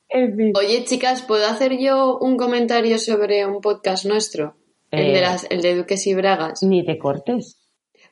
[0.09, 0.53] en fin.
[0.57, 4.57] Oye, chicas, ¿puedo hacer yo un comentario sobre un podcast nuestro?
[4.91, 5.13] El, Eh.
[5.13, 6.63] de las, el de Duques y Bragas.
[6.63, 7.59] Ni te cortes.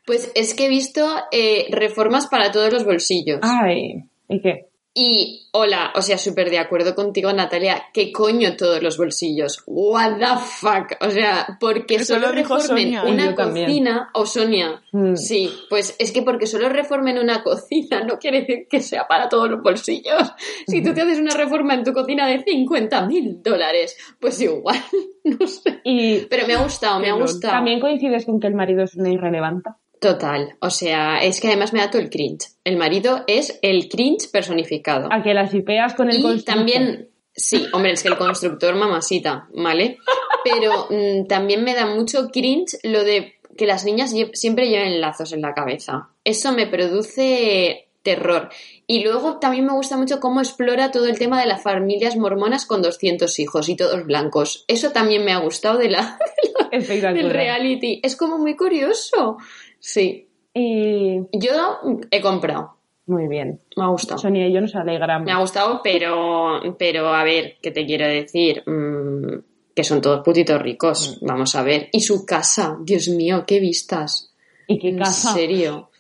[0.05, 3.40] Pues es que he visto eh, reformas para todos los bolsillos.
[3.43, 4.66] Ay, ¿y qué?
[4.98, 7.82] Y, hola, o sea, súper de acuerdo contigo, Natalia.
[7.93, 9.62] ¿Qué coño todos los bolsillos?
[9.66, 10.97] What the fuck?
[11.06, 13.02] O sea, porque Eso solo reformen Sonia.
[13.05, 13.66] Una también.
[13.66, 14.82] cocina, o Sonia.
[14.93, 15.14] Mm.
[15.16, 19.28] Sí, pues es que porque solo reformen una cocina no quiere decir que sea para
[19.28, 20.32] todos los bolsillos.
[20.66, 24.82] Si tú te haces una reforma en tu cocina de 50 mil dólares, pues igual,
[25.24, 25.78] no sé.
[25.85, 27.52] Y Pero me ha gustado, me ha gustado.
[27.52, 29.68] también coincides con que el marido es una irrelevante.
[30.07, 32.47] Total, o sea, es que además me da todo el cringe.
[32.62, 35.09] El marido es el cringe personificado.
[35.12, 36.55] A que las hipeas con el Y constructor.
[36.55, 39.99] también, sí, hombre, es que el constructor mamasita, ¿vale?
[40.45, 45.01] Pero mm, también me da mucho cringe lo de que las niñas lle- siempre lleven
[45.01, 46.11] lazos en la cabeza.
[46.23, 48.51] Eso me produce terror.
[48.87, 52.65] Y luego también me gusta mucho cómo explora todo el tema de las familias mormonas
[52.65, 54.65] con 200 hijos y todos blancos.
[54.69, 56.16] Eso también me ha gustado de la,
[56.70, 57.99] del reality.
[58.05, 59.39] Es como muy curioso.
[59.78, 60.28] Sí.
[60.55, 61.78] Y Yo
[62.11, 62.77] he comprado.
[63.07, 63.61] muy bien.
[63.77, 64.19] Me ha gustado.
[64.19, 65.27] Sonia y yo nos alegramos.
[65.27, 68.62] Me ha gustado, pero, pero a ver, ¿qué te quiero decir?
[68.66, 69.40] Mm,
[69.74, 71.19] que son todos putitos ricos.
[71.20, 71.89] Vamos a ver.
[71.93, 74.32] Y su casa, Dios mío, qué vistas.
[74.66, 75.32] Y qué En casa.
[75.35, 75.90] serio.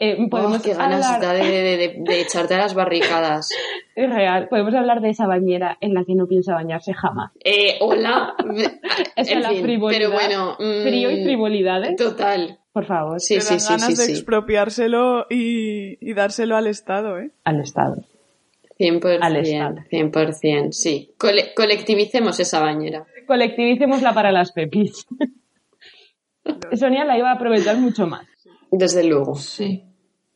[0.00, 1.36] Eh, podemos Oh, qué ganas hablar...
[1.42, 3.48] de, de- de- de echarte a las barricadas.
[3.96, 4.46] Es real.
[4.48, 7.32] Podemos hablar de esa bañera en la que no piensa bañarse jamás.
[7.42, 8.34] Eh, hola.
[9.16, 9.98] Es En la fin, frivolidad.
[9.98, 10.52] pero bueno.
[10.60, 11.96] mm, Frío y frivolidades.
[11.96, 12.57] Total.
[12.72, 14.12] Por favor, Sí, sí, sí, ganas sí, de sí.
[14.12, 17.30] expropiárselo y, y dárselo al Estado, ¿eh?
[17.44, 18.04] al Estado.
[18.78, 19.18] 100%.
[19.20, 19.76] Al Estado.
[19.90, 21.12] 100%, sí.
[21.18, 23.04] Cole- colectivicemos esa bañera.
[23.26, 25.06] Colectivicémosla para las pepis.
[26.74, 28.26] Sonia la iba a aprovechar mucho más.
[28.70, 29.34] Desde luego.
[29.34, 29.84] Sí.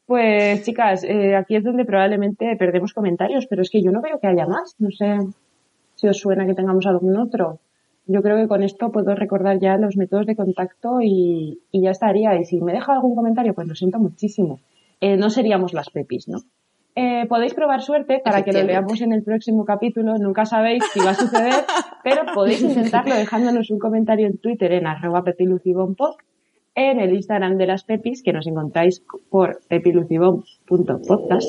[0.06, 4.18] Pues chicas, eh, aquí es donde probablemente perdemos comentarios, pero es que yo no veo
[4.20, 4.74] que haya más.
[4.78, 5.18] No sé
[5.94, 7.60] si os suena que tengamos algún otro.
[8.07, 11.91] Yo creo que con esto puedo recordar ya los métodos de contacto y, y ya
[11.91, 12.39] estaría.
[12.39, 14.61] Y si me deja algún comentario, pues lo siento muchísimo.
[15.01, 16.39] Eh, no seríamos las pepis, ¿no?
[16.95, 20.19] Eh, podéis probar suerte para que lo leamos en el próximo capítulo.
[20.19, 21.65] Nunca sabéis si va a suceder,
[22.05, 26.16] pero podéis intentarlo dejándonos un comentario en Twitter en arroba pepilucibompod,
[26.74, 31.49] en el Instagram de las pepis, que nos encontráis por pepilucibom.podcast,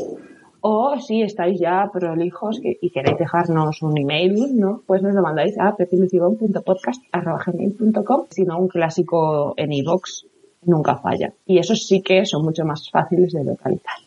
[0.65, 4.81] o si estáis ya prolijos que- y queréis dejarnos un email, ¿no?
[4.87, 10.23] Pues nos lo mandáis a pepilucibom.podcast.gmail.com, si no un clásico en iVoox
[10.65, 11.33] nunca falla.
[11.45, 13.95] Y esos sí que son mucho más fáciles de localizar.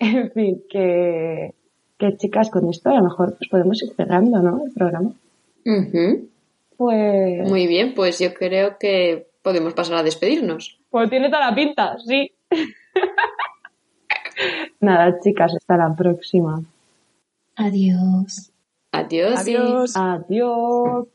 [0.00, 1.52] En fin, que,
[1.98, 4.64] que chicas, con esto a lo mejor pues podemos ir cerrando, ¿no?
[4.66, 5.12] El programa.
[6.76, 10.76] Pues, Muy bien, pues yo creo que podemos pasar a despedirnos.
[10.90, 12.32] pues tiene toda la pinta, sí.
[14.80, 16.62] Nada, chicas, hasta la próxima.
[17.56, 18.52] Adiós.
[18.92, 19.46] Adiós.
[19.46, 19.96] y- Adiós.
[19.96, 21.06] Adiós.